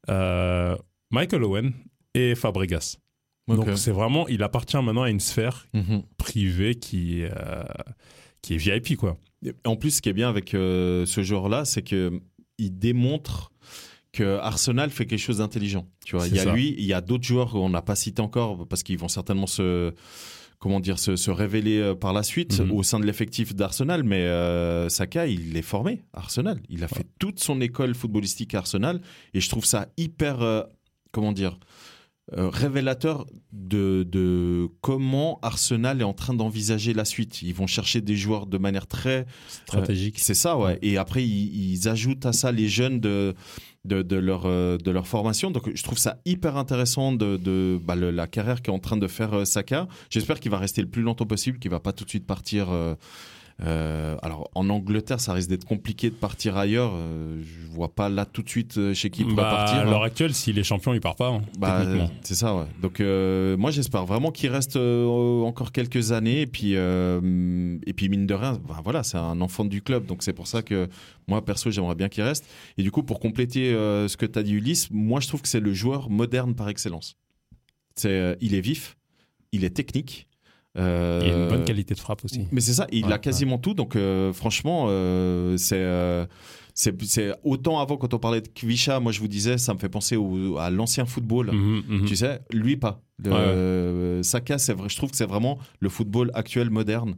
euh, 0.10 0.75
Michael 1.12 1.43
Owen 1.43 1.73
et 2.13 2.36
Fabregas. 2.36 2.97
Donc 3.47 3.65
c'est 3.77 3.91
vraiment, 3.91 4.27
il 4.27 4.43
appartient 4.43 4.77
maintenant 4.77 5.04
à 5.04 5.10
une 5.10 5.19
sphère 5.19 5.67
Mhm. 5.73 6.04
privée 6.17 6.75
qui, 6.75 7.21
est, 7.21 7.32
euh, 7.36 7.63
qui 8.41 8.54
est 8.54 8.58
VIP 8.58 8.95
quoi. 8.97 9.17
En 9.65 9.75
plus, 9.75 9.91
ce 9.95 10.01
qui 10.01 10.10
est 10.10 10.13
bien 10.13 10.30
avec 10.30 10.54
euh, 10.54 11.06
ce 11.06 11.21
joueur-là, 11.23 11.65
c'est 11.65 11.82
que 11.82 12.21
il 12.58 12.77
démontre 12.77 13.51
que 14.13 14.38
Arsenal 14.39 14.89
fait 14.89 15.06
quelque 15.06 15.19
chose 15.19 15.38
d'intelligent. 15.38 15.88
Tu 16.06 16.15
vois, 16.15 16.26
C'est 16.26 16.32
il 16.32 16.36
y 16.36 16.39
a 16.39 16.43
ça. 16.43 16.54
lui, 16.54 16.76
il 16.78 16.84
y 16.86 16.93
a 16.93 17.02
d'autres 17.02 17.24
joueurs 17.24 17.52
qu'on 17.52 17.69
n'a 17.69 17.82
pas 17.82 17.95
cités 17.95 18.21
encore 18.21 18.67
parce 18.67 18.84
qu'ils 18.84 18.97
vont 18.97 19.08
certainement 19.08 19.47
se 19.47 19.93
comment 20.60 20.80
dire, 20.80 21.00
se, 21.00 21.15
se 21.15 21.32
révéler 21.32 21.80
euh, 21.80 21.95
par 21.95 22.13
la 22.13 22.21
suite 22.21 22.60
Mhm. 22.60 22.71
au 22.71 22.84
sein 22.84 23.00
de 23.00 23.06
l'effectif 23.06 23.56
d'Arsenal. 23.56 24.04
Mais 24.04 24.21
euh, 24.26 24.89
Saka, 24.89 25.26
il 25.26 25.58
est 25.58 25.63
formé 25.63 26.04
à 26.13 26.19
Arsenal. 26.19 26.60
Il 26.69 26.84
a 26.84 26.88
fait 26.88 27.08
toute 27.17 27.39
son 27.39 27.60
école 27.62 27.95
footballistique 27.95 28.54
à 28.54 28.60
Arsenal. 28.60 29.02
Et 29.34 29.39
je 29.41 29.50
trouve 29.50 29.65
ça 29.65 29.88
hyper, 29.97 30.41
euh, 30.43 30.62
comment 31.12 31.32
dire, 31.32 31.58
euh, 32.38 32.50
révélateur 32.50 33.26
de, 33.52 34.04
de 34.10 34.67
comment 34.82 35.39
Arsenal 35.41 36.00
est 36.02 36.06
en 36.06 36.13
train 36.13 36.34
d'envisager 36.34 36.94
la 36.94 37.06
suite. 37.06 37.41
Ils 37.41 37.54
vont 37.54 37.67
chercher 37.67 38.00
des 38.02 38.15
joueurs 38.15 38.46
de 38.46 38.58
manière 38.58 38.88
très 38.88 39.26
Stratégique. 39.50 40.20
c'est 40.20 40.34
ça, 40.34 40.58
ouais. 40.58 40.80
Et 40.82 40.98
après, 40.98 41.24
ils, 41.24 41.72
ils 41.74 41.88
ajoutent 41.89 42.26
à 42.26 42.32
ça 42.34 42.52
les 42.52 42.70
jeunes 42.70 43.00
de, 43.02 43.34
de, 43.86 44.02
de 44.02 44.15
leur, 44.15 44.44
euh, 44.46 44.78
de 44.78 44.91
leur 44.91 45.08
formation. 45.08 45.52
Donc, 45.52 45.70
je 45.74 45.84
trouve 45.84 45.98
ça 45.98 46.20
hyper 46.26 46.56
intéressant 46.58 47.12
de, 47.12 47.38
de 47.38 47.80
bah, 47.84 47.96
le- 47.96 48.12
la 48.12 48.28
carrière 48.28 48.62
qu'est 48.62 48.72
en 48.72 48.80
train 48.80 48.98
de 48.98 49.08
faire 49.08 49.34
euh, 49.34 49.46
Saka. 49.46 49.88
J'espère 50.10 50.39
qu'il 50.39 50.52
va 50.52 50.58
rester 50.58 50.82
le 50.82 50.88
plus 50.89 51.02
longtemps 51.02 51.26
possible, 51.26 51.60
qu'il 51.60 51.72
va 51.72 51.80
pas 51.80 51.91
tout 51.94 52.06
de 52.06 52.10
suite 52.10 52.26
partir. 52.26 52.70
euh, 52.72 52.96
euh, 53.63 54.17
alors, 54.24 54.50
en 54.56 54.69
Angleterre, 54.69 55.19
ça 55.19 55.34
risque 55.34 55.50
d'être 55.50 55.65
compliqué 55.65 56.10
de 56.10 56.15
partir 56.15 56.58
ailleurs. 56.58 56.93
Euh, 56.95 57.41
je 57.43 57.67
vois 57.71 57.93
pas 57.93 58.10
là 58.10 58.26
tout 58.26 58.41
de 58.41 58.50
suite 58.50 58.78
euh, 58.78 58.93
chez 58.93 59.10
qui 59.12 59.21
il 59.21 59.28
pourrait 59.28 59.43
Bah, 59.43 59.52
partir. 59.56 59.78
à 59.78 59.82
hein. 59.82 59.86
l'heure 59.86 60.04
actuelle, 60.04 60.34
s'il 60.34 60.58
est 60.58 60.63
champion, 60.63 60.93
il 60.93 61.00
part 61.00 61.15
pas. 61.15 61.28
hein, 61.30 61.41
Bah, 61.60 61.86
c'est 62.24 62.34
ça, 62.36 62.56
ouais. 62.56 62.65
Donc, 62.82 63.00
euh, 63.00 63.56
moi, 63.58 63.69
j'espère 63.71 64.06
vraiment 64.06 64.32
qu'il 64.32 64.50
reste 64.50 64.76
encore 64.78 65.71
quelques 65.71 66.12
années. 66.12 66.41
Et 66.41 66.47
puis, 66.47 66.71
et 66.74 67.93
puis 67.93 68.10
mine 68.10 68.26
de 68.26 68.34
rien, 68.34 68.60
bah, 68.67 68.80
voilà, 68.84 69.04
c'est 69.04 69.17
un 69.17 69.39
enfant 69.41 69.63
du 69.65 69.82
club. 69.82 70.06
Donc, 70.06 70.24
c'est 70.24 70.34
pour 70.34 70.47
ça 70.47 70.62
que 70.63 70.88
moi, 71.28 71.43
perso, 71.45 71.69
j'aimerais 71.71 71.95
bien 71.95 72.10
qu'il 72.10 72.24
reste. 72.24 72.45
Et 72.78 72.84
du 72.84 72.91
coup, 72.91 73.04
pour 73.04 73.19
compléter 73.19 73.71
ce 73.74 74.17
que 74.17 74.26
tu 74.26 74.39
as 74.39 74.43
dit, 74.43 74.54
Ulysse, 74.54 74.89
moi, 74.91 75.19
je 75.19 75.28
trouve 75.28 75.41
que 75.41 75.47
c'est 75.47 75.60
le 75.60 75.74
joueur 75.74 76.10
moderne 76.10 76.56
par 76.56 76.67
excellence. 76.69 77.15
C'est, 77.95 78.38
il 78.41 78.56
est 78.56 78.62
vif, 78.62 78.97
il 79.52 79.63
est 79.65 79.69
technique. 79.69 80.28
Euh, 80.77 81.21
Il 81.23 81.31
a 81.31 81.36
une 81.38 81.47
bonne 81.49 81.63
qualité 81.65 81.93
de 81.93 81.99
frappe 81.99 82.23
aussi. 82.25 82.47
mais 82.51 82.62
c'est 82.62 82.73
ça, 82.73 82.88
il 82.91 83.05
Ouais, 83.05 83.13
a 83.13 83.17
quasiment 83.19 83.57
tout. 83.57 83.73
Donc, 83.73 83.95
euh, 83.95 84.31
franchement, 84.34 84.86
euh, 84.89 85.57
c'est. 85.57 85.75
euh, 85.77 86.25
c'est 86.73 87.34
autant 87.43 87.79
avant 87.81 87.97
quand 87.97 88.13
on 88.13 88.19
parlait 88.19 88.39
de 88.41 88.47
Kvisha, 88.47 89.01
moi 89.01 89.12
je 89.12 89.19
vous 89.19 89.27
disais, 89.27 89.57
ça 89.57 89.73
me 89.73 89.79
fait 89.79 89.89
penser 89.89 90.15
au- 90.15 90.57
à 90.57 90.69
l'ancien 90.69 91.05
football. 91.05 91.51
Mhm, 91.51 91.84
mhm. 91.88 92.05
Tu 92.05 92.15
sais, 92.15 92.39
lui 92.51 92.77
pas. 92.77 93.01
Le- 93.19 93.29
Ouais, 93.29 93.36
ouais. 93.38 93.43
euh, 93.45 94.23
Saka, 94.23 94.57
c'est 94.57 94.73
vrai, 94.73 94.88
je 94.88 94.95
trouve 94.95 95.12
que 95.12 95.17
c'est 95.17 95.25
vraiment 95.27 95.60
le 95.81 95.89
football 95.89 96.31
actuel 96.34 96.69
moderne. 96.69 97.15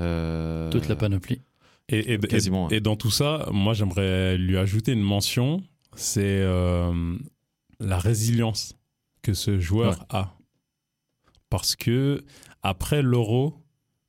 Euh, 0.00 0.68
Toute 0.70 0.88
la 0.88 0.96
panoplie. 0.96 1.40
Et, 1.88 1.98
et- 2.00 2.12
et- 2.14 2.18
Quasiment, 2.18 2.68
et 2.70 2.80
dans 2.80 2.96
tout 2.96 3.10
ça, 3.12 3.48
moi, 3.52 3.72
j'aimerais 3.72 4.36
lui 4.36 4.58
ajouter 4.58 4.92
une 4.92 5.00
mention. 5.02 5.62
C'est 5.94 6.20
euh, 6.42 7.16
la 7.80 7.98
résilience 7.98 8.74
que 9.22 9.32
ce 9.32 9.58
joueur 9.60 10.04
a. 10.10 10.34
Parce 11.50 11.76
que 11.76 12.24
après 12.62 13.02
l'euro 13.02 13.54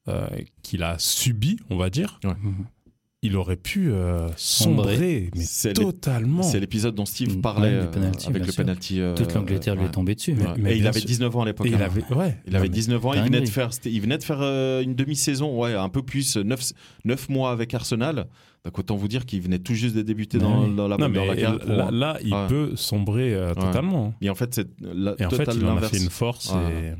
euh, 0.07 0.27
qu'il 0.63 0.83
a 0.83 0.97
subi, 0.97 1.57
on 1.69 1.77
va 1.77 1.89
dire, 1.89 2.19
Mhm. 2.23 2.65
il 3.21 3.35
aurait 3.35 3.57
pu 3.57 3.91
euh, 3.91 4.27
sombrer, 4.37 5.29
mais 5.35 5.43
C'est 5.43 5.73
totalement. 5.73 6.41
C'est 6.41 6.59
l'épisode 6.59 6.95
dont 6.95 7.05
Steve 7.05 7.37
Mm, 7.37 7.41
parlait 7.41 7.67
ouais, 7.67 7.81
du 7.81 7.87
euh, 7.87 7.91
penalty, 7.91 8.27
avec 8.27 8.45
le 8.45 8.51
sûr. 8.51 8.63
penalty. 8.63 9.01
euh, 9.01 9.13
Toute 9.13 9.33
l'Angleterre 9.33 9.75
lui 9.75 9.85
est 9.85 9.91
tombée 9.91 10.15
dessus. 10.15 10.33
Mais- 10.33 10.45
Ouais. 10.47 10.53
mais 10.57 10.73
Et 10.73 10.77
il 10.77 10.87
avait 10.87 10.99
sûr. 10.99 11.07
19 11.07 11.35
ans 11.35 11.41
à 11.41 11.45
l'époque. 11.45 11.67
Et 11.67 11.73
hein. 11.73 11.77
il 11.79 11.83
avait, 11.83 12.01
ouais, 12.13 12.37
Il 12.47 12.55
avait 12.55 12.65
Non, 12.67 12.71
mais- 12.71 12.75
19 12.75 13.05
ans, 13.05 13.13
il 13.13 13.21
venait 13.21 13.41
de 13.41 13.49
faire, 13.49 13.69
il 13.85 14.01
venait 14.01 14.17
de 14.17 14.23
faire 14.23 14.39
euh, 14.41 14.81
une 14.81 14.95
demi-saison, 14.95 15.59
ouais, 15.59 15.75
un 15.75 15.89
peu 15.89 16.01
plus, 16.01 16.37
9, 16.37 17.29
mois 17.29 17.51
avec 17.51 17.73
Arsenal. 17.73 18.27
Donc 18.65 18.77
autant 18.79 18.95
vous 18.95 19.07
dire 19.07 19.25
qu'il 19.25 19.41
venait 19.41 19.59
tout 19.59 19.73
juste 19.73 19.95
de 19.95 20.01
débuter 20.01 20.37
dans, 20.37 20.65
oui. 20.65 20.75
dans 20.75 20.87
la, 20.87 20.97
Non, 20.97 21.07
dans 21.09 21.23
la 21.25 21.35
carrière 21.35 21.57
là, 21.67 21.91
là, 21.91 22.17
il 22.23 22.33
Ouais. 22.33 22.47
peut 22.47 22.71
sombrer 22.75 23.33
euh, 23.33 23.49
Ouais. 23.49 23.55
totalement. 23.61 24.13
Et 24.21 24.29
en 24.29 24.35
fait, 24.35 24.53
c'est 24.55 24.67
la, 24.81 25.15
Et 25.19 25.25
en 25.25 25.29
fait, 25.29 25.45
total 25.45 25.57
il 25.57 25.65
en 25.65 25.77
a 25.77 25.81
fait 25.81 25.97
une 25.97 26.09
force. 26.09 26.51
Ouais. 26.53 26.95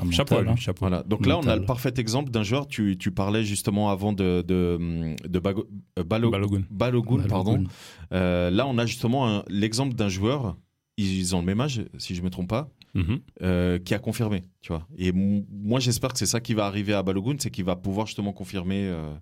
Un 0.00 0.10
Chapeau, 0.10 0.36
mental, 0.36 0.48
hein. 0.52 0.56
chapeau. 0.56 0.78
Voilà. 0.80 1.02
Donc 1.02 1.26
là, 1.26 1.38
on 1.38 1.46
a 1.46 1.54
le 1.56 1.64
parfait 1.64 1.92
exemple 1.98 2.30
d'un 2.30 2.42
joueur. 2.42 2.66
Tu, 2.66 2.96
tu 2.98 3.10
parlais 3.10 3.44
justement 3.44 3.90
avant 3.90 4.12
de, 4.12 4.42
de, 4.46 5.14
de 5.28 5.38
Bago- 5.38 5.66
euh, 5.98 6.02
Balo- 6.04 6.30
Balogun. 6.30 6.62
Balogun, 6.70 7.16
Balogun. 7.16 7.28
pardon. 7.28 7.64
Euh, 8.12 8.50
là, 8.50 8.66
on 8.66 8.78
a 8.78 8.86
justement 8.86 9.28
un- 9.28 9.44
l'exemple 9.48 9.94
d'un 9.94 10.08
joueur. 10.08 10.56
Ils 10.96 11.34
ont 11.36 11.40
le 11.40 11.46
même 11.46 11.60
âge, 11.60 11.82
si 11.98 12.14
je 12.14 12.22
me 12.22 12.30
trompe 12.30 12.48
pas, 12.48 12.68
Mhm. 12.94 13.20
euh, 13.42 13.78
qui 13.78 13.94
a 13.94 13.98
confirmé. 13.98 14.42
Tu 14.60 14.68
vois. 14.72 14.86
Et 14.96 15.08
m- 15.08 15.44
moi, 15.50 15.78
j'espère 15.80 16.12
que 16.12 16.18
c'est 16.18 16.26
ça 16.26 16.40
qui 16.40 16.54
va 16.54 16.66
arriver 16.66 16.94
à 16.94 17.02
Balogun, 17.02 17.36
c'est 17.38 17.50
qu'il 17.50 17.64
va 17.64 17.76
pouvoir 17.76 18.06
justement 18.06 18.32
confirmer. 18.32 18.84
Euh, 18.88 19.12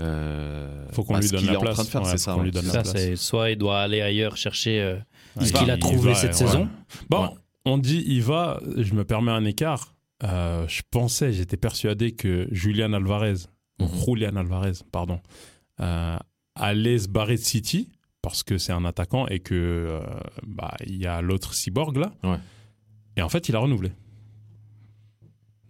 euh, 0.00 0.86
Faut 0.92 1.04
qu'on 1.04 1.14
bah, 1.14 1.20
lui 1.20 1.26
ce 1.28 1.32
donne 1.32 1.40
qu'il 1.40 1.48
la 1.48 1.54
est 1.54 1.56
en 1.56 1.60
place. 1.60 1.74
train 1.74 1.84
de 1.84 1.88
faire, 1.88 2.00
Ouais, 2.02 2.06
c'est 2.06 2.12
faut 2.12 2.18
ça. 2.18 2.34
lui 2.36 2.42
ouais. 2.44 2.50
donne 2.50 2.66
la 2.66 2.72
Ça, 2.72 2.82
place. 2.82 2.92
c'est 2.94 3.16
soit 3.16 3.50
il 3.50 3.56
doit 3.56 3.80
aller 3.80 4.00
ailleurs 4.00 4.36
chercher 4.36 4.80
euh, 4.80 4.96
Ouais, 5.36 5.44
ce 5.46 5.50
il 5.50 5.52
qu'il 5.58 5.70
a 5.70 5.76
trouvé 5.78 6.08
va, 6.10 6.14
cette 6.14 6.30
ouais. 6.32 6.36
saison. 6.36 6.68
Bon, 7.08 7.22
Ouais. 7.24 7.28
On 7.64 7.78
dit 7.78 8.02
il 8.06 8.22
va, 8.22 8.60
je 8.76 8.94
me 8.94 9.04
permets 9.04 9.32
un 9.32 9.44
écart. 9.44 9.94
Euh, 10.22 10.66
je 10.68 10.82
pensais, 10.90 11.32
j'étais 11.32 11.56
persuadé 11.56 12.12
que 12.12 12.46
Julian 12.50 12.92
Alvarez, 12.92 13.46
Mhm. 13.80 13.88
Julian 14.06 14.36
Alvarez, 14.36 14.72
pardon, 14.92 15.20
euh, 15.80 16.16
allait 16.54 16.98
se 16.98 17.08
barrer 17.08 17.36
de 17.36 17.40
City 17.40 17.88
parce 18.20 18.42
que 18.42 18.58
c'est 18.58 18.72
un 18.72 18.84
attaquant 18.84 19.26
et 19.28 19.40
que 19.40 19.54
euh, 19.54 20.00
bah, 20.46 20.74
il 20.86 20.96
y 20.96 21.06
a 21.06 21.22
l'autre 21.22 21.54
cyborg 21.54 21.96
là. 21.96 22.12
Ouais. 22.22 22.36
Et 23.16 23.22
en 23.22 23.30
fait, 23.30 23.48
il 23.48 23.56
a 23.56 23.58
renouvelé. 23.60 23.92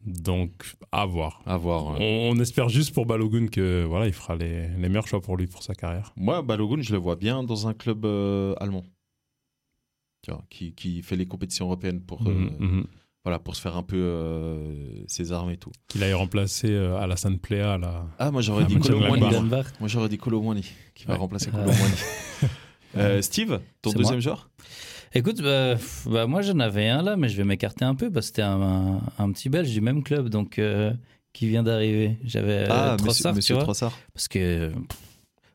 Donc, 0.05 0.75
à 0.93 1.05
voir. 1.05 1.43
À 1.47 1.57
voir. 1.59 1.93
ouais. 1.93 1.99
On, 2.01 2.31
on 2.37 2.41
espère 2.41 2.69
juste 2.71 2.93
pour 2.95 3.05
Balogun 3.07 3.47
que 3.49 3.85
voilà, 3.85 4.07
il 4.07 4.13
fera 4.15 4.35
les, 4.35 4.67
les 4.69 4.89
meilleurs 4.89 5.07
choix 5.07 5.21
pour 5.21 5.37
lui 5.37 5.47
pour 5.47 5.63
sa 5.63 5.75
carrière. 5.75 6.13
Moi, 6.17 6.41
Balogun, 6.43 6.81
je 6.81 6.93
le 6.93 6.99
vois 6.99 7.17
bien 7.17 7.45
dans 7.45 7.69
un 7.69 7.75
club 7.75 8.05
allemand. 8.59 8.83
Tu 10.23 10.31
vois, 10.31 10.45
qui, 10.51 10.73
qui 10.75 11.03
fait 11.03 11.17
les 11.17 11.27
compétitions 11.27 11.67
européennes 11.67 12.01
pour, 12.03 12.21
euh, 12.27 12.31
Mhm, 12.31 12.57
mhm. 12.59 12.85
voilà, 13.25 13.39
pour 13.39 13.57
se 13.57 13.61
faire 13.63 13.77
un 13.77 13.83
peu 13.83 13.97
euh, 13.97 15.03
ses 15.07 15.33
armes 15.33 15.51
et 15.51 15.57
tout. 15.57 15.73
Qu'il 15.89 16.03
aille 16.03 16.13
remplacer 16.13 16.71
euh, 16.71 16.97
Alassane 16.99 17.39
Plea 17.39 17.79
là. 17.79 18.07
Ah, 18.19 18.31
moi 18.31 18.43
j'aurais 18.43 18.65
dit. 18.67 18.79
Colomwani. 18.79 19.25
Moi 19.81 19.89
j'aurais 19.89 20.09
dit 20.11 20.19
Colomwani 20.19 20.65
qui 20.95 21.05
va 21.07 21.15
Ouais. 21.15 21.19
remplacer 21.21 21.51
Ah. 21.53 21.57
Colomwani. 21.59 21.95
Euh, 22.97 23.23
Steve, 23.23 23.61
ton 23.83 23.93
deuxième 23.93 24.15
moi. 24.17 24.21
joueur? 24.21 24.51
Écoute, 25.15 25.41
bah, 25.43 25.77
bah, 26.07 26.27
moi 26.27 26.43
j'en 26.43 26.59
avais 26.59 26.89
un 26.89 27.03
là, 27.03 27.17
mais 27.17 27.29
je 27.29 27.37
vais 27.37 27.45
m'écarter 27.45 27.85
un 27.85 27.95
peu 27.95 28.11
parce 28.11 28.27
que 28.27 28.29
c'était 28.31 28.43
un, 28.43 28.61
un- 28.61 29.01
un 29.17 29.31
petit 29.31 29.49
belge 29.49 29.71
du 29.71 29.81
même 29.81 30.03
club 30.03 30.29
donc 30.29 30.59
euh, 30.59 30.93
qui 31.33 31.47
vient 31.47 31.63
d'arriver. 31.63 32.17
J'avais 32.25 32.65
euh, 32.65 32.67
Ah, 32.69 32.97
Trossard, 32.99 33.33
monsieur, 33.33 33.55
vois. 33.55 33.65
Parce 33.65 34.27
que 34.29 34.71
pff, 34.71 34.99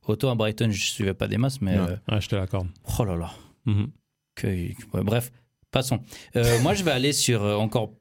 autant 0.08 0.32
à 0.32 0.36
Brighton, 0.36 0.70
je 0.72 0.82
suivais 0.82 1.14
pas 1.14 1.28
des 1.28 1.38
masses, 1.38 1.60
mais 1.60 1.78
Ouais. 1.78 1.90
euh, 1.90 1.98
Ah, 2.08 2.22
je 2.22 2.30
te 2.30 2.38
l'accorde. 2.38 2.70
oh 3.00 3.04
là 3.04 3.18
là. 3.18 3.32
Mhm. 3.66 3.88
Que- 4.36 4.48
ouais, 4.94 5.04
bref, 5.04 5.32
passons. 5.72 6.00
Euh, 6.36 6.60
moi, 6.62 6.74
je 6.74 6.84
vais 6.84 6.92
aller 6.92 7.14
sur 7.14 7.44
euh, 7.44 7.56
encore 7.56 7.94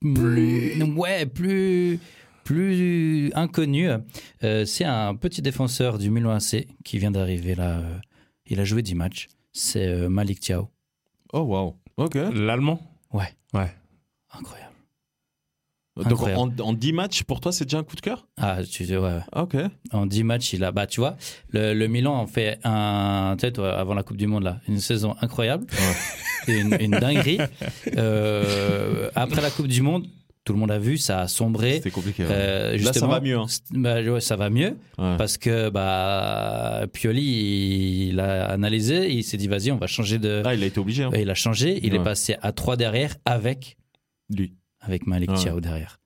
plus, 0.00 0.82
ouais, 0.82 1.26
plus, 1.26 1.98
plus 2.44 3.30
inconnu. 3.34 3.88
Euh, 4.42 4.64
c'est 4.64 4.84
un 4.84 5.14
petit 5.14 5.42
défenseur 5.42 5.98
du 5.98 6.10
Milan 6.10 6.30
AC 6.30 6.66
qui 6.84 6.98
vient 6.98 7.10
d'arriver 7.10 7.54
là. 7.54 7.82
il 8.46 8.58
a 8.60 8.64
joué 8.64 8.82
10 8.82 8.94
matchs. 8.94 9.28
C'est 9.52 10.08
Malik 10.08 10.40
Thiaw. 10.40 10.68
Oh, 11.32 11.40
waouh. 11.40 11.76
Ok. 11.96 12.14
L'allemand? 12.14 12.80
Ouais. 13.12 13.28
Ouais. 13.52 13.72
Incroyable. 14.32 14.69
Donc 15.96 16.22
en, 16.22 16.48
en 16.60 16.72
10 16.72 16.92
matchs, 16.92 17.24
pour 17.24 17.40
toi, 17.40 17.52
c'est 17.52 17.64
déjà 17.64 17.78
un 17.78 17.82
coup 17.82 17.96
de 17.96 18.00
cœur? 18.00 18.26
Ah, 18.38 18.58
tu 18.64 18.84
ouais. 18.96 19.18
Ah, 19.32 19.42
Ok. 19.42 19.56
En 19.92 20.06
10 20.06 20.24
matchs, 20.24 20.52
il 20.54 20.64
a. 20.64 20.72
Bah, 20.72 20.86
tu 20.86 21.00
vois, 21.00 21.16
le, 21.50 21.74
le 21.74 21.86
Milan 21.88 22.14
en 22.14 22.26
fait 22.26 22.58
un. 22.64 23.34
Tu 23.38 23.46
sais, 23.46 23.52
toi, 23.52 23.76
avant 23.78 23.94
la 23.94 24.02
Coupe 24.02 24.16
du 24.16 24.26
Monde, 24.26 24.44
là, 24.44 24.60
une 24.68 24.78
saison 24.80 25.16
incroyable. 25.20 25.66
une, 26.48 26.76
une 26.80 26.92
dinguerie. 26.92 27.38
Euh, 27.96 29.10
après 29.14 29.40
la 29.42 29.50
Coupe 29.50 29.66
du 29.68 29.82
Monde, 29.82 30.06
tout 30.44 30.52
le 30.54 30.58
monde 30.58 30.70
a 30.70 30.78
vu, 30.78 30.96
ça 30.96 31.20
a 31.22 31.28
sombré. 31.28 31.74
C'était 31.74 31.90
compliqué. 31.90 32.22
ouais. 32.24 32.28
Euh, 32.32 32.72
Là, 32.72 32.78
ça 32.78 32.92
justement, 32.92 33.08
va 33.10 33.20
mieux. 33.20 33.36
hein. 33.36 33.46
bah, 33.72 34.00
ouais, 34.02 34.20
ça 34.20 34.36
va 34.36 34.48
mieux 34.50 34.76
Ouais. 34.98 35.16
parce 35.18 35.36
que 35.38 35.68
bah, 35.70 36.86
Pioli, 36.92 38.08
il 38.10 38.20
a 38.20 38.48
analysé, 38.48 39.10
il 39.12 39.24
s'est 39.24 39.36
dit 39.36 39.48
vas-y, 39.48 39.70
on 39.72 39.76
va 39.76 39.86
changer 39.86 40.18
de. 40.18 40.42
Ah, 40.44 40.54
il 40.54 40.62
a 40.62 40.66
été 40.66 40.78
obligé. 40.80 41.04
hein. 41.04 41.10
Il 41.18 41.28
a 41.30 41.34
changé, 41.34 41.78
il 41.82 41.92
Ouais. 41.92 41.98
est 42.00 42.02
passé 42.04 42.36
à 42.42 42.52
3 42.52 42.76
derrière 42.76 43.16
avec, 43.24 43.76
Lui. 44.34 44.54
Avec 44.80 45.06
Malik 45.06 45.30
Ouais. 45.30 45.36
Thiaw 45.36 45.60
derrière. 45.60 45.98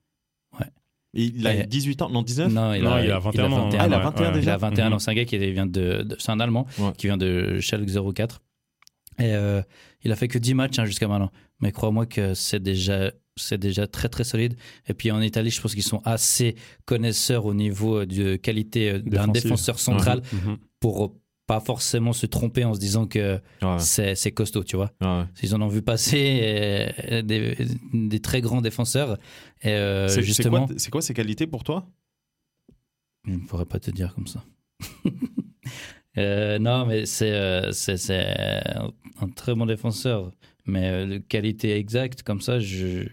Et 1.17 1.23
il 1.27 1.47
a 1.47 1.55
Et- 1.63 1.65
18 1.65 2.01
ans, 2.01 2.09
non 2.09 2.23
19 2.23 2.51
Non, 2.51 2.73
il, 2.73 2.83
Non, 2.83 2.91
a, 2.91 3.01
il 3.01 3.09
a 3.09 3.19
21 3.19 3.49
ans. 3.53 3.69
Ah, 3.79 3.85
il 3.87 3.93
a 3.93 3.97
Ouais, 3.99 4.03
21 4.03 4.23
ouais. 4.25 4.31
Il 4.31 4.33
a 4.33 4.37
déjà 4.39 4.57
21 4.57 4.87
Mhm. 4.89 4.93
ans, 4.95 4.99
c'est 4.99 5.11
un 5.11 5.13
gars 5.13 5.23
qui 5.23 5.37
vient 5.37 5.65
de, 5.65 6.01
de- 6.03 6.15
c'est 6.19 6.29
un 6.31 6.41
Allemand 6.41 6.67
Ouais. 6.77 6.91
qui 6.97 7.07
vient 7.07 7.15
de 7.15 7.57
Schalke 7.61 7.87
04. 7.87 8.41
Et 9.19 9.33
euh, 9.33 9.61
il 10.03 10.11
a 10.11 10.17
fait 10.17 10.27
que 10.27 10.37
10 10.37 10.53
matchs 10.55 10.77
hein, 10.77 10.83
jusqu'à 10.83 11.07
maintenant. 11.07 11.31
Mais 11.61 11.71
crois-moi 11.71 12.05
que 12.05 12.33
c'est 12.33 12.59
déjà, 12.61 13.13
c'est 13.37 13.57
déjà 13.57 13.87
très 13.87 14.09
très 14.09 14.25
solide. 14.25 14.55
Et 14.89 14.93
puis 14.93 15.09
en 15.09 15.21
Italie, 15.21 15.51
je 15.51 15.61
pense 15.61 15.73
qu'ils 15.73 15.83
sont 15.83 16.01
assez 16.03 16.55
connaisseurs 16.83 17.45
au 17.45 17.53
niveau 17.53 18.01
euh, 18.01 18.05
de 18.05 18.35
qualité 18.35 18.91
euh, 18.91 18.99
d'un 18.99 19.29
défenseur 19.29 19.79
central 19.79 20.21
Mhm. 20.33 20.57
pour 20.81 21.15
pas 21.47 21.59
forcément 21.59 22.11
se 22.13 22.25
tromper 22.25 22.63
en 22.65 22.73
se 22.73 22.79
disant 22.79 23.05
que 23.07 23.39
Ouais, 23.61 23.77
c'est, 23.79 24.31
costaud, 24.31 24.63
tu 24.63 24.75
vois. 24.75 24.91
ouais. 25.01 25.23
Ils 25.43 25.53
en 25.55 25.61
ont 25.61 25.67
vu 25.67 25.81
passer 25.81 26.39
euh, 27.11 27.21
des, 27.21 27.55
des 27.93 28.19
très 28.19 28.41
grands 28.41 28.61
défenseurs. 28.61 29.17
Euh, 29.65 30.07
C'est- 30.07 30.21
justement, 30.23 30.65
quoi, 30.65 30.75
c'est 30.77 30.91
quoi 30.91 31.01
ses 31.01 31.13
qualités 31.13 31.45
pour 31.47 31.63
toi? 31.63 31.87
Je 33.27 33.31
ne 33.33 33.39
pourrais 33.39 33.65
pas 33.65 33.79
te 33.79 33.91
dire 33.91 34.13
comme 34.15 34.27
ça. 34.27 34.43
Euh, 36.17 36.59
non, 36.59 36.85
mais 36.85 37.05
c'est 37.05 37.35
un 39.19 39.27
très 39.35 39.53
bon 39.53 39.65
défenseur. 39.65 40.31
Mais 40.65 41.05
de 41.05 41.17
qualité 41.17 41.75
exacte, 41.75 42.23
comme 42.23 42.39
ça, 42.39 42.57
je 42.59 43.03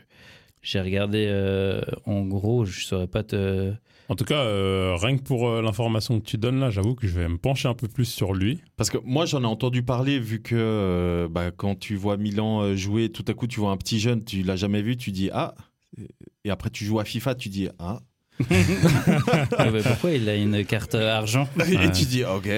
J'ai 0.62 0.80
regardé 0.80 1.26
euh, 1.28 1.80
en 2.06 2.22
gros, 2.24 2.64
je 2.64 2.84
saurais 2.86 3.08
pas 3.08 3.24
te. 3.24 3.72
En 4.12 4.14
tout 4.14 4.24
cas, 4.24 4.40
euh, 4.40 4.94
rien 5.00 5.16
que 5.16 5.22
pour 5.22 5.48
euh, 5.48 5.62
l'information 5.62 6.20
que 6.20 6.26
tu 6.26 6.36
donnes 6.36 6.60
là, 6.60 6.68
j'avoue 6.68 6.94
que 6.94 7.06
je 7.06 7.18
vais 7.18 7.26
me 7.28 7.38
pencher 7.38 7.66
un 7.66 7.74
peu 7.74 7.88
plus 7.88 8.04
sur 8.04 8.34
lui. 8.34 8.60
Parce 8.76 8.90
que 8.90 8.98
moi, 9.04 9.24
j'en 9.24 9.42
ai 9.42 9.46
entendu 9.46 9.82
parler, 9.82 10.18
vu 10.18 10.42
que 10.42 10.54
euh, 10.54 11.28
bah, 11.30 11.50
quand 11.50 11.78
tu 11.78 11.96
vois 11.96 12.18
Milan 12.18 12.76
jouer, 12.76 13.08
tout 13.08 13.24
à 13.26 13.32
coup, 13.32 13.46
tu 13.46 13.60
vois 13.60 13.70
un 13.70 13.78
petit 13.78 14.00
jeune, 14.00 14.22
tu 14.22 14.42
l'as 14.42 14.56
jamais 14.56 14.82
vu, 14.82 14.98
tu 14.98 15.12
dis 15.12 15.30
ah. 15.32 15.54
Et 16.44 16.50
après, 16.50 16.68
tu 16.68 16.84
joues 16.84 17.00
à 17.00 17.04
FIFA, 17.04 17.36
tu 17.36 17.48
dis 17.48 17.68
ah. 17.78 18.00
Pourquoi 19.84 20.10
il 20.10 20.28
a 20.28 20.34
une 20.34 20.62
carte 20.66 20.94
argent? 20.94 21.48
Et 21.66 21.90
tu 21.92 22.04
dis 22.04 22.24
ok. 22.24 22.48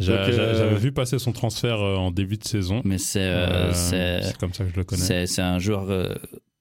Euh, 0.00 0.54
J'avais 0.56 0.76
vu 0.76 0.92
passer 0.92 1.18
son 1.18 1.32
transfert 1.32 1.80
en 1.80 2.12
début 2.12 2.36
de 2.36 2.44
saison. 2.44 2.82
Mais 2.84 2.98
c'est 2.98 3.18
Euh, 3.18 3.72
euh, 3.92 4.20
comme 4.38 4.54
ça 4.54 4.62
que 4.62 4.70
je 4.70 4.76
le 4.76 4.84
connais. 4.84 5.26
c'est 5.26 5.42
un 5.42 5.58
joueur 5.58 5.88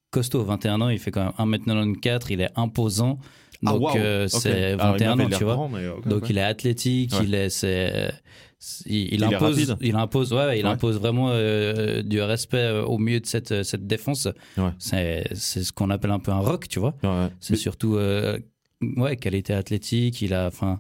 costaud, 0.10 0.44
21 0.44 0.82
ans, 0.82 0.90
il 0.90 0.98
fait 0.98 1.12
quand 1.12 1.34
même 1.38 1.56
1m94, 1.56 2.26
il 2.32 2.42
est 2.42 2.50
imposant. 2.56 3.20
Ah, 3.66 3.72
Donc 3.72 3.96
euh, 3.96 4.28
c'est 4.28 4.74
Alors, 4.74 4.96
il 4.98 5.04
21 5.04 5.16
m'avait 5.16 5.36
ans, 5.36 5.38
tu 5.38 5.44
vois. 5.44 5.54
grand, 5.56 5.72
Donc 6.06 6.30
il 6.30 6.38
est 6.38 6.42
athlétique, 6.44 7.12
Ouais. 7.14 7.20
il 7.24 7.34
est, 7.36 7.50
c'est, 7.50 8.12
c'est- 8.60 8.90
il, 8.90 8.96
il 8.96 9.14
Il 9.16 9.24
est 9.24 9.36
impose, 9.36 9.76
il 9.82 9.96
impose, 9.96 10.34
ouais, 10.34 10.60
il 10.60 10.66
Ouais. 10.66 10.72
impose 10.72 11.00
vraiment 11.00 11.30
euh, 11.32 12.02
du 12.04 12.22
respect 12.22 12.58
euh, 12.58 12.84
au 12.84 12.98
milieu 12.98 13.20
de 13.20 13.26
cette 13.26 13.64
cette 13.64 13.88
défense. 13.88 14.28
C'est 14.80 15.28
c'est 15.34 15.64
ce 15.64 15.72
qu'on 15.72 15.90
appelle 15.90 16.12
un 16.12 16.20
peu 16.20 16.32
un 16.32 16.40
rock, 16.40 16.68
tu 16.68 16.80
vois. 16.80 16.94
C'est 17.40 17.56
surtout 17.56 17.98
ouais 18.82 19.16
qualité 19.18 19.54
athlétique. 19.54 20.22
Il 20.22 20.34
a, 20.34 20.48
enfin, 20.48 20.80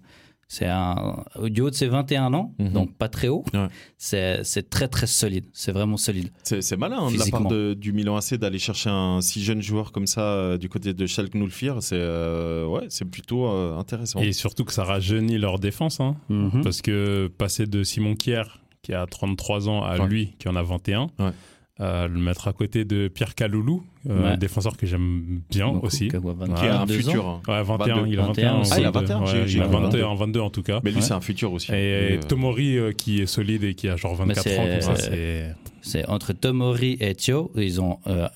c'est 0.49 0.65
un 0.67 1.23
du 1.43 1.61
haut 1.61 1.69
de 1.69 1.75
ses 1.75 1.87
21 1.87 2.33
ans, 2.33 2.53
Mhm. 2.59 2.69
donc 2.71 2.95
pas 2.95 3.09
très 3.09 3.27
haut. 3.27 3.43
Ouais. 3.53 3.67
C'est 3.97 4.43
c'est 4.43 4.69
très 4.69 4.87
très 4.87 5.07
solide. 5.07 5.45
C'est 5.53 5.71
vraiment 5.71 5.97
solide. 5.97 6.29
C'est 6.43 6.77
malin 6.77 6.99
hein, 6.99 7.11
de 7.11 7.17
la 7.17 7.25
part 7.25 7.45
de- 7.47 7.73
du 7.73 7.91
Milan 7.93 8.15
AC 8.15 8.35
d'aller 8.37 8.59
chercher 8.59 8.89
un 8.89 9.19
si 9.21 9.43
jeune 9.43 9.61
joueur 9.61 9.91
comme 9.91 10.07
ça 10.07 10.21
euh, 10.21 10.57
du 10.57 10.69
côté 10.69 10.93
de 10.93 11.05
Schalke 11.05 11.35
04. 11.35 11.81
C'est 11.81 11.95
euh, 11.99 12.65
ouais, 12.65 12.85
c'est 12.89 13.05
plutôt 13.05 13.47
euh, 13.47 13.77
intéressant. 13.77 14.19
Et 14.21 14.31
surtout 14.31 14.63
que 14.63 14.71
ça 14.73 14.83
rajeunit 14.85 15.37
leur 15.37 15.59
défense. 15.59 15.99
hein. 15.99 16.15
Mhm. 16.29 16.61
Parce 16.63 16.81
que 16.81 17.27
passer 17.37 17.65
de 17.65 17.83
Simon 17.83 18.15
Kier, 18.15 18.43
qui 18.83 18.93
a 18.93 19.05
33 19.05 19.67
ans, 19.67 19.83
à 19.83 19.97
Ouais. 19.99 20.07
lui, 20.07 20.35
qui 20.39 20.47
en 20.47 20.55
a 20.55 20.63
21, 20.63 21.07
Ouais. 21.19 21.31
Euh, 21.79 22.07
le 22.07 22.19
mettre 22.19 22.47
à 22.47 22.53
côté 22.53 22.85
de 22.85 23.07
Pierre 23.07 23.35
Caloulou, 23.35 23.83
euh, 24.09 24.31
Ouais. 24.31 24.37
défenseur 24.37 24.75
que 24.77 24.85
j'aime 24.87 25.41
bien 25.49 25.67
aussi. 25.67 26.07
qui 26.07 26.15
a 26.15 26.19
un 26.19 26.21
22 26.23 26.81
ans 26.81 26.87
futur. 26.87 27.41
Ouais, 27.47 27.63
21, 27.63 27.77
22. 27.95 28.07
il 28.07 28.19
a 28.19 28.25
21. 28.25 28.53
21, 28.53 28.61
Ah, 28.71 28.79
il 28.79 28.85
a 28.85 28.91
22, 28.91 29.13
21, 29.13 29.19
ouais, 29.21 29.25
j'ai- 29.27 29.47
j'ai 29.47 29.57
il 29.57 29.61
a 29.61 29.65
vu 29.67 29.71
22, 29.73 29.85
22. 29.97 30.03
en 30.03 30.15
22 30.15 30.39
en 30.41 30.49
tout 30.49 30.63
cas. 30.63 30.79
Mais 30.83 30.89
lui, 30.91 30.97
Ouais. 30.97 31.03
c'est 31.03 31.13
un 31.13 31.21
futur 31.21 31.53
aussi. 31.53 31.71
Et 31.71 32.17
Euh, 32.17 32.19
Tomori 32.27 32.77
euh, 32.77 32.91
qui 32.93 33.21
est 33.21 33.25
solide 33.27 33.63
et 33.63 33.73
qui 33.75 33.87
a 33.89 33.95
genre 33.95 34.15
24 34.15 34.45
Mais 34.45 34.57
ans, 34.57 34.63
c'est- 34.63 34.71
comme 34.87 34.95
ça, 34.95 35.01
c'est. 35.01 35.55
C'est 35.81 36.05
entre 36.09 36.33
Tomori 36.33 36.97
et 36.99 37.13
Thio, 37.15 37.51
ils 37.55 37.79
ont 37.79 37.99
euh, 38.07 38.27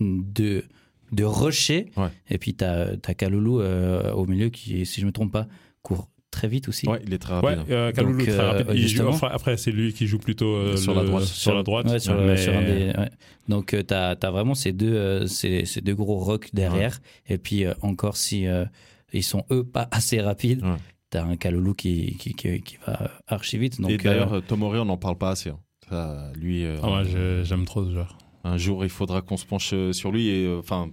deux, 0.00 0.64
deux 1.12 1.26
rochers. 1.26 1.90
Ouais. 1.96 2.08
Et 2.28 2.38
puis, 2.38 2.54
tu 2.54 2.64
as, 2.64 2.96
Kaloulou 3.16 3.60
euh, 3.60 4.12
au 4.12 4.26
milieu 4.26 4.48
qui, 4.50 4.84
si 4.86 5.00
je 5.00 5.06
me 5.06 5.12
trompe 5.12 5.32
pas, 5.32 5.46
court 5.82 6.08
très 6.30 6.48
vite 6.48 6.68
aussi. 6.68 6.88
Ouais, 6.88 7.00
il 7.06 7.12
est 7.14 7.18
très 7.18 7.40
Ouais, 7.40 7.56
euh, 7.70 7.92
Kaloulou 7.92 8.18
Donc, 8.18 8.28
très 8.28 8.38
euh, 8.38 8.50
rapide. 8.52 8.66
Il 8.74 8.88
joue- 8.88 9.06
enfin, 9.08 9.28
après, 9.32 9.56
c'est 9.56 9.72
lui 9.72 9.92
qui 9.92 10.06
joue 10.06 10.18
plutôt 10.18 10.54
euh, 10.54 10.76
Sur 10.76 10.94
le- 10.94 11.00
la 11.02 11.06
droite. 11.06 11.24
Sur 11.24 11.54
la 11.54 11.62
droite. 11.62 11.86
Ouais, 11.88 11.98
sur, 11.98 12.14
le- 12.14 12.26
mais- 12.26 12.36
sur 12.36 12.54
un 12.56 12.62
des- 12.62 12.92
ouais. 12.96 13.10
Donc, 13.48 13.74
tu 13.86 13.94
as, 13.94 14.16
vraiment 14.30 14.54
ces 14.54 14.72
deux, 14.72 14.94
euh, 14.94 15.26
ces, 15.26 15.64
ces 15.64 15.80
deux 15.80 15.94
gros 15.94 16.18
rocks 16.18 16.50
derrière. 16.54 17.00
Et 17.28 17.38
puis, 17.38 17.64
euh, 17.64 17.74
encore 17.82 18.16
si 18.16 18.46
euh, 18.46 18.64
ils 19.12 19.24
sont, 19.24 19.44
eux, 19.50 19.64
pas 19.64 19.88
assez 19.90 20.20
rapides, 20.20 20.62
Ouais. 20.62 20.76
tu 21.10 21.18
as 21.18 21.24
un 21.24 21.36
Kaloulou 21.36 21.74
qui, 21.74 22.16
qui, 22.18 22.34
qui, 22.34 22.60
qui 22.62 22.76
va 22.86 23.10
archi 23.26 23.58
vite. 23.58 23.80
Donc, 23.80 23.90
Et 23.90 23.96
d'ailleurs, 23.96 24.40
Tomori, 24.46 24.78
on 24.78 24.84
n'en 24.84 24.96
parle 24.98 25.18
pas 25.18 25.30
assez. 25.30 25.50
hein. 25.50 25.58
Ça, 25.88 26.30
lui, 26.38 26.64
euh, 26.64 26.76
Ah, 26.84 27.02
j'aime 27.42 27.64
trop 27.64 27.84
ce 27.84 27.90
joueur. 27.90 28.16
un 28.44 28.56
jour, 28.56 28.84
il 28.84 28.90
faudra 28.90 29.20
qu'on 29.22 29.36
se 29.36 29.44
penche 29.44 29.74
sur 29.90 30.12
lui. 30.12 30.28
Et 30.28 30.46
euh, 30.46 30.60
enfin, 30.60 30.88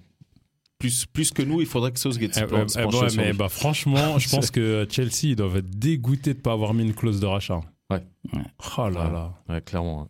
plus, 0.80 1.06
plus 1.06 1.32
que 1.32 1.42
nous, 1.42 1.60
il 1.62 1.68
faudrait 1.68 1.92
que 1.92 2.00
Southgate 2.00 2.34
se 2.36 2.40
Eh, 2.42 2.48
se 2.70 2.80
eh, 2.80 2.84
ouais, 2.86 3.10
sur 3.10 3.18
mais 3.18 3.32
lui. 3.32 3.38
bah, 3.38 3.50
franchement, 3.50 4.20
je 4.20 4.30
pense 4.36 4.52
que 4.52 4.86
Chelsea 4.90 5.24
ils 5.32 5.36
doivent 5.36 5.58
être 5.58 5.70
dégoûtés 5.70 6.34
de 6.34 6.38
ne 6.40 6.44
pas 6.44 6.52
avoir 6.54 6.74
mis 6.74 6.84
une 6.84 6.94
clause 6.94 7.20
de 7.20 7.26
rachat. 7.26 7.62
Ouais. 7.90 8.04
Oh 8.34 8.38
là 8.78 8.86
Ouais. 8.88 8.94
là. 9.12 9.34
Ouais, 9.50 9.62
clairement. 9.62 10.02
hein. 10.04 10.08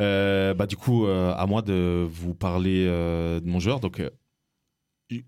Euh, 0.00 0.52
bah, 0.54 0.66
du 0.66 0.76
coup, 0.76 1.06
euh, 1.06 1.32
à 1.34 1.46
moi 1.46 1.62
de 1.62 2.06
vous 2.10 2.34
parler 2.34 2.84
euh, 2.86 3.40
de 3.40 3.46
mon 3.48 3.58
joueur. 3.60 3.80
Donc, 3.80 4.02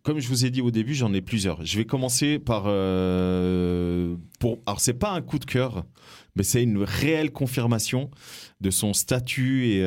comme 0.03 0.19
je 0.19 0.29
vous 0.29 0.45
ai 0.45 0.51
dit 0.51 0.61
au 0.61 0.71
début, 0.71 0.95
j'en 0.95 1.15
ai 1.15 1.21
plusieurs. 1.23 1.65
Je 1.65 1.79
vais 1.79 1.85
commencer 1.87 2.39
par. 2.39 2.65
Pour, 4.41 4.59
alors, 4.67 4.81
c'est 4.81 4.95
pas 4.95 5.13
un 5.13 5.23
coup 5.23 5.39
de 5.39 5.45
cœur, 5.45 5.85
mais 6.37 6.43
c'est 6.43 6.63
une 6.63 6.83
réelle 6.83 7.31
confirmation 7.33 8.11
de 8.61 8.71
son 8.71 8.93
statut 8.93 9.67
et, 9.69 9.79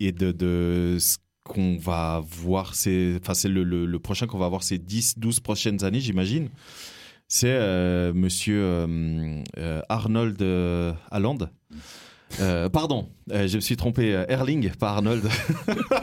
et 0.00 0.12
de, 0.12 0.32
de 0.32 0.96
ce 1.00 1.16
qu'on 1.46 1.76
va 1.78 2.22
voir. 2.28 2.74
C'est, 2.74 3.18
le, 3.44 3.62
le- 3.64 3.86
le 3.86 3.98
prochain 3.98 4.26
qu'on 4.26 4.38
va 4.38 4.48
voir 4.48 4.62
ces 4.62 4.78
10, 4.78 5.18
12 5.18 5.40
prochaines 5.40 5.84
années, 5.84 6.00
j'imagine. 6.00 6.48
C'est 7.28 7.48
euh, 7.50 8.12
monsieur 8.12 8.60
euh, 8.62 9.42
euh, 9.58 9.80
Arnold 9.88 10.40
euh, 10.42 10.92
Haaland. 11.10 11.38
Euh, 12.40 12.68
pardon, 12.68 13.08
euh, 13.30 13.46
je 13.48 13.56
me 13.56 13.60
suis 13.60 13.76
trompé. 13.76 14.14
euh, 14.14 14.26
Erling, 14.28 14.70
pas 14.76 14.90
Arnold. 14.90 15.28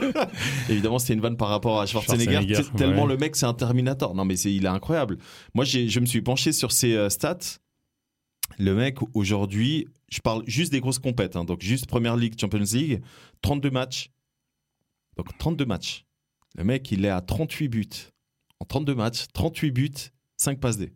Évidemment, 0.68 0.98
c'était 0.98 1.14
une 1.14 1.20
vanne 1.20 1.36
par 1.36 1.48
rapport 1.48 1.80
à 1.80 1.86
Schwarzenegger. 1.86 2.62
Tellement 2.76 3.02
ouais. 3.04 3.08
le 3.08 3.16
mec, 3.16 3.36
c'est 3.36 3.46
un 3.46 3.54
Terminator. 3.54 4.14
Non, 4.14 4.24
mais 4.24 4.36
c'est, 4.36 4.52
il 4.52 4.64
est 4.64 4.68
incroyable. 4.68 5.18
Moi, 5.54 5.64
je 5.64 6.00
me 6.00 6.06
suis 6.06 6.22
penché 6.22 6.52
sur 6.52 6.72
ses 6.72 7.08
stats. 7.10 7.38
Le 8.58 8.74
mec, 8.74 8.98
aujourd'hui, 9.14 9.86
je 10.10 10.20
parle 10.20 10.42
juste 10.46 10.72
des 10.72 10.80
grosses 10.80 10.98
compètes. 10.98 11.36
hein, 11.36 11.44
donc, 11.44 11.60
juste 11.62 11.86
Première 11.86 12.16
Ligue, 12.16 12.34
Champions 12.40 12.58
League, 12.72 13.00
32 13.42 13.70
matchs. 13.70 14.10
Donc, 15.16 15.36
32 15.38 15.64
matchs. 15.66 16.04
Le 16.56 16.64
mec, 16.64 16.90
il 16.92 17.04
est 17.04 17.08
à 17.10 17.20
38 17.20 17.68
buts. 17.68 17.88
En 18.60 18.64
32 18.64 18.94
matchs, 18.94 19.24
38 19.32 19.70
buts, 19.72 19.90
5 20.36 20.60
passes 20.60 20.78
D. 20.78 20.92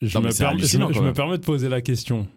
Je, 0.00 0.18
me, 0.18 0.30
je 0.58 0.66
me- 0.88 0.92
je 0.94 1.00
permets 1.14 1.38
de 1.38 1.44
poser 1.44 1.68
la 1.68 1.80
question. 1.80 2.28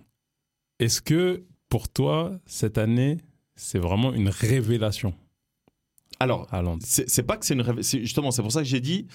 Est-ce 0.79 1.01
que 1.01 1.43
pour 1.69 1.89
toi, 1.89 2.39
cette 2.45 2.77
année, 2.77 3.17
c'est 3.55 3.79
vraiment 3.79 4.13
une 4.13 4.29
révélation 4.29 5.13
Alors, 6.51 6.77
c'est 6.81 7.23
pas 7.23 7.37
que 7.37 7.45
c'est 7.45 7.53
une 7.53 7.61
révélation. 7.61 7.99
Justement, 7.99 8.31
c'est 8.31 8.41
pour 8.41 8.51
ça 8.51 8.61
que 8.61 8.67
j'ai 8.67 8.79
dit. 8.81 9.07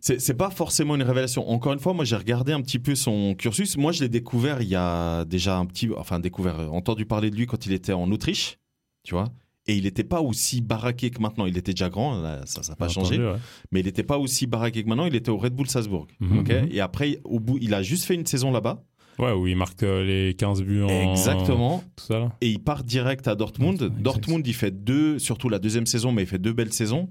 C'est 0.00 0.20
c'est 0.20 0.34
pas 0.34 0.50
forcément 0.50 0.94
une 0.94 1.02
révélation. 1.02 1.48
Encore 1.50 1.72
une 1.72 1.80
fois, 1.80 1.92
moi 1.92 2.04
j'ai 2.04 2.14
regardé 2.14 2.52
un 2.52 2.60
petit 2.62 2.78
peu 2.78 2.94
son 2.94 3.34
cursus. 3.34 3.76
Moi 3.76 3.90
je 3.90 4.00
l'ai 4.00 4.08
découvert 4.08 4.62
il 4.62 4.68
y 4.68 4.76
a 4.76 5.24
déjà 5.24 5.56
un 5.58 5.66
petit. 5.66 5.88
Enfin, 5.96 6.20
découvert, 6.20 6.60
euh, 6.60 6.68
entendu 6.68 7.04
parler 7.04 7.30
de 7.30 7.36
lui 7.36 7.46
quand 7.46 7.66
il 7.66 7.72
était 7.72 7.92
en 7.92 8.08
Autriche, 8.12 8.58
tu 9.02 9.14
vois. 9.14 9.32
Et 9.68 9.76
il 9.76 9.84
n'était 9.84 10.02
pas 10.04 10.20
aussi 10.22 10.60
baraqué 10.60 11.10
que 11.10 11.20
maintenant. 11.20 11.46
Il 11.46 11.56
était 11.56 11.72
déjà 11.72 11.88
grand, 11.90 12.20
là, 12.20 12.40
ça 12.46 12.62
n'a 12.68 12.74
pas 12.74 12.88
changé. 12.88 13.18
ouais. 13.18 13.38
Mais 13.70 13.80
il 13.80 13.86
n'était 13.86 14.02
pas 14.02 14.18
aussi 14.18 14.46
baraqué 14.46 14.82
que 14.82 14.88
maintenant. 14.88 15.04
Il 15.06 15.14
était 15.14 15.30
au 15.30 15.36
Red 15.36 15.54
Bull 15.54 15.68
Salzbourg. 15.68 16.06
Mhm. 16.20 16.38
ok 16.40 16.52
Et 16.70 16.80
après, 16.80 17.20
au 17.24 17.38
bout, 17.38 17.58
il 17.60 17.74
a 17.74 17.82
juste 17.82 18.04
fait 18.04 18.14
une 18.14 18.26
saison 18.26 18.50
là-bas. 18.50 18.82
Ouais, 19.18 19.32
où 19.32 19.46
il 19.46 19.56
marque 19.56 19.82
euh, 19.82 20.04
les 20.04 20.34
15 20.34 20.62
buts 20.62 20.82
en. 20.82 20.88
Exactement. 21.10 21.82
Tout 21.96 22.04
ça 22.04 22.18
là. 22.20 22.32
et 22.40 22.48
il 22.48 22.60
part 22.60 22.82
direct 22.84 23.26
à 23.28 23.34
Dortmund. 23.34 23.92
Dortmund, 24.00 24.46
il 24.46 24.54
fait 24.54 24.70
deux, 24.70 25.18
surtout 25.18 25.48
la 25.48 25.58
deuxième 25.58 25.86
saison, 25.86 26.12
mais 26.12 26.22
il 26.22 26.26
fait 26.28 26.38
deux 26.38 26.52
belles 26.52 26.72
saisons. 26.72 27.08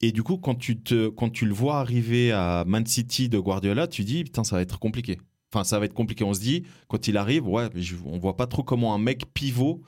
Et 0.00 0.12
du 0.12 0.22
coup, 0.22 0.36
quand 0.36 0.54
tu, 0.54 0.80
te, 0.80 1.08
quand 1.08 1.30
tu 1.30 1.44
le 1.46 1.52
vois 1.52 1.78
arriver 1.78 2.32
à 2.32 2.64
Man 2.66 2.86
City 2.86 3.28
de 3.28 3.38
Guardiola, 3.38 3.86
tu 3.86 4.02
dis, 4.04 4.24
putain, 4.24 4.44
ça 4.44 4.56
va 4.56 4.62
être 4.62 4.78
compliqué. 4.78 5.18
Enfin, 5.52 5.64
ça 5.64 5.78
va 5.78 5.84
être 5.84 5.94
compliqué. 5.94 6.24
On 6.24 6.32
se 6.32 6.40
dit, 6.40 6.62
quand 6.88 7.06
il 7.08 7.16
arrive, 7.16 7.46
ouais, 7.46 7.68
je- 7.74 7.96
on 8.06 8.18
voit 8.18 8.36
pas 8.36 8.46
trop 8.46 8.62
comment 8.62 8.94
un 8.94 8.98
mec 8.98 9.24
pivot. 9.34 9.82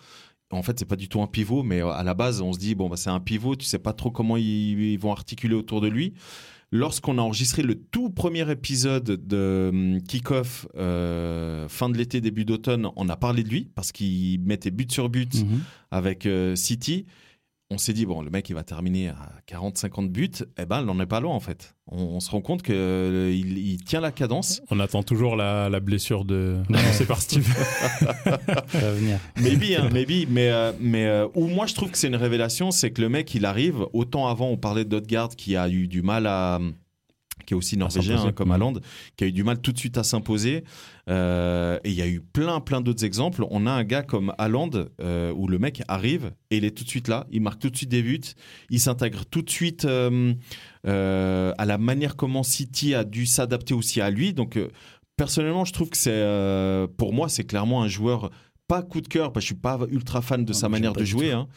En 0.55 0.62
fait, 0.62 0.79
c'est 0.79 0.85
pas 0.85 0.97
du 0.97 1.09
tout 1.09 1.21
un 1.21 1.27
pivot, 1.27 1.62
mais 1.62 1.81
à 1.81 2.03
la 2.03 2.14
base, 2.14 2.40
on 2.40 2.53
se 2.53 2.59
dit, 2.59 2.75
bon, 2.75 2.88
bah, 2.88 2.97
c'est 2.97 3.11
un 3.11 3.21
pivot, 3.21 3.57
tu 3.57 3.64
sais 3.67 3.79
pas 3.79 3.93
trop 3.93 4.11
comment 4.11 4.37
ils, 4.37 4.93
ils 4.93 4.99
vont 4.99 5.12
articuler 5.12 5.55
autour 5.55 5.81
de 5.81 5.88
lui. 5.88 6.14
Lorsqu'on 6.71 7.19
a 7.19 7.23
enregistré 7.23 7.62
le 7.62 7.77
tout 7.77 8.11
premier 8.11 8.51
épisode 8.51 9.05
de 9.05 9.71
hum, 9.73 10.03
Kick-Off, 10.03 10.67
euh, 10.77 11.69
fin 11.69 11.88
de 11.88 11.97
l'été, 11.97 12.21
début 12.21 12.45
d'automne, 12.45 12.88
on 12.97 13.09
a 13.09 13.17
parlé 13.17 13.45
de 13.45 13.49
lui 13.49 13.69
parce 13.75 13.93
qu'il 13.93 14.40
mettait 14.40 14.71
but 14.73 14.90
sur 14.90 15.09
but 15.09 15.35
Mhm. 15.35 15.61
avec 15.93 16.27
euh, 16.27 16.57
City. 16.57 17.07
On 17.70 17.79
s'est 17.79 17.94
dit, 17.94 18.05
bon, 18.05 18.20
le 18.20 18.31
mec, 18.31 18.48
il 18.50 18.53
va 18.53 18.62
terminer 18.62 19.09
à 19.09 19.33
40-50 19.48 20.09
buts. 20.09 20.31
Eh 20.59 20.66
ben, 20.66 20.81
il 20.81 20.87
n'en 20.87 21.00
est 21.00 21.07
pas 21.07 21.20
loin, 21.20 21.35
en 21.35 21.40
fait. 21.40 21.74
On, 21.90 21.96
on 21.98 22.20
se 22.20 22.31
rend 22.31 22.42
compte 22.42 22.62
qu'il 22.62 22.74
il, 22.74 23.59
il 23.59 23.83
tient 23.83 24.00
la 24.00 24.12
cadence. 24.12 24.61
On 24.70 24.79
attend 24.81 25.03
toujours 25.03 25.35
la, 25.35 25.70
la 25.70 25.81
blessure 25.81 26.24
de. 26.24 26.59
annoncée 26.68 27.05
par 27.07 27.20
Steve. 27.22 27.48
Ça 28.23 28.37
va 28.73 28.92
venir. 28.92 29.19
Maybe, 29.40 29.75
hein, 29.79 29.88
maybe. 29.92 30.27
Mais, 30.29 30.50
euh, 30.50 30.73
mais 30.79 31.06
euh, 31.06 31.27
où 31.35 31.46
moi, 31.46 31.67
je 31.67 31.75
trouve 31.75 31.90
que 31.90 31.98
c'est 31.98 32.08
une 32.08 32.17
révélation, 32.17 32.71
c'est 32.71 32.90
que 32.90 33.00
le 33.00 33.08
mec, 33.08 33.35
il 33.35 33.46
arrive. 33.46 33.87
Autant 33.94 34.29
avant, 34.29 34.48
on 34.50 34.58
parlait 34.58 34.85
d'Odgard 34.85 35.31
qui 35.31 35.56
a 35.56 35.69
eu 35.69 35.88
du 35.88 36.02
mal 36.02 36.27
à. 36.27 36.60
Qui 37.45 37.55
est 37.55 37.57
aussi 37.57 37.77
norvégien, 37.77 38.25
hein, 38.25 38.33
comme 38.33 38.49
Mhm. 38.49 38.55
Haaland, 38.55 38.73
qui 39.17 39.25
a 39.25 39.27
eu 39.27 39.33
du 39.33 39.45
mal 39.45 39.59
tout 39.61 39.73
de 39.73 39.79
suite 39.79 39.99
à 39.99 40.05
s'imposer. 40.05 40.65
Euh, 41.09 41.79
et 41.85 41.90
il 41.90 41.95
y 41.95 42.03
a 42.03 42.07
eu 42.07 42.21
plein, 42.21 42.61
plein 42.61 42.81
d'autres 42.81 43.05
exemples. 43.05 43.45
On 43.51 43.67
a 43.67 43.71
un 43.71 43.85
gars 43.85 44.03
comme 44.03 44.33
Haaland, 44.38 44.71
euh, 45.01 45.33
où 45.35 45.47
le 45.49 45.59
mec 45.59 45.83
arrive 45.88 46.33
et 46.51 46.57
il 46.57 46.65
est 46.65 46.71
tout 46.71 46.85
de 46.85 46.88
suite 46.88 47.09
là, 47.09 47.27
il 47.31 47.42
marque 47.42 47.61
tout 47.61 47.71
de 47.71 47.77
suite 47.77 47.90
des 47.90 48.03
buts, 48.03 48.21
il 48.71 48.81
s'intègre 48.81 49.25
tout 49.27 49.42
de 49.42 49.51
suite 49.51 49.85
euh, 49.85 50.35
à 50.85 51.65
la 51.65 51.79
manière 51.79 52.17
comment 52.17 52.42
City 52.42 52.95
a 52.95 53.05
dû 53.05 53.27
s'adapter 53.27 53.75
aussi 53.75 54.01
à 54.01 54.11
lui. 54.11 54.33
Donc, 54.33 54.59
personnellement, 55.17 55.65
je 55.65 55.73
trouve 55.73 55.90
que 55.90 55.97
c'est, 55.97 56.88
pour 56.97 57.13
moi, 57.13 57.29
c'est 57.29 57.45
clairement 57.45 57.83
un 57.83 57.88
joueur 57.88 58.31
pas 58.67 58.83
coup 58.83 59.00
de 59.00 59.08
cœur, 59.08 59.33
parce 59.33 59.44
que 59.44 59.48
je 59.48 59.54
suis 59.54 59.60
pas 59.60 59.79
ultra 59.90 60.23
fan 60.23 60.44
de 60.44 60.52
Non, 60.52 60.58
sa 60.58 60.69
manière 60.69 60.92
de 60.94 61.04
jouer, 61.04 61.33
hein. 61.33 61.48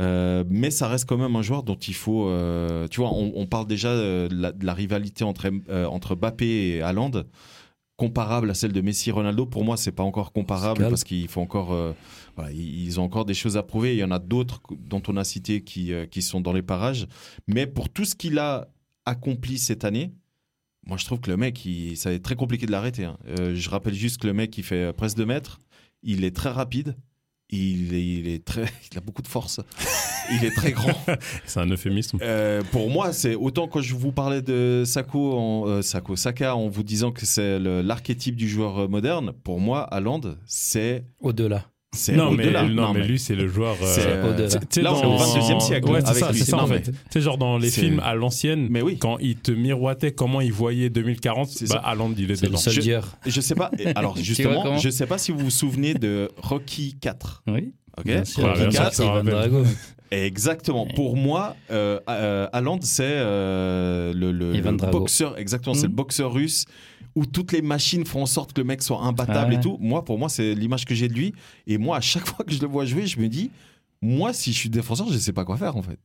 Euh, 0.00 0.42
mais 0.48 0.70
ça 0.70 0.88
reste 0.88 1.04
quand 1.08 1.16
même 1.16 1.36
un 1.36 1.42
joueur 1.42 1.62
dont 1.62 1.76
il 1.76 1.94
faut. 1.94 2.28
euh, 2.28 2.88
tu 2.88 3.00
vois, 3.00 3.10
on, 3.12 3.32
on 3.36 3.46
parle 3.46 3.66
déjà 3.66 3.88
euh, 3.88 4.28
de 4.28 4.34
la, 4.34 4.52
de 4.52 4.66
la 4.66 4.74
rivalité 4.74 5.22
entre, 5.24 5.48
euh, 5.68 5.86
entre 5.86 6.16
Mbappé 6.16 6.46
et 6.76 6.82
Haaland, 6.82 7.12
comparable 7.96 8.50
à 8.50 8.54
celle 8.54 8.72
de 8.72 8.80
Messi 8.80 9.08
et 9.10 9.12
Ronaldo. 9.12 9.46
Pour 9.46 9.64
moi, 9.64 9.76
c'est 9.76 9.92
pas 9.92 10.02
encore 10.02 10.32
comparable 10.32 10.82
parce 10.90 11.04
qu'il 11.04 11.28
faut 11.28 11.40
encore. 11.40 11.74
voilà, 12.36 12.52
ils 12.52 12.98
ont 13.00 13.04
encore 13.04 13.24
des 13.24 13.34
choses 13.34 13.56
à 13.56 13.62
prouver. 13.62 13.94
Il 13.94 13.98
y 13.98 14.04
en 14.04 14.10
a 14.10 14.18
d'autres 14.18 14.60
dont 14.78 15.02
on 15.08 15.16
a 15.16 15.24
cité 15.24 15.62
qui, 15.62 15.92
qui 16.10 16.20
sont 16.22 16.40
dans 16.40 16.52
les 16.52 16.62
parages. 16.62 17.06
Mais 17.46 17.66
pour 17.66 17.88
tout 17.88 18.04
ce 18.04 18.14
qu'il 18.14 18.38
a 18.38 18.68
accompli 19.06 19.56
cette 19.58 19.84
année, 19.84 20.10
moi, 20.86 20.96
je 20.98 21.04
trouve 21.04 21.20
que 21.20 21.30
le 21.30 21.36
mec, 21.36 21.64
il, 21.64 21.96
ça 21.96 22.10
va 22.10 22.14
être 22.16 22.22
très 22.22 22.36
compliqué 22.36 22.66
de 22.66 22.70
l'arrêter. 22.70 23.04
hein. 23.04 23.16
Euh, 23.40 23.54
je 23.56 23.70
rappelle 23.70 23.94
juste 23.94 24.18
que 24.20 24.26
le 24.26 24.32
mec, 24.34 24.56
il 24.58 24.62
fait 24.62 24.92
presque 24.92 25.16
2 25.16 25.24
mètres. 25.26 25.58
Il 26.08 26.24
est 26.24 26.34
très 26.34 26.50
rapide. 26.50 26.96
Il 27.50 27.94
est, 27.94 28.04
il 28.04 28.28
est 28.28 28.44
très, 28.44 28.64
il 28.92 28.96
a 28.96 29.00
beaucoup 29.00 29.22
de 29.22 29.28
force. 29.28 29.60
Il 30.32 30.44
est 30.44 30.54
très 30.54 30.72
grand. 30.72 30.96
C'est 31.46 31.60
un 31.60 31.68
euphémisme. 31.68 32.18
Euh, 32.22 32.62
pour 32.72 32.90
moi, 32.90 33.12
c'est 33.12 33.34
autant 33.34 33.68
quand 33.68 33.80
je 33.80 33.94
vous 33.94 34.12
parlais 34.12 34.42
de 34.42 34.84
Sako, 34.86 35.38
en, 35.38 35.68
euh, 35.68 35.82
Sako, 35.82 36.16
Saka, 36.16 36.56
en 36.56 36.68
vous 36.68 36.82
disant 36.82 37.12
que 37.12 37.26
c'est 37.26 37.58
l'archétype 37.60 38.34
du 38.34 38.48
joueur 38.48 38.78
euh, 38.82 38.88
moderne. 38.88 39.32
Pour 39.44 39.60
moi, 39.60 39.82
Haaland, 39.82 40.20
c'est 40.46 41.04
Au-delà. 41.20 41.66
C'est 41.92 42.12
Non 42.14 42.30
mais, 42.30 42.44
au-delà. 42.44 42.64
non, 42.64 42.92
mais 42.92 43.06
lui, 43.06 43.18
c'est 43.18 43.34
le 43.34 43.48
joueur. 43.48 43.76
euh, 43.82 44.48
c'est, 44.70 44.82
là, 44.82 44.92
on 44.94 45.02
est 45.02 45.06
au 45.06 45.16
22e 45.18 45.60
siècle 45.60 45.88
Ouais, 45.90 46.00
c'est 46.04 46.14
ça, 46.14 46.30
lui. 46.32 46.52
en 46.54 46.66
fait. 46.66 46.82
Tu 46.82 46.92
sais, 47.10 47.20
genre 47.20 47.38
dans 47.38 47.56
les 47.58 47.70
films 47.70 48.00
à 48.04 48.14
l'ancienne, 48.14 48.68
Mais 48.70 48.82
oui. 48.82 48.98
quand 48.98 49.18
il 49.18 49.36
te 49.36 49.52
miroitait 49.52 50.12
comment 50.12 50.40
il 50.40 50.52
voyait 50.52 50.90
2040, 50.90 51.48
C'est 51.48 51.68
bah, 51.68 51.76
ça. 51.82 51.88
Haaland, 51.88 52.12
il 52.18 52.30
est 52.30 52.36
C'est 52.36 52.42
le 52.42 52.48
dedans. 52.50 52.58
soldier. 52.58 53.00
Je 53.26 53.40
sais 53.40 53.54
pas. 53.54 53.70
Alors 53.94 54.16
justement, 54.20 54.76
je 54.78 54.90
sais 54.90 55.06
pas 55.06 55.18
si 55.18 55.32
vous 55.32 55.38
vous 55.38 55.50
souvenez 55.50 55.94
de 55.94 56.28
Rocky 56.36 56.96
4. 57.00 57.44
Oui. 57.46 57.72
Ok. 57.98 58.04
Rocky 58.04 58.08
bien 58.08 58.24
sûr, 58.24 58.52
4, 58.72 58.94
ça 58.94 59.02
Ivan 59.04 59.12
rappelle. 59.14 59.32
Drago. 59.32 59.62
Exactement. 60.10 60.86
Pour 60.94 61.16
moi, 61.16 61.56
euh, 61.70 61.98
euh, 62.08 62.46
Haaland, 62.52 62.78
c'est 62.82 63.02
euh, 63.04 64.12
le, 64.14 64.90
boxeur. 64.90 65.36
Exactement, 65.38 65.74
c'est 65.74 65.86
le 65.88 65.92
boxeur 65.92 66.32
russe 66.32 66.64
où 67.16 67.26
toutes 67.26 67.50
les 67.52 67.62
machines 67.62 68.04
font 68.06 68.22
en 68.22 68.26
sorte 68.26 68.52
que 68.52 68.60
le 68.60 68.66
mec 68.66 68.82
soit 68.82 69.00
imbattable 69.02 69.52
Ah 69.54 69.58
et 69.58 69.60
tout. 69.60 69.76
Moi, 69.80 70.04
pour 70.04 70.18
moi, 70.18 70.28
c'est 70.28 70.54
l'image 70.54 70.84
que 70.84 70.94
j'ai 70.94 71.08
de 71.08 71.14
lui. 71.14 71.32
Et 71.66 71.78
moi, 71.78 71.96
à 71.96 72.00
chaque 72.00 72.26
fois 72.28 72.44
que 72.44 72.52
je 72.52 72.60
le 72.60 72.68
vois 72.68 72.84
jouer, 72.84 73.06
je 73.06 73.18
me 73.18 73.28
dis, 73.28 73.50
moi, 74.00 74.32
si 74.32 74.52
je 74.52 74.58
suis 74.58 74.68
défenseur, 74.70 75.08
je 75.08 75.14
ne 75.14 75.18
sais 75.18 75.32
pas 75.32 75.44
quoi 75.44 75.56
faire 75.56 75.76
en 75.76 75.82
fait. 75.82 75.98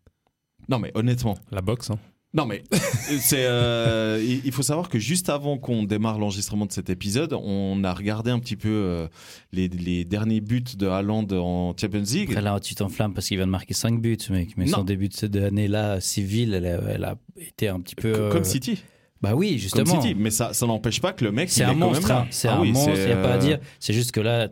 Non, 0.70 0.80
mais 0.80 0.92
honnêtement. 0.96 1.36
La 1.52 1.62
boxe. 1.62 1.90
hein. 1.92 2.00
Non, 2.34 2.46
mais 2.46 2.64
c'est. 2.72 3.44
euh, 3.46 4.24
il 4.46 4.52
faut 4.54 4.62
savoir 4.62 4.88
que 4.88 5.00
juste 5.00 5.28
avant 5.28 5.58
qu'on 5.58 5.84
démarre 5.84 6.18
l'enregistrement 6.18 6.66
de 6.66 6.72
cet 6.72 6.90
épisode, 6.90 7.34
on 7.34 7.84
a 7.84 7.94
regardé 7.94 8.32
un 8.32 8.40
petit 8.40 8.56
peu 8.56 8.70
euh, 8.70 9.08
les, 9.52 9.68
les 9.68 10.06
derniers 10.06 10.40
buts 10.40 10.64
de 10.78 10.88
Haaland 10.88 11.28
en 11.34 11.76
Champions 11.78 12.00
League. 12.10 12.30
Après 12.30 12.42
là, 12.42 12.58
tu 12.62 12.74
t'enflammes 12.74 13.14
parce 13.14 13.28
qu'il 13.28 13.36
vient 13.36 13.48
de 13.48 13.52
marquer 13.52 13.74
5 13.74 14.00
buts, 14.00 14.18
mec. 14.30 14.56
Mais 14.56 14.64
Non. 14.64 14.78
son 14.78 14.84
début 14.86 15.10
de 15.10 15.14
cette 15.14 15.36
année-là, 15.36 16.00
civile, 16.00 16.54
elle 16.54 16.68
a, 16.68 16.80
elle 16.94 17.04
a 17.04 17.18
été 17.36 17.68
un 17.68 17.82
petit 17.82 17.96
peu. 17.96 18.14
Co- 18.14 18.20
euh, 18.20 18.32
Comme 18.32 18.46
City. 18.46 18.82
Bah 19.22 19.36
oui, 19.36 19.50
Comme 19.52 19.58
justement. 19.60 20.02
City. 20.02 20.16
Mais 20.16 20.32
ça, 20.32 20.54
ça 20.54 20.66
n'empêche 20.66 21.00
pas 21.02 21.14
que 21.14 21.24
le 21.24 21.32
mec. 21.32 21.50
C'est 21.50 21.64
un 21.64 21.70
est 21.72 21.74
quand 21.74 21.80
monstre, 21.80 22.12
hein. 22.12 22.28
c'est 22.32 22.48
Ah 22.48 22.58
un 22.58 22.62
oui, 22.62 22.72
monstre, 22.72 22.90
il 22.92 22.96
c'est, 22.98 23.06
n'y 23.08 23.12
a 23.12 23.22
pas 23.22 23.34
à 23.34 23.36
euh, 23.36 23.40
dire. 23.40 23.60
C'est 23.80 23.94
juste 23.94 24.12
que 24.12 24.20
là, 24.20 24.50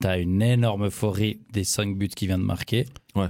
tu 0.00 0.06
as 0.06 0.18
une 0.18 0.42
énorme 0.42 0.86
euphorie 0.86 1.40
des 1.52 1.64
5 1.64 1.96
buts 1.96 2.08
qu'il 2.08 2.28
vient 2.28 2.38
de 2.38 2.42
marquer. 2.44 2.86
Ouais. 3.14 3.28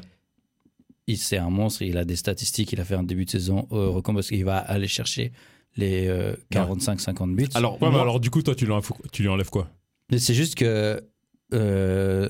Il 1.06 1.16
C'est 1.18 1.36
un 1.38 1.50
monstre, 1.50 1.82
il 1.82 1.96
a 1.98 2.04
des 2.04 2.16
statistiques, 2.16 2.72
il 2.72 2.80
a 2.80 2.84
fait 2.84 2.94
un 2.94 3.02
début 3.02 3.24
de 3.24 3.30
saison 3.30 3.66
au 3.70 3.92
record 3.92 4.14
parce 4.14 4.28
qu'il 4.28 4.44
va 4.44 4.58
aller 4.58 4.88
chercher 4.88 5.32
les 5.76 6.06
euh, 6.08 6.34
45-50 6.52 7.34
buts. 7.34 7.48
Alors, 7.54 7.74
Ouais, 7.74 7.88
mais 7.88 7.90
moi- 7.92 8.00
alors 8.02 8.20
du 8.20 8.30
coup, 8.30 8.42
toi, 8.42 8.54
tu 8.54 8.64
lui 8.66 8.72
enlèves, 8.72 8.90
tu 9.12 9.22
lui 9.22 9.28
enlèves 9.28 9.50
quoi? 9.50 9.68
Mais 10.10 10.18
c'est 10.18 10.34
juste 10.34 10.54
que 10.54 11.02
euh, 11.54 12.28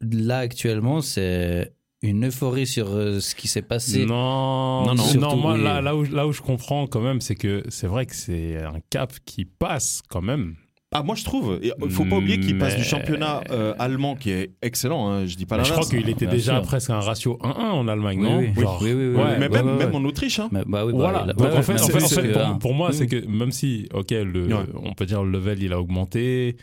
là, 0.00 0.38
actuellement, 0.38 1.00
c'est 1.00 1.72
une 2.02 2.26
euphorie 2.26 2.66
sur 2.66 2.88
euh, 2.90 3.20
ce 3.20 3.34
qui 3.34 3.48
s'est 3.48 3.62
passé. 3.62 4.04
Non, 4.06 4.84
Non, 4.86 4.94
non. 4.94 5.04
Surtout, 5.04 5.36
moi, 5.36 5.54
oui. 5.54 5.62
là, 5.62 5.80
là, 5.80 5.94
où, 5.96 6.02
là 6.04 6.26
où 6.26 6.32
je 6.32 6.42
comprends 6.42 6.86
quand 6.86 7.00
même, 7.00 7.20
c'est 7.20 7.36
que 7.36 7.62
c'est 7.68 7.86
vrai 7.86 8.06
que 8.06 8.14
c'est 8.16 8.56
un 8.62 8.80
cap 8.90 9.12
qui 9.24 9.44
passe 9.44 10.02
quand 10.08 10.22
même. 10.22 10.56
Ah, 10.94 11.02
moi 11.02 11.14
je 11.14 11.24
trouve. 11.24 11.58
Il 11.62 11.90
faut 11.90 12.04
pas 12.04 12.16
oublier 12.16 12.38
qu'il 12.38 12.58
passe 12.58 12.76
du 12.76 12.84
championnat 12.84 13.40
euh, 13.50 13.72
allemand 13.78 14.14
qui 14.14 14.30
est 14.30 14.50
excellent. 14.60 15.08
hein, 15.08 15.26
je 15.26 15.36
dis 15.36 15.46
pas 15.46 15.56
Mais 15.56 15.64
je 15.64 15.72
crois 15.72 15.86
qu'il 15.86 16.06
était 16.10 16.26
bien 16.26 16.34
déjà 16.34 16.56
sûr. 16.56 16.62
presque 16.64 16.90
un 16.90 17.00
ratio 17.00 17.38
1-1 17.40 17.46
en 17.46 17.88
Allemagne, 17.88 18.18
Oui, 18.20 18.28
non 18.28 18.38
oui. 18.40 18.52
Genre- 18.60 18.78
Oui, 18.82 18.92
oui, 18.92 19.06
oui, 19.08 19.14
Ouais. 19.16 19.38
Mais 19.38 19.48
même, 19.48 19.66
ouais, 19.68 19.76
même 19.78 19.90
ouais. 19.90 19.96
en 19.96 20.04
Autriche. 20.04 20.38
Hein. 20.38 20.48
Mais- 20.52 20.64
bah 20.66 20.84
oui, 20.84 20.92
bah, 20.92 20.98
Voilà. 20.98 21.32
Donc, 21.32 21.46
en 21.46 21.62
fait, 21.62 21.80
en 21.80 21.84
en 21.86 22.48
pour, 22.50 22.58
pour 22.58 22.74
moi, 22.74 22.92
c'est 22.92 23.06
que 23.06 23.24
même 23.26 23.52
si, 23.52 23.88
ok, 23.94 24.10
le, 24.10 24.48
Ouais. 24.48 24.54
on 24.82 24.92
peut 24.92 25.06
dire 25.06 25.22
le 25.24 25.30
level 25.30 25.62
il 25.62 25.72
a 25.72 25.80
augmenté, 25.80 26.58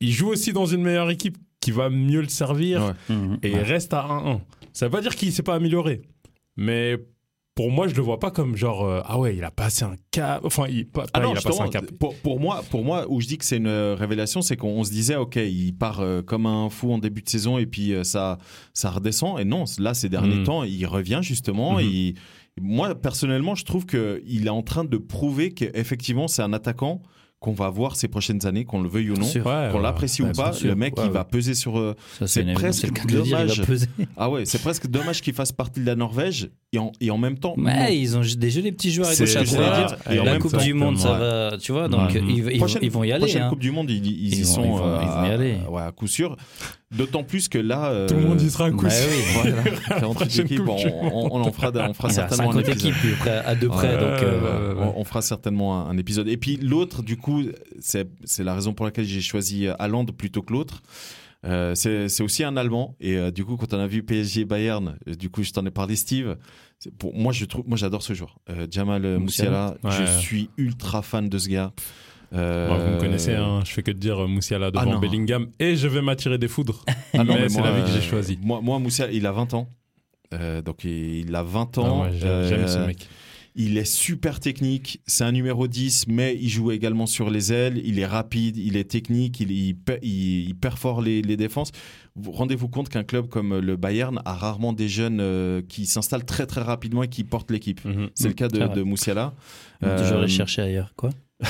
il 0.00 0.10
joue 0.10 0.30
aussi 0.30 0.52
dans 0.52 0.66
une 0.66 0.82
meilleure 0.82 1.10
équipe 1.10 1.36
qui 1.60 1.70
va 1.72 1.90
mieux 1.90 2.20
le 2.22 2.28
servir 2.28 2.82
Ouais. 3.08 3.14
Mhm. 3.16 3.38
et 3.42 3.48
il 3.48 3.54
Ouais. 3.54 3.62
reste 3.62 3.92
à 3.94 4.02
1-1. 4.04 4.40
Ça 4.72 4.86
veut 4.86 4.90
pas 4.90 5.00
dire 5.02 5.14
qu'il 5.16 5.32
s'est 5.32 5.42
pas 5.42 5.54
amélioré, 5.54 6.02
mais 6.56 6.96
pour 7.56 7.70
moi, 7.70 7.88
je 7.88 7.94
le 7.94 8.00
vois 8.00 8.18
pas 8.18 8.30
comme 8.30 8.56
genre 8.56 8.84
euh, 8.84 9.00
ah 9.04 9.18
ouais, 9.18 9.36
il 9.36 9.44
a 9.44 9.50
passé 9.50 9.84
un 9.84 9.96
cap. 10.12 10.42
Enfin, 10.44 10.64
il, 10.70 10.86
pas, 10.88 11.04
Ah 11.12 11.20
non, 11.20 11.32
il 11.34 11.38
a 11.38 11.42
passé 11.42 11.60
un 11.60 11.68
cap. 11.68 11.84
pour, 11.98 12.14
pour 12.16 12.40
moi, 12.40 12.62
pour 12.70 12.84
moi, 12.84 13.04
où 13.10 13.20
je 13.20 13.26
dis 13.26 13.36
que 13.36 13.44
c'est 13.44 13.58
une 13.58 13.66
euh, 13.66 13.94
révélation, 13.94 14.40
c'est 14.40 14.56
qu'on 14.56 14.68
on 14.68 14.84
se 14.84 14.90
disait, 14.90 15.16
ok, 15.16 15.36
il 15.36 15.72
part 15.76 16.00
euh, 16.00 16.22
comme 16.22 16.46
un 16.46 16.70
fou 16.70 16.92
en 16.92 16.98
début 16.98 17.20
de 17.22 17.28
saison 17.28 17.58
et 17.58 17.66
puis 17.66 17.92
euh, 17.92 18.04
ça, 18.04 18.38
ça 18.72 18.90
redescend. 18.90 19.38
Et 19.40 19.44
non, 19.44 19.64
là, 19.78 19.92
ces 19.92 20.08
derniers 20.08 20.36
Mhm. 20.36 20.44
temps, 20.44 20.62
il 20.64 20.86
revient 20.86 21.20
justement. 21.22 21.78
Il- 21.80 22.14
moi, 22.60 22.94
personnellement, 22.94 23.54
je 23.54 23.64
trouve 23.64 23.84
qu'il 23.86 24.46
est 24.46 24.50
en 24.50 24.62
train 24.62 24.84
de 24.84 24.96
prouver 24.96 25.52
qu'effectivement, 25.52 26.28
c'est 26.28 26.42
un 26.42 26.52
attaquant 26.52 27.02
qu'on 27.40 27.52
va 27.52 27.70
voir 27.70 27.96
ces 27.96 28.06
prochaines 28.06 28.46
années, 28.46 28.64
qu'on 28.66 28.82
le 28.82 28.88
veuille 28.88 29.10
ou 29.10 29.14
non. 29.16 29.26
Qu'on 29.72 29.80
l'apprécie 29.80 30.22
Ouais, 30.22 30.28
ou 30.28 30.32
pas, 30.32 30.52
le 30.62 30.74
mec, 30.74 30.96
Ouais, 30.98 31.06
il 31.06 31.10
va 31.10 31.24
peser 31.24 31.54
sur. 31.54 31.96
c'est 32.26 32.44
presque 32.52 33.06
dommage. 33.06 33.62
Ah 34.16 34.28
ouais, 34.30 34.44
c'est 34.44 34.60
presque 34.60 34.86
dommage 34.86 35.22
qu'il 35.22 35.32
fasse 35.32 35.50
partie 35.50 35.80
de 35.80 35.86
la 35.86 35.96
Norvège 35.96 36.50
et 36.72 36.78
en, 36.78 36.92
et 37.00 37.10
en 37.10 37.16
même 37.18 37.38
temps. 37.38 37.54
Ouais, 37.56 37.98
ils 37.98 38.16
ont 38.16 38.20
des 38.20 38.50
jolis 38.50 38.72
petits 38.72 38.92
joueurs 38.92 39.08
à 39.08 39.14
gauche 39.16 39.36
à 39.36 39.44
droite. 39.44 39.98
Et 40.10 40.16
la 40.16 40.38
Coupe 40.38 40.58
du 40.58 40.74
Monde, 40.74 40.98
ça 40.98 41.12
va, 41.18 41.56
tu 41.58 41.72
vois, 41.72 41.88
donc 41.88 42.12
ils, 42.14 42.42
vont, 42.90 43.04
y 43.04 43.12
aller. 43.12 43.20
Prochaine 43.20 43.42
hein. 43.42 43.48
Coupe 43.48 43.60
du 43.60 43.70
Monde, 43.70 43.90
ils, 43.90 44.06
y 44.06 44.44
sont 44.44 44.62
ils 44.62 44.68
vont- 44.68 44.86
euh, 44.86 45.26
y 45.26 45.30
aller. 45.30 45.56
ouais, 45.68 45.82
à 45.82 45.92
coup 45.92 46.06
sûr. 46.06 46.36
D'autant 46.96 47.22
plus 47.22 47.48
que 47.48 47.58
là. 47.58 47.90
euh, 47.90 48.08
Tout 48.08 48.14
le 48.16 48.22
monde 48.22 48.42
y 48.42 48.50
sera 48.50 48.64
un 48.66 48.72
coup 48.72 48.84
Ouais, 48.86 48.90
sûr. 48.90 49.08
oui. 49.10 49.50
Voilà. 49.52 49.62
48 50.00 50.14
Prochaine 50.14 50.44
équipes, 50.46 50.58
Coupe 50.58 50.68
on, 50.70 50.76
du 50.76 50.86
on- 50.88 51.34
on 51.36 51.40
en 51.42 51.52
fera, 51.52 51.70
on 51.88 51.94
fera 51.94 52.08
Il 52.08 52.14
y 52.16 52.18
a 52.18 52.28
certainement 52.28 52.50
un 52.50 52.54
50 52.54 52.68
épisode. 52.68 52.92
équipes 52.96 53.18
près- 53.20 53.30
à 53.44 53.54
deux 53.54 53.68
près, 53.68 53.88
Ouais, 53.94 54.00
donc 54.00 54.22
euh, 54.22 54.74
ouais, 54.74 54.80
ouais. 54.80 54.92
On, 54.96 55.00
on 55.00 55.04
fera 55.04 55.22
certainement 55.22 55.86
un, 55.86 55.90
un 55.90 55.96
épisode. 55.98 56.26
Et 56.26 56.36
puis 56.36 56.56
l'autre, 56.56 57.02
du 57.02 57.16
coup, 57.16 57.44
c'est 57.78 58.08
c'est 58.24 58.42
la 58.42 58.54
raison 58.54 58.74
pour 58.74 58.86
laquelle 58.86 59.04
j'ai 59.04 59.20
choisi 59.20 59.68
Haaland 59.68 60.06
plutôt 60.06 60.42
que 60.42 60.52
l'autre. 60.52 60.82
Euh, 61.46 61.74
c'est 61.76 62.08
c'est 62.08 62.22
aussi 62.24 62.42
un 62.44 62.56
Allemand. 62.56 62.96
Et 63.00 63.16
euh, 63.16 63.30
du 63.30 63.44
coup, 63.44 63.56
quand 63.56 63.72
on 63.72 63.78
a 63.78 63.86
vu 63.86 64.02
PSG 64.02 64.44
Bayern, 64.44 64.96
euh, 65.08 65.14
du 65.14 65.30
coup, 65.30 65.42
je 65.44 65.52
t'en 65.52 65.64
ai 65.64 65.70
parlé, 65.70 65.94
Steve. 65.96 66.36
Pour 66.98 67.14
moi, 67.14 67.32
je 67.32 67.44
trouve, 67.44 67.64
moi, 67.68 67.76
j'adore 67.78 68.02
ce 68.02 68.14
joueur, 68.14 68.36
Euh, 68.50 68.66
Jamal 68.70 69.04
euh, 69.04 69.18
Moussiala. 69.18 69.76
Ouais. 69.84 69.90
Je 69.92 70.04
suis 70.18 70.50
ultra 70.56 71.02
fan 71.02 71.28
de 71.28 71.38
ce 71.38 71.48
gars. 71.48 71.72
Euh, 72.32 72.68
Moi, 72.68 72.78
vous 72.78 72.90
me 72.94 73.00
connaissez, 73.00 73.34
hein, 73.34 73.60
je 73.64 73.72
fais 73.72 73.82
que 73.82 73.90
de 73.90 73.98
dire 73.98 74.22
euh, 74.22 74.26
Moussiala 74.28 74.70
devant 74.70 74.92
Ah. 74.96 74.98
Bellingham 74.98 75.48
et 75.58 75.74
je 75.76 75.88
vais 75.88 76.00
m'attirer 76.02 76.38
des 76.38 76.46
foudres. 76.48 76.84
Ah 77.12 77.18
non, 77.24 77.34
mais 77.34 77.40
mais 77.40 77.48
c'est 77.48 77.58
moi, 77.60 77.70
la 77.70 77.76
vie 77.76 77.82
que 77.82 77.88
j'ai 77.90 77.98
euh, 78.06 78.10
choisie. 78.10 78.38
Moi, 78.42 78.60
moi 78.62 78.78
Moussiala, 78.78 79.12
il 79.12 79.26
a 79.26 79.32
20 79.32 79.54
ans. 79.54 79.68
Euh, 80.32 80.62
donc 80.62 80.84
il 80.84 81.28
il 81.28 81.34
a 81.34 81.42
20 81.42 81.76
Ah, 81.76 81.80
ans. 81.80 82.06
j'aime 82.12 82.68
ce 82.68 82.78
mec. 82.86 83.08
Il 83.62 83.76
est 83.76 83.84
super 83.84 84.40
technique, 84.40 85.02
c'est 85.06 85.24
un 85.24 85.32
numéro 85.32 85.68
10, 85.68 86.06
mais 86.08 86.34
il 86.40 86.48
joue 86.48 86.70
également 86.70 87.04
sur 87.06 87.28
les 87.28 87.52
ailes, 87.52 87.80
il 87.84 87.98
est 87.98 88.06
rapide, 88.06 88.56
il 88.56 88.76
est 88.78 88.84
technique, 88.90 89.38
il, 89.40 89.50
il, 89.50 89.74
pe- 89.76 89.98
il- 90.02 90.48
il 90.48 90.54
perfore 90.54 91.02
les, 91.02 91.20
les 91.20 91.36
défenses. 91.36 91.70
Vous 92.16 92.32
rendez-vous 92.32 92.68
compte 92.68 92.88
qu'un 92.88 93.04
club 93.04 93.28
comme 93.28 93.58
le 93.58 93.76
Bayern 93.76 94.20
a 94.24 94.32
rarement 94.34 94.72
des 94.72 94.88
jeunes 94.88 95.18
euh, 95.20 95.60
qui 95.68 95.84
s'installent 95.86 96.24
très 96.24 96.46
très 96.46 96.62
rapidement 96.62 97.02
et 97.02 97.08
qui 97.08 97.22
portent 97.22 97.50
l'équipe. 97.50 97.84
Mhm. 97.84 98.08
C'est 98.14 98.28
le 98.28 98.34
cas 98.34 98.48
de, 98.48 98.58
de 98.74 98.82
Moussiala. 98.82 99.34
Euh, 99.84 100.22
les 100.22 100.28
chercher 100.28 100.62
ailleurs, 100.62 100.94
quoi? 100.96 101.10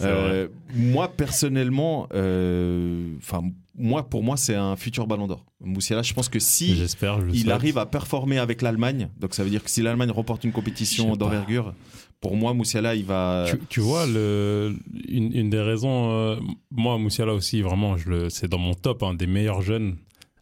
Euh, 0.00 0.48
moi 0.74 1.08
personnellement, 1.08 2.06
euh, 2.14 3.14
enfin 3.18 3.42
moi 3.78 4.08
pour 4.08 4.22
moi 4.22 4.36
c'est 4.36 4.54
un 4.54 4.76
futur 4.76 5.06
Ballon 5.06 5.26
d'Or. 5.26 5.44
Moussiala, 5.60 6.02
je 6.02 6.12
pense 6.14 6.28
que 6.28 6.38
si 6.38 6.76
J'espère, 6.76 7.20
je 7.20 7.26
le 7.26 7.34
il 7.34 7.40
souhaite. 7.40 7.52
arrive 7.52 7.78
à 7.78 7.86
performer 7.86 8.38
avec 8.38 8.60
l'Allemagne, 8.62 9.08
donc 9.18 9.34
ça 9.34 9.44
veut 9.44 9.50
dire 9.50 9.62
que 9.64 9.70
si 9.70 9.82
l'Allemagne 9.82 10.10
remporte 10.10 10.44
une 10.44 10.52
compétition 10.52 11.16
d'envergure, 11.16 11.74
pour 12.20 12.36
moi 12.36 12.52
Moussiala 12.54 12.94
il 12.94 13.04
va. 13.04 13.44
Tu, 13.48 13.58
tu 13.68 13.80
vois, 13.80 14.06
le, 14.06 14.76
une, 15.08 15.32
une 15.34 15.50
des 15.50 15.60
raisons, 15.60 16.10
euh, 16.12 16.36
moi, 16.70 16.98
Moussiala 16.98 17.32
aussi, 17.32 17.62
vraiment, 17.62 17.96
je 17.96 18.08
le, 18.10 18.30
c'est 18.30 18.48
dans 18.48 18.58
mon 18.58 18.74
top, 18.74 19.02
un 19.02 19.14
des 19.14 19.26
meilleurs 19.26 19.62
jeunes. 19.62 19.96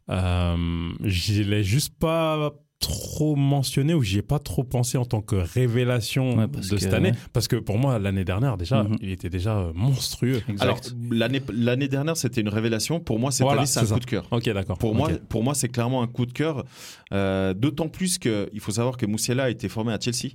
Euh, 0.08 0.56
je 1.02 1.42
l'ai 1.42 1.64
juste 1.64 1.94
pas 1.98 2.52
trop 2.86 3.34
mentionné 3.36 3.94
ou 3.94 4.02
j'y 4.02 4.18
ai 4.18 4.22
pas 4.22 4.38
trop 4.38 4.62
pensé 4.62 4.96
en 4.98 5.04
tant 5.04 5.20
que 5.20 5.34
révélation 5.36 6.36
Ouais, 6.36 6.46
de 6.46 6.62
cette 6.62 6.90
que, 6.90 6.94
année. 6.94 7.10
ouais. 7.10 7.16
Parce 7.32 7.48
que 7.48 7.56
pour 7.56 7.78
moi, 7.78 7.98
l'année 7.98 8.24
dernière, 8.24 8.56
déjà, 8.56 8.84
Mhm. 8.84 8.96
il 9.00 9.10
était 9.10 9.28
déjà 9.30 9.58
euh, 9.58 9.72
monstrueux. 9.74 10.42
Alors 10.60 10.80
l'année 11.10 11.42
l'année 11.52 11.88
dernière 11.88 12.16
c'était 12.16 12.40
une 12.40 12.48
révélation. 12.48 13.00
Pour 13.00 13.18
moi 13.18 13.30
cette 13.32 13.42
Voilà, 13.44 13.62
année 13.62 13.66
c'est 13.66 13.80
un 13.80 13.86
coup 13.86 14.00
de 14.00 14.04
cœur. 14.04 14.26
Ok, 14.30 14.44
d'accord. 14.50 14.78
Pour 14.78 14.94
moi, 14.94 15.10
pour 15.28 15.42
moi, 15.42 15.54
c'est 15.54 15.68
clairement 15.68 16.02
un 16.02 16.06
coup 16.06 16.26
de 16.26 16.32
cœur. 16.32 16.64
Euh, 17.12 17.54
D'autant 17.54 17.88
plus 17.88 18.18
que 18.18 18.48
il 18.52 18.60
faut 18.60 18.72
savoir 18.72 18.96
que 18.96 19.06
Moussiala 19.06 19.44
a 19.44 19.50
été 19.50 19.68
formé 19.68 19.92
à 19.92 19.98
Chelsea 20.00 20.34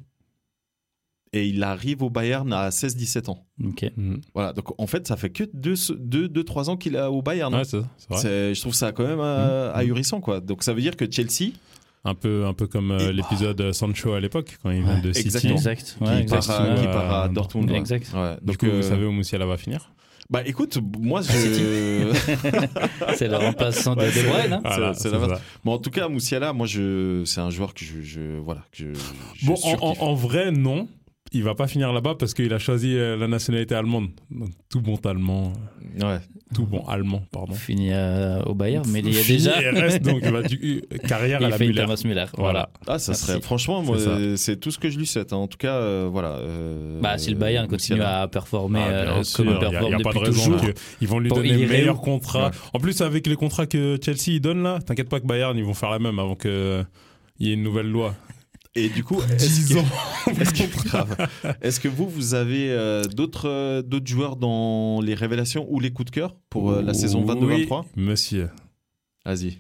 et 1.34 1.47
il 1.47 1.64
arrive 1.64 2.04
au 2.04 2.10
Bayern 2.10 2.52
à 2.52 2.70
16-17 2.72 3.30
ans. 3.30 3.45
Ok. 3.64 3.86
Mhm. 3.95 4.20
Voilà, 4.34 4.52
donc 4.52 4.74
en 4.80 4.88
fait, 4.88 5.08
ça 5.08 5.16
fait 5.16 5.30
que 5.30 5.43
2-3 5.45 6.70
ans 6.70 6.76
qu'il 6.76 6.95
est 6.95 7.02
au 7.04 7.22
Bayern. 7.22 7.54
Ouais, 7.56 7.64
c'est 7.64 7.80
ça, 7.80 7.88
c'est 7.97 8.10
vrai. 8.10 8.22
C'est- 8.22 8.54
je 8.56 8.62
trouve 8.62 8.74
ça 8.74 8.91
quand 8.91 9.08
même 9.08 9.20
euh, 9.22 9.70
Mhm. 9.72 9.80
ahurissant, 9.80 10.20
quoi. 10.20 10.41
Donc 10.41 10.64
ça 10.64 10.74
veut 10.74 10.82
dire 10.82 10.97
que 10.97 11.10
Chelsea, 11.10 11.54
Un 12.04 12.16
peu, 12.16 12.45
un 12.47 12.54
peu 12.54 12.66
comme 12.66 12.89
euh, 12.91 13.12
l'épisode 13.12 13.72
Sancho 13.74 14.14
à 14.14 14.20
l'époque, 14.20 14.58
quand 14.64 14.72
il 14.72 14.82
vient 14.84 14.95
Ouais, 14.95 15.02
de 15.02 15.14
City. 15.14 15.28
exactement. 15.28 15.54
Exact. 15.56 15.95
qui, 15.97 16.04
Ouais, 16.04 16.10
part 16.10 16.18
exact. 16.39 16.49
à, 16.49 16.76
qui 16.76 16.88
Euh, 16.88 16.91
part 16.93 17.14
à 17.24 17.28
Dortmund. 17.30 17.70
ouais. 17.70 17.78
Exact. 17.78 18.08
Ouais, 18.16 18.36
Du 18.41 18.45
donc, 18.47 18.58
coup, 18.58 18.66
euh, 18.66 18.78
vous 18.78 18.82
savez 18.82 19.06
où 19.06 19.12
Moussiala 19.12 19.45
va 19.45 19.58
finir 19.58 19.91
bah 20.30 20.41
écoute, 20.45 20.78
moi 20.97 21.22
je. 21.24 22.14
C'est 23.18 23.28
le 23.28 23.36
remplaçant 23.36 23.95
de 23.97 24.06
De 24.06 24.10
c'est- 24.12 24.24
Bruyne. 24.24 24.54
hein. 24.54 24.62
Voilà, 24.64 24.93
c'est 24.93 25.10
bon, 25.66 25.74
en 25.74 25.78
tout 25.78 25.89
cas, 25.89 26.08
Moussiala, 26.08 26.54
moi 26.54 26.66
je, 26.68 27.24
c'est 27.26 27.41
un 27.41 27.49
joueur 27.49 27.74
que 27.74 27.84
je, 27.84 28.02
je- 28.02 28.39
voilà, 28.39 28.62
que 28.72 28.78
je. 28.78 28.99
je 29.36 29.45
Bon, 29.45 29.54
en, 29.54 29.58
surkiffe. 29.58 29.82
en- 30.02 30.06
en 30.08 30.14
vrai, 30.14 30.52
non. 30.52 30.88
Il 31.34 31.43
va 31.43 31.55
pas 31.55 31.65
finir 31.65 31.93
là-bas 31.93 32.15
parce 32.19 32.34
qu'il 32.34 32.51
a 32.53 32.59
choisi 32.59 32.93
euh, 32.93 33.15
la 33.15 33.25
nationalité 33.25 33.73
allemande. 33.73 34.09
Donc, 34.32 34.49
tout 34.69 34.82
bon 34.82 34.97
allemand, 35.05 35.53
Ouais. 36.01 36.19
tout 36.53 36.65
bon 36.65 36.84
allemand, 36.86 37.23
pardon. 37.32 37.53
Fini 37.53 37.89
euh, 37.93 38.41
au 38.43 38.53
Bayern, 38.53 38.86
mais 38.91 38.99
il 38.99 39.13
y 39.13 39.17
a 39.17 39.23
déjà. 39.23 39.61
et 39.61 39.69
reste 39.69 40.01
donc 40.03 40.19
il 40.23 40.29
va 40.29 40.41
du- 40.41 40.84
euh, 40.91 40.97
carrière 41.07 41.39
à 41.39 41.43
il 41.45 41.49
la 41.49 41.57
fait 41.57 41.67
Müller. 41.67 41.84
Thomas 41.84 42.01
Müller. 42.03 42.25
Voilà. 42.38 42.69
Ah, 42.86 42.99
ça 42.99 43.13
Merci. 43.13 43.25
serait 43.27 43.39
franchement, 43.39 43.82
moi, 43.82 43.97
C'est 44.36 44.51
euh, 44.51 44.55
tout 44.57 44.71
ce 44.71 44.77
que 44.77 44.89
je 44.89 44.97
lui 44.99 45.07
souhaite. 45.07 45.32
hein. 45.32 45.38
En 45.38 45.47
tout 45.47 45.57
cas, 45.57 45.75
euh, 45.75 46.09
voilà. 46.11 46.34
euh, 46.36 46.99
Bah, 46.99 47.17
si 47.17 47.29
le 47.29 47.38
Bayern 47.38 47.65
continue 47.69 48.01
à 48.01 48.27
performer 48.27 48.82
Ah, 48.84 48.89
euh, 48.89 49.23
comme 49.34 49.45
il 49.47 49.51
il 49.51 49.53
y 49.53 49.53
a- 49.53 49.55
il 49.55 49.71
performe 49.71 49.91
y 49.91 49.95
a, 49.95 49.97
pas 49.99 50.09
de 50.11 50.15
depuis 50.19 50.19
raison 50.32 50.51
toujours. 50.57 50.73
qu'ils 50.99 51.07
vont 51.07 51.19
lui 51.19 51.29
donner 51.29 51.47
il 51.47 51.61
le 51.61 51.67
meilleur 51.69 52.01
contrat. 52.01 52.47
Ouais. 52.47 52.55
En 52.73 52.79
plus, 52.79 52.99
avec 52.99 53.25
les 53.25 53.36
contrats 53.38 53.67
que 53.67 53.97
Chelsea 54.03 54.32
il 54.36 54.41
donne 54.41 54.63
là, 54.63 54.79
t'inquiète 54.86 55.07
pas 55.07 55.21
que 55.21 55.25
Bayern 55.27 55.57
ils 55.57 55.63
vont 55.63 55.73
faire 55.73 55.91
la 55.91 55.99
même 55.99 56.19
avant 56.19 56.36
que 56.36 56.49
euh, 56.49 56.84
il 57.39 57.47
y 57.47 57.51
ait 57.51 57.53
une 57.53 57.63
nouvelle 57.63 57.88
loi. 57.89 58.15
Et 58.74 58.88
du 58.88 59.03
coup, 59.03 59.22
10 59.22 59.34
est-ce 59.43 59.78
ans. 59.78 59.86
que, 60.26 60.41
est-ce 60.41 60.53
que. 60.53 61.57
Est-ce 61.61 61.80
que 61.80 61.88
vous, 61.89 62.07
vous 62.07 62.34
avez 62.36 62.72
euh, 62.72 63.03
d'autres 63.03 63.49
euh, 63.49 63.82
d'autres 63.82 64.07
joueurs 64.07 64.38
dans 64.38 65.01
les 65.01 65.13
révélations 65.13 65.67
ou 65.69 65.80
les 65.82 65.91
coups 65.91 66.09
de 66.09 66.15
cœur 66.15 66.36
pour 66.49 66.72
euh, 66.72 66.82
la 66.82 66.93
saison 66.93 67.26
22-23 67.26 67.82
Oui, 67.82 68.03
monsieur. 68.03 68.49
Vas-y. 69.26 69.57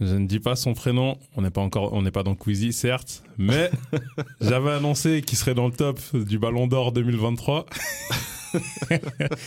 Je 0.00 0.14
ne 0.14 0.26
dis 0.26 0.40
pas 0.40 0.56
son 0.56 0.74
prénom, 0.74 1.18
on 1.36 1.42
n'est 1.42 1.50
pas 1.50 1.60
encore, 1.60 1.92
on 1.92 2.02
n'est 2.02 2.10
pas 2.10 2.22
dans 2.24 2.34
Quizy, 2.34 2.72
certes, 2.72 3.22
mais 3.38 3.70
j'avais 4.40 4.72
annoncé 4.72 5.22
qu'il 5.22 5.38
serait 5.38 5.54
dans 5.54 5.66
le 5.66 5.72
top 5.72 6.00
du 6.16 6.38
Ballon 6.38 6.66
d'Or 6.66 6.90
2023. 6.92 7.66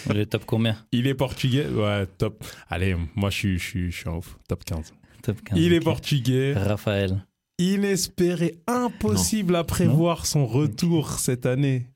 Le 0.09 0.25
top 0.25 0.43
combien? 0.45 0.77
Il 0.93 1.07
est 1.07 1.15
portugais, 1.15 1.67
ouais, 1.67 2.05
top. 2.17 2.43
Allez, 2.69 2.95
moi 3.15 3.29
je 3.29 3.35
suis, 3.35 3.59
je 3.59 3.63
suis, 3.63 3.91
je 3.91 3.97
suis 3.97 4.09
en 4.09 4.17
ouf, 4.17 4.37
top 4.47 4.63
15. 4.63 4.93
Top 5.21 5.41
15. 5.43 5.59
Il 5.59 5.73
est 5.73 5.81
portugais, 5.81 6.53
Raphaël. 6.53 7.26
Inespéré, 7.57 8.59
impossible 8.67 9.55
à 9.55 9.63
prévoir 9.63 10.25
son 10.25 10.45
retour 10.45 11.19
cette 11.19 11.45
année. 11.45 11.87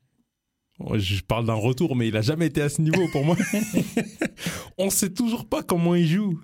Je 0.94 1.20
parle 1.22 1.46
d'un 1.46 1.54
retour, 1.54 1.94
mais 1.94 2.08
il 2.08 2.16
a 2.16 2.22
jamais 2.22 2.46
été 2.46 2.60
à 2.60 2.68
ce 2.68 2.82
niveau 2.82 3.06
pour 3.12 3.24
moi. 3.24 3.36
On 4.78 4.90
sait 4.90 5.10
toujours 5.10 5.46
pas 5.46 5.62
comment 5.62 5.94
il 5.94 6.06
joue. 6.06 6.40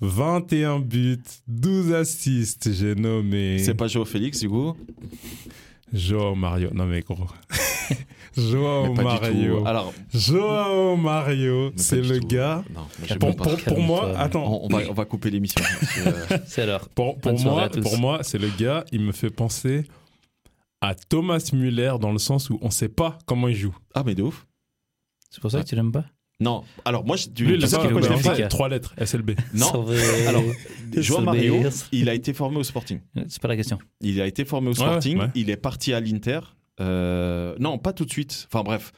21 0.00 0.80
buts, 0.80 1.22
12 1.48 1.92
assists, 1.92 2.72
j'ai 2.72 2.94
nommé. 2.94 3.58
C'est 3.58 3.74
pas 3.74 3.88
Joe 3.88 4.08
Félix, 4.08 4.40
du 4.40 4.48
coup? 4.48 4.76
Joao 5.92 6.34
Mario. 6.34 6.70
Non 6.72 6.86
mais 6.86 7.00
gros. 7.00 7.26
Joao 8.36 8.92
Mario. 8.94 9.66
Alors, 9.66 9.92
Joao 10.12 10.96
Mario, 10.96 11.72
c'est 11.76 12.00
le 12.00 12.20
tout. 12.20 12.26
gars. 12.28 12.64
Non, 12.74 12.86
j'aime 13.06 13.18
Pour, 13.18 13.36
pour- 13.36 13.56
pour 13.56 13.80
moi, 13.80 14.18
attends. 14.18 14.44
On, 14.44 14.64
on 14.66 14.68
va, 14.76 14.82
on 14.90 14.94
va 14.94 15.04
couper 15.04 15.30
l'émission. 15.30 15.62
euh, 16.06 16.38
C'est 16.46 16.62
alors. 16.62 16.88
Pour, 16.88 17.16
moi, 17.42 17.68
pour 17.68 17.98
moi, 17.98 18.20
c'est 18.22 18.38
le 18.38 18.48
gars, 18.58 18.84
il 18.92 19.00
me 19.02 19.12
fait 19.12 19.30
penser 19.30 19.84
à 20.80 20.94
Thomas 20.94 21.50
Müller 21.52 21.94
dans 22.00 22.12
le 22.12 22.18
sens 22.18 22.50
où 22.50 22.58
on 22.60 22.70
sait 22.70 22.88
pas 22.88 23.18
comment 23.26 23.48
il 23.48 23.54
joue. 23.54 23.76
Ah, 23.94 24.02
mais 24.04 24.14
de 24.14 24.22
ouf. 24.22 24.46
C'est 25.30 25.40
pour 25.40 25.50
ça 25.50 25.62
que 25.62 25.68
tu 25.68 25.74
l'aimes 25.76 25.92
pas? 25.92 26.04
Non, 26.40 26.64
alors 26.84 27.04
moi, 27.06 27.14
je, 27.16 27.28
tu, 27.28 27.44
Lui, 27.44 27.58
tu 27.60 27.66
sais 27.68 27.76
pourquoi 27.78 28.00
je 28.02 28.08
l'aime 28.08 28.20
Benfica. 28.20 28.42
pas 28.42 28.48
trois 28.48 28.68
lettres, 28.68 28.92
SLB. 28.98 29.32
Non, 29.54 29.86
alors, 30.26 30.42
Joao 30.96 31.20
Mario, 31.22 31.62
il 31.92 32.08
a 32.08 32.14
été 32.14 32.32
formé 32.32 32.56
au 32.58 32.64
Sporting. 32.64 32.98
C'est 33.28 33.40
pas 33.40 33.46
la 33.48 33.56
question. 33.56 33.78
Il 34.00 34.20
a 34.20 34.26
été 34.26 34.44
formé 34.44 34.68
au 34.68 34.72
Ouais, 34.72 34.76
Sporting, 34.76 35.18
ouais. 35.20 35.28
il 35.36 35.48
est 35.48 35.56
parti 35.56 35.92
à 35.94 36.00
l'Inter. 36.00 36.40
Euh, 36.80 37.54
non, 37.58 37.78
pas 37.78 37.92
tout 37.92 38.04
de 38.04 38.10
suite. 38.10 38.46
Enfin 38.50 38.62
bref, 38.64 38.92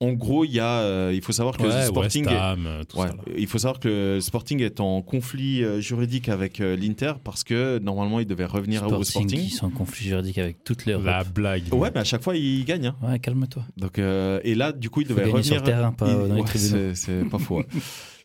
en 0.00 0.12
gros, 0.14 0.44
il 0.44 0.50
y 0.52 0.58
a, 0.60 0.80
euh, 0.80 1.12
il 1.14 1.22
faut 1.22 1.32
savoir 1.32 1.56
que 1.56 1.62
le 1.62 1.68
Ouais, 1.68 1.86
Sporting, 1.86 2.24
West 2.26 2.34
est- 2.36 2.40
Ham, 2.40 2.68
tout 2.88 2.98
ouais, 2.98 3.06
ça. 3.06 3.14
là. 3.14 3.22
il 3.38 3.46
faut 3.46 3.58
savoir 3.58 3.78
que 3.78 4.14
le 4.16 4.20
Sporting 4.20 4.60
est 4.60 4.80
en 4.80 5.00
conflit 5.00 5.62
euh, 5.62 5.80
juridique 5.80 6.28
avec 6.28 6.60
euh, 6.60 6.74
l'Inter 6.76 7.12
parce 7.22 7.44
que 7.44 7.78
normalement 7.78 8.18
il 8.18 8.26
devait 8.26 8.44
revenir 8.46 8.84
au 8.86 9.04
Sporting. 9.04 9.28
qui 9.40 9.50
sont 9.50 9.66
en 9.66 9.70
conflit 9.70 10.06
juridique 10.08 10.38
avec 10.38 10.64
toute 10.64 10.86
l'Europe. 10.86 11.06
La 11.06 11.22
blague. 11.24 11.72
Ouais, 11.72 11.90
mais 11.94 12.00
à 12.00 12.04
chaque 12.04 12.22
fois 12.22 12.36
il 12.36 12.64
gagne. 12.64 12.86
hein. 12.86 12.96
Ouais, 13.00 13.18
calme-toi. 13.20 13.64
Donc 13.76 13.98
euh, 14.00 14.40
et 14.42 14.54
là, 14.56 14.72
du 14.72 14.90
coup, 14.90 15.02
il 15.02 15.06
devait 15.08 15.24
revenir 15.24 15.44
sur 15.44 15.62
terrain, 15.62 15.92
pas 15.92 16.08
il- 16.08 16.14
dans 16.28 16.34
les 16.34 16.40
ouais, 16.40 16.46
tribunaux. 16.46 16.94
c'est- 16.94 16.94
C'est 16.96 17.24
pas 17.30 17.38
faux. 17.38 17.58
ouais. 17.58 17.66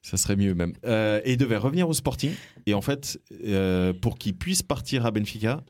Ça 0.01 0.15
serait 0.17 0.35
mieux 0.37 0.55
même. 0.55 0.73
Euh, 0.85 1.19
et 1.25 1.33
il 1.33 1.37
devait 1.37 1.57
revenir 1.57 1.87
au 1.89 1.93
Sporting. 1.93 2.31
Et 2.65 2.73
en 2.73 2.81
fait, 2.81 3.19
euh, 3.45 3.93
pour 3.93 4.17
qu'il 4.17 4.35
puisse 4.35 4.63
partir 4.63 5.05
à 5.05 5.11
Benfica, 5.11 5.61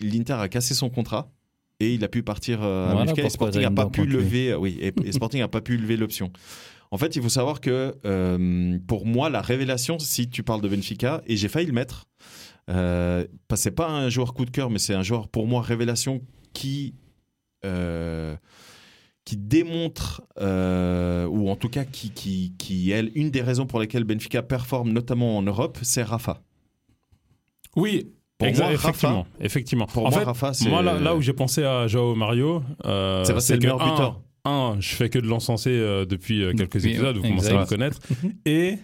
l'Inter 0.00 0.34
a 0.34 0.48
cassé 0.48 0.74
son 0.74 0.90
contrat 0.90 1.30
et 1.80 1.94
il 1.94 2.04
a 2.04 2.08
pu 2.08 2.22
partir 2.22 2.62
euh, 2.62 2.88
à 2.88 2.92
Voilà 2.92 3.04
Benfica. 3.06 3.26
Et 3.26 3.30
Sporting 3.30 3.62
n'a 3.62 3.70
pas 3.70 3.86
pu 3.86 4.06
lever. 4.06 4.54
Oui, 4.54 4.78
et, 4.80 4.92
et 5.04 5.12
Sporting 5.12 5.40
n'a 5.40 5.48
pas 5.48 5.60
pu 5.60 5.76
lever 5.76 5.96
l'option. 5.96 6.32
En 6.90 6.98
fait, 6.98 7.16
il 7.16 7.22
faut 7.22 7.28
savoir 7.28 7.60
que 7.60 7.94
euh, 8.04 8.78
pour 8.86 9.06
moi, 9.06 9.28
la 9.28 9.40
révélation, 9.40 9.98
si 9.98 10.28
tu 10.28 10.42
parles 10.42 10.60
de 10.60 10.68
Benfica, 10.68 11.22
et 11.26 11.36
j'ai 11.36 11.48
failli 11.48 11.66
le 11.66 11.72
mettre, 11.72 12.06
euh, 12.70 13.24
c'est 13.54 13.72
pas 13.72 13.88
un 13.88 14.08
joueur 14.08 14.34
coup 14.34 14.44
de 14.44 14.50
cœur, 14.50 14.70
mais 14.70 14.78
c'est 14.78 14.94
un 14.94 15.02
joueur 15.02 15.28
pour 15.28 15.46
moi 15.46 15.62
révélation 15.62 16.22
qui 16.52 16.94
euh, 17.64 18.36
qui 19.24 19.36
démontre, 19.36 20.22
euh, 20.38 21.26
ou 21.26 21.50
en 21.50 21.56
tout 21.56 21.68
cas 21.68 21.84
qui, 21.84 22.10
qui, 22.10 22.54
qui 22.58 22.92
est 22.92 23.10
une 23.16 23.32
des 23.32 23.42
raisons 23.42 23.66
pour 23.66 23.80
lesquelles 23.80 24.04
Benfica 24.04 24.40
performe 24.40 24.92
notamment 24.92 25.36
en 25.36 25.42
Europe, 25.42 25.78
c'est 25.82 26.04
Rafa. 26.04 26.44
Oui, 27.74 28.12
Pour 28.38 28.48
exa- 28.48 28.62
moi, 28.64 28.72
effectivement. 28.72 29.18
Rafa, 29.22 29.44
effectivement. 29.44 29.86
pour 29.86 30.06
en 30.06 30.10
moi, 30.10 30.18
fait, 30.18 30.24
Rafa, 30.24 30.52
moi 30.68 30.82
là, 30.82 30.98
là 30.98 31.14
où 31.16 31.22
j'ai 31.22 31.32
pensé 31.32 31.64
à 31.64 31.86
Joao 31.86 32.14
Mario, 32.14 32.62
euh, 32.84 33.24
C'est 33.24 33.32
vrai, 33.32 33.40
c'est 33.40 33.54
le 33.54 33.58
que, 33.60 33.64
meilleur 33.64 33.82
un, 33.82 33.90
buteur. 33.90 34.20
Un, 34.44 34.76
je 34.78 34.94
fais 34.94 35.08
que 35.08 35.18
de 35.18 35.26
l'encenser 35.26 35.70
euh, 35.70 36.04
depuis 36.04 36.42
euh, 36.42 36.52
quelques 36.52 36.84
épisodes, 36.84 37.16
vous 37.16 37.22
commencez 37.22 37.48
à 37.50 37.60
me 37.60 37.66
connaître. 37.66 37.98
Et 38.46 38.76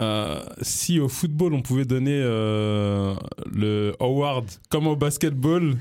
euh, 0.00 0.40
si 0.62 1.00
au 1.00 1.08
football 1.08 1.54
on 1.54 1.60
pouvait 1.62 1.84
donner 1.84 2.20
le 2.20 3.92
award 4.00 4.46
comme 4.70 4.86
au 4.86 4.94
basketball, 4.96 5.76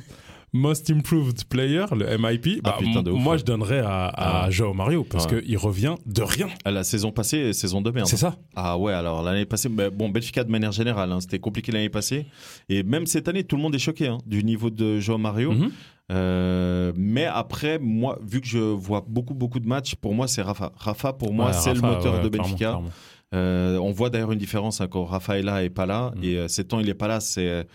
Most 0.57 0.89
Improved 0.89 1.45
Player, 1.45 1.85
le 1.95 2.17
MIP, 2.17 2.59
Ah, 2.63 2.71
bah, 2.71 2.75
putain 2.79 3.01
de 3.03 3.09
m- 3.11 3.15
ouf, 3.17 3.21
moi 3.23 3.33
ouais. 3.33 3.39
je 3.39 3.45
donnerais 3.45 3.79
à, 3.79 4.05
à 4.07 4.43
Ah. 4.45 4.49
Joao 4.51 4.73
Mario 4.73 5.03
parce 5.03 5.25
Ouais. 5.27 5.41
qu'il 5.43 5.57
revient 5.57 5.95
de 6.05 6.21
rien. 6.21 6.47
à 6.65 6.71
la 6.71 6.83
saison 6.83 7.11
passée, 7.11 7.53
saison 7.53 7.81
de 7.81 7.91
merde. 7.91 8.07
C'est 8.07 8.17
ça. 8.17 8.35
Ah 8.55 8.77
ouais, 8.77 8.93
alors 8.93 9.21
l'année 9.23 9.45
passée, 9.45 9.69
bah, 9.69 9.89
bon, 9.89 10.09
Benfica 10.09 10.43
de 10.43 10.49
manière 10.51 10.71
générale, 10.71 11.11
hein, 11.11 11.19
c'était 11.21 11.39
compliqué 11.39 11.71
l'année 11.71 11.89
passée. 11.89 12.25
Et 12.69 12.83
même 12.83 13.05
cette 13.05 13.27
année, 13.27 13.43
tout 13.43 13.55
le 13.55 13.61
monde 13.61 13.75
est 13.75 13.79
choqué 13.79 14.07
hein, 14.07 14.17
du 14.25 14.43
niveau 14.43 14.69
de 14.69 14.99
Joao 14.99 15.17
Mario. 15.17 15.51
Mhm. 15.51 15.71
Euh, 16.11 16.91
mais 16.95 17.25
après, 17.25 17.79
moi, 17.79 18.17
vu 18.25 18.39
que 18.41 18.47
je 18.47 18.59
vois 18.59 19.03
beaucoup, 19.07 19.33
beaucoup 19.33 19.59
de 19.59 19.67
matchs, 19.67 19.95
pour 19.95 20.13
moi, 20.13 20.27
c'est 20.27 20.41
Rafa. 20.41 20.71
Rafa, 20.77 21.13
pour 21.13 21.33
moi, 21.33 21.47
Ouais, 21.47 21.53
c'est 21.53 21.73
le 21.73 21.81
moteur 21.81 22.15
ouais, 22.15 22.23
de 22.23 22.29
Benfica. 22.29 22.55
clairement. 22.57 22.89
Euh, 23.35 23.77
on 23.79 23.91
voit 23.91 24.09
d'ailleurs 24.09 24.31
une 24.31 24.39
différence 24.39 24.79
hein, 24.79 24.87
quand 24.87 25.03
Rafa 25.03 25.37
est 25.37 25.41
là 25.41 25.61
et 25.63 25.69
pas 25.69 25.85
là. 25.85 26.13
Mm. 26.15 26.23
Et 26.23 26.37
euh, 26.37 26.47
ces 26.47 26.63
temps, 26.63 26.79
il 26.79 26.87
est 26.89 26.93
pas 26.93 27.07
là, 27.09 27.19
c'est. 27.19 27.67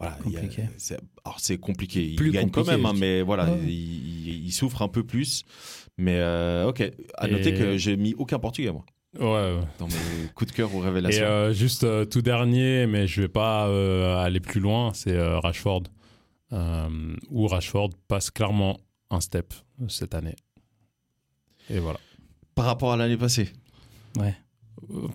Voilà, 0.00 0.16
il 0.26 0.50
c'est 0.78 0.98
alors 1.24 1.38
c'est 1.40 1.58
compliqué. 1.58 2.02
Il 2.04 2.16
Plus 2.16 2.30
gagne 2.32 2.50
quand 2.50 2.62
compliqué, 2.62 2.76
même, 2.82 2.86
hein, 2.86 2.94
mais 2.98 3.20
voilà, 3.22 3.44
Ouais. 3.50 3.58
il, 3.64 3.70
il- 4.28 4.44
il 4.46 4.52
souffre 4.52 4.80
un 4.82 4.88
peu 4.88 5.04
plus. 5.04 5.44
Mais 5.98 6.16
euh, 6.18 6.66
ok, 6.68 6.80
à 7.18 7.28
Et- 7.28 7.30
noter 7.32 7.52
que 7.54 7.76
j'ai 7.76 7.96
mis 7.98 8.14
aucun 8.14 8.38
portugais 8.38 8.72
moi 8.72 8.84
Ouais, 9.18 9.26
ouais. 9.26 9.60
dans 9.78 9.86
mes 9.88 10.28
coups 10.34 10.50
de 10.52 10.56
cœur 10.56 10.74
ou 10.74 10.80
Et 10.80 10.84
révélations. 10.86 11.24
euh, 11.24 11.52
juste 11.52 11.84
euh, 11.84 12.04
tout 12.06 12.22
dernier, 12.22 12.86
mais 12.86 13.06
je 13.06 13.20
vais 13.22 13.28
pas 13.28 13.64
aller 14.24 14.40
plus 14.40 14.60
loin, 14.60 14.92
c'est 14.94 15.18
Rashford. 15.20 15.82
Où 16.52 17.46
Rashford 17.46 17.90
passe 18.08 18.30
clairement 18.30 18.78
un 19.10 19.20
step 19.20 19.52
cette 19.88 20.14
année. 20.14 20.36
Et 21.68 21.78
voilà. 21.78 21.98
Par 22.54 22.64
rapport 22.64 22.92
à 22.92 22.96
l'année 22.96 23.16
passée. 23.16 23.50
Ouais. 24.18 24.34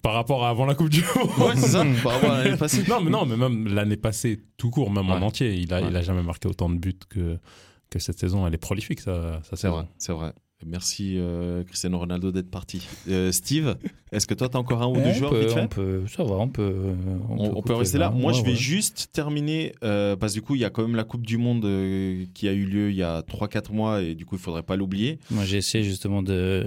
Par 0.01 0.13
rapport 0.13 0.45
à 0.45 0.49
avant 0.49 0.65
la 0.65 0.75
Coupe 0.75 0.89
du 0.89 1.01
Monde. 1.15 1.29
Ouais, 1.39 1.55
c'est 1.55 1.67
ça. 1.69 1.85
Par 2.03 2.13
rapport 2.13 2.31
à 2.31 2.43
l'année 2.43 2.57
passée. 2.59 2.83
non, 2.87 3.01
mais 3.01 3.09
non, 3.11 3.25
mais 3.25 3.37
même 3.37 3.67
l'année 3.73 3.97
passée, 3.97 4.39
tout 4.57 4.69
court, 4.69 4.91
même 4.91 5.09
en 5.09 5.17
entier, 5.21 5.53
il 5.55 5.73
a, 5.73 5.81
Ouais. 5.81 5.87
il 5.89 5.95
a 5.95 6.01
jamais 6.01 6.23
marqué 6.23 6.47
autant 6.47 6.69
de 6.69 6.77
buts 6.77 6.93
que, 7.09 7.37
que 7.89 7.99
cette 7.99 8.19
saison. 8.19 8.45
Elle 8.47 8.53
est 8.53 8.57
prolifique, 8.57 8.99
ça, 9.01 9.41
ça 9.43 9.55
C'est 9.55 9.67
vrai, 9.67 9.83
c'est 9.97 10.13
vrai. 10.13 10.33
Merci 10.65 11.15
euh, 11.17 11.63
Cristiano 11.65 11.99
Ronaldo 11.99 12.31
d'être 12.31 12.49
parti. 12.49 12.87
Euh, 13.09 13.31
Steve, 13.33 13.75
est-ce 14.13 14.25
que 14.25 14.33
toi 14.33 14.47
t'as 14.47 14.57
encore 14.57 14.81
un 14.81 14.87
ou 14.87 14.93
deux 14.95 15.09
on, 15.09 15.13
joueurs 15.13 15.31
peut, 15.31 15.39
vite 15.41 15.51
fait 15.51 15.61
on 15.61 15.67
peut, 15.67 16.03
ça 16.07 16.23
va, 16.23 16.35
on 16.35 16.47
peut. 16.47 16.95
on, 17.29 17.57
on 17.57 17.61
peut 17.61 17.75
rester 17.75 17.97
là. 17.97 18.09
Moi, 18.09 18.31
Ouais, 18.31 18.37
je 18.39 18.41
vais 18.43 18.51
ouais. 18.51 18.55
juste 18.55 19.09
terminer 19.11 19.73
euh, 19.83 20.15
parce 20.15 20.33
que 20.33 20.39
du 20.39 20.45
coup, 20.45 20.55
il 20.55 20.61
y 20.61 20.65
a 20.65 20.69
quand 20.69 20.81
même 20.83 20.95
la 20.95 21.03
Coupe 21.03 21.25
du 21.25 21.37
Monde 21.37 21.65
euh, 21.65 22.25
qui 22.33 22.47
a 22.47 22.53
eu 22.53 22.65
lieu 22.65 22.89
il 22.89 22.95
y 22.95 23.03
a 23.03 23.19
3-4 23.21 23.73
mois 23.73 24.01
et 24.01 24.15
du 24.15 24.25
coup, 24.25 24.35
il 24.35 24.41
faudrait 24.41 24.63
pas 24.63 24.77
l'oublier. 24.77 25.19
Moi, 25.29 25.43
j'ai 25.43 25.57
essayé 25.57 25.83
justement 25.83 26.23
de 26.23 26.65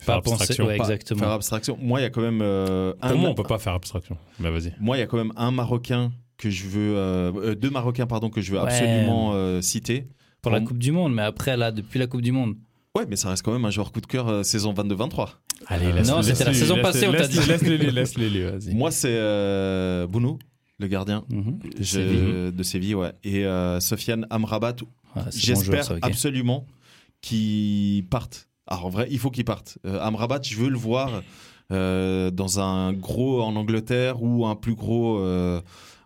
Faire 0.00 0.16
abstraction. 0.16 0.66
Ouais, 0.66 0.76
Pas 0.76 0.84
exactement. 0.84 1.20
Faire 1.20 1.30
abstraction. 1.30 1.78
Moi, 1.80 2.00
il 2.00 2.02
y 2.02 2.06
a 2.06 2.10
quand 2.10 2.22
même 2.22 2.40
euh, 2.42 2.94
un. 3.02 3.14
Moi, 3.14 3.30
on 3.30 3.34
peut 3.34 3.42
pas 3.42 3.58
faire 3.58 3.74
abstraction. 3.74 4.16
Mais 4.38 4.50
vas-y. 4.50 4.72
Moi, 4.80 4.96
il 4.96 5.00
y 5.00 5.02
a 5.02 5.06
quand 5.06 5.18
même 5.18 5.32
un 5.36 5.50
Marocain 5.50 6.10
que 6.38 6.48
je 6.50 6.66
veux, 6.68 6.96
euh, 6.96 7.30
euh, 7.36 7.54
deux 7.54 7.68
Marocains 7.70 8.06
pardon 8.06 8.30
que 8.30 8.40
je 8.40 8.50
veux 8.52 8.58
Ouais. 8.58 8.64
absolument 8.64 9.32
euh, 9.34 9.60
citer 9.60 10.06
Pour 10.40 10.50
la 10.52 10.60
Coupe 10.62 10.78
du 10.78 10.90
Monde, 10.90 11.12
mais 11.14 11.22
après, 11.22 11.56
là, 11.56 11.70
depuis 11.70 11.98
la 11.98 12.06
Coupe 12.06 12.22
du 12.22 12.32
Monde. 12.32 12.56
Ouais, 12.96 13.04
mais 13.08 13.16
ça 13.16 13.28
reste 13.28 13.44
quand 13.44 13.52
même 13.52 13.64
un 13.66 13.70
joueur 13.70 13.92
coup 13.92 14.00
de 14.00 14.06
cœur 14.06 14.44
saison 14.44 14.72
22-23. 14.72 15.28
Allez, 15.66 15.92
laisse 15.92 16.08
non, 16.08 16.22
c'était 16.22 16.44
la 16.44 16.54
saison 16.54 16.80
passée, 16.80 17.06
on 17.06 17.12
t'a 17.12 17.28
dit. 17.28 17.38
Laisse-les, 17.46 17.78
laisse-les, 17.90 18.44
vas-y. 18.50 18.74
Moi, 18.74 18.90
c'est 18.90 20.06
Bounou, 20.08 20.38
le 20.78 20.86
gardien 20.86 21.24
Mhm. 21.28 21.58
je- 21.78 21.84
Séville. 21.84 22.52
de 22.52 22.62
Séville, 22.62 22.94
ouais. 22.94 23.12
Et 23.22 23.44
Sofiane 23.80 24.26
Amrabat, 24.30 24.76
Ah, 25.14 25.24
bon 25.24 25.30
j'espère 25.30 25.92
absolument 26.02 26.64
qu'ils 27.20 28.04
partent. 28.08 28.48
Alors, 28.70 28.86
en 28.86 28.88
vrai, 28.88 29.08
il 29.10 29.18
faut 29.18 29.30
qu'ils 29.30 29.44
partent. 29.44 29.78
Euh, 29.84 30.00
Amrabat, 30.00 30.40
je 30.42 30.56
veux 30.56 30.68
le 30.68 30.78
voir 30.78 31.22
euh, 31.72 32.30
dans 32.30 32.60
un 32.60 32.92
gros 32.92 33.42
en 33.42 33.56
Angleterre 33.56 34.22
ou 34.22 34.46
un 34.46 34.54
plus 34.54 34.76
gros 34.76 35.18
euh, 35.18 35.60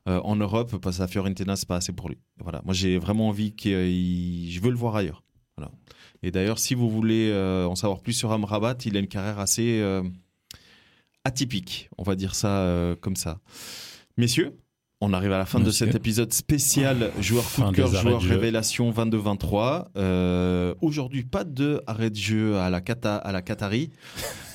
en 0.07 0.37
Europe, 0.37 0.77
parce 0.79 0.99
que 0.99 1.07
Fiorentina, 1.07 1.57
c'est 1.57 1.69
pas 1.69 1.77
assez 1.77 1.93
pour 1.93 2.09
lui. 2.09 2.19
Voilà. 2.39 2.62
Moi, 2.65 2.73
j'ai 2.75 2.99
vraiment 2.99 3.29
envie 3.29 3.55
qu'il. 3.55 4.51
Je 4.51 4.61
veux 4.61 4.71
le 4.71 4.77
voir 4.77 4.97
ailleurs. 4.97 5.23
Et 6.23 6.31
d'ailleurs, 6.31 6.59
si 6.59 6.75
vous 6.75 6.89
voulez 6.89 7.31
en 7.69 7.75
savoir 7.75 8.01
plus 8.01 8.15
sur 8.15 8.33
Amrabat, 8.33 8.77
il 8.87 8.97
a 8.97 9.01
une 9.01 9.09
carrière 9.09 9.39
assez 9.39 9.85
atypique, 11.23 11.91
on 11.99 12.03
va 12.03 12.17
dire 12.17 12.35
ça 12.35 12.97
comme 13.03 13.15
ça. 13.15 13.41
Messieurs, 14.17 14.57
on 15.05 15.12
arrive 15.12 15.32
à 15.32 15.38
la 15.38 15.44
fin 15.46 15.61
de 15.61 15.70
cet 15.70 15.94
épisode 15.94 16.32
spécial 16.32 17.11
joueur 17.20 17.44
coup 17.44 17.62
de 17.62 17.70
cœur, 17.76 17.88
joueur 17.94 18.20
révélation 18.22 18.90
22-23. 18.90 19.84
Euh, 19.96 20.74
Aujourd'hui, 20.80 21.22
pas 21.24 21.44
de 21.44 21.82
arrêt 21.86 22.11
de 22.11 22.16
jeu 22.16 22.57
à 22.59 22.70
la, 22.70 22.80
Qata- 22.80 23.16
à 23.18 23.32
la 23.32 23.42
Qatari, 23.42 23.90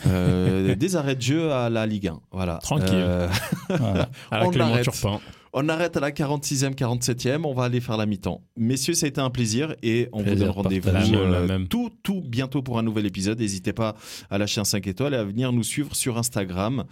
Euh, 0.07 0.75
des 0.79 0.95
arrêts 0.95 1.15
de 1.15 1.21
jeu 1.21 1.51
à 1.51 1.69
la 1.69 1.85
Ligue 1.85 2.07
1. 2.07 2.19
Voilà. 2.31 2.55
Tranquille. 2.63 2.89
Euh, 2.93 3.27
Voilà. 3.69 4.09
À 4.31 4.39
la 4.39 4.45
on 4.47 4.49
Clément 4.49 4.69
arrête. 4.71 4.83
Turpin. 4.83 5.19
On 5.53 5.69
arrête 5.69 5.97
à 5.97 5.99
la 5.99 6.11
46e, 6.11 6.75
47e. 6.75 7.45
On 7.45 7.53
va 7.53 7.65
aller 7.65 7.81
faire 7.81 7.97
la 7.97 8.05
mi-temps. 8.05 8.41
Messieurs, 8.57 8.93
ça 8.93 9.05
a 9.05 9.09
été 9.09 9.21
un 9.21 9.29
plaisir 9.29 9.75
et 9.83 10.09
on 10.13 10.23
Plaisir 10.23 10.37
vous 10.37 10.43
donne 10.43 10.63
rendez-vous 10.63 10.89
euh, 10.89 11.65
tout, 11.69 11.91
tout 12.03 12.21
bientôt 12.21 12.61
pour 12.61 12.77
un 12.77 12.83
nouvel 12.83 13.05
épisode. 13.05 13.39
N'hésitez 13.39 13.73
pas 13.73 13.95
à 14.29 14.37
lâcher 14.37 14.61
un 14.61 14.65
5 14.65 14.85
étoiles 14.87 15.13
et 15.13 15.17
à 15.17 15.23
venir 15.23 15.51
nous 15.51 15.63
suivre 15.63 15.95
sur 15.95 16.17
Instagram. 16.17 16.85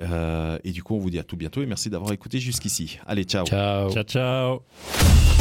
Euh, 0.00 0.58
et 0.64 0.72
du 0.72 0.82
coup, 0.82 0.94
on 0.94 0.98
vous 0.98 1.10
dit 1.10 1.18
à 1.18 1.24
tout 1.24 1.36
bientôt 1.36 1.62
et 1.62 1.66
merci 1.66 1.90
d'avoir 1.90 2.12
écouté 2.12 2.38
jusqu'ici. 2.38 2.98
Allez, 3.06 3.24
ciao. 3.24 3.44
Ciao. 3.46 3.90
Ciao, 3.90 4.04
ciao. 4.04 5.39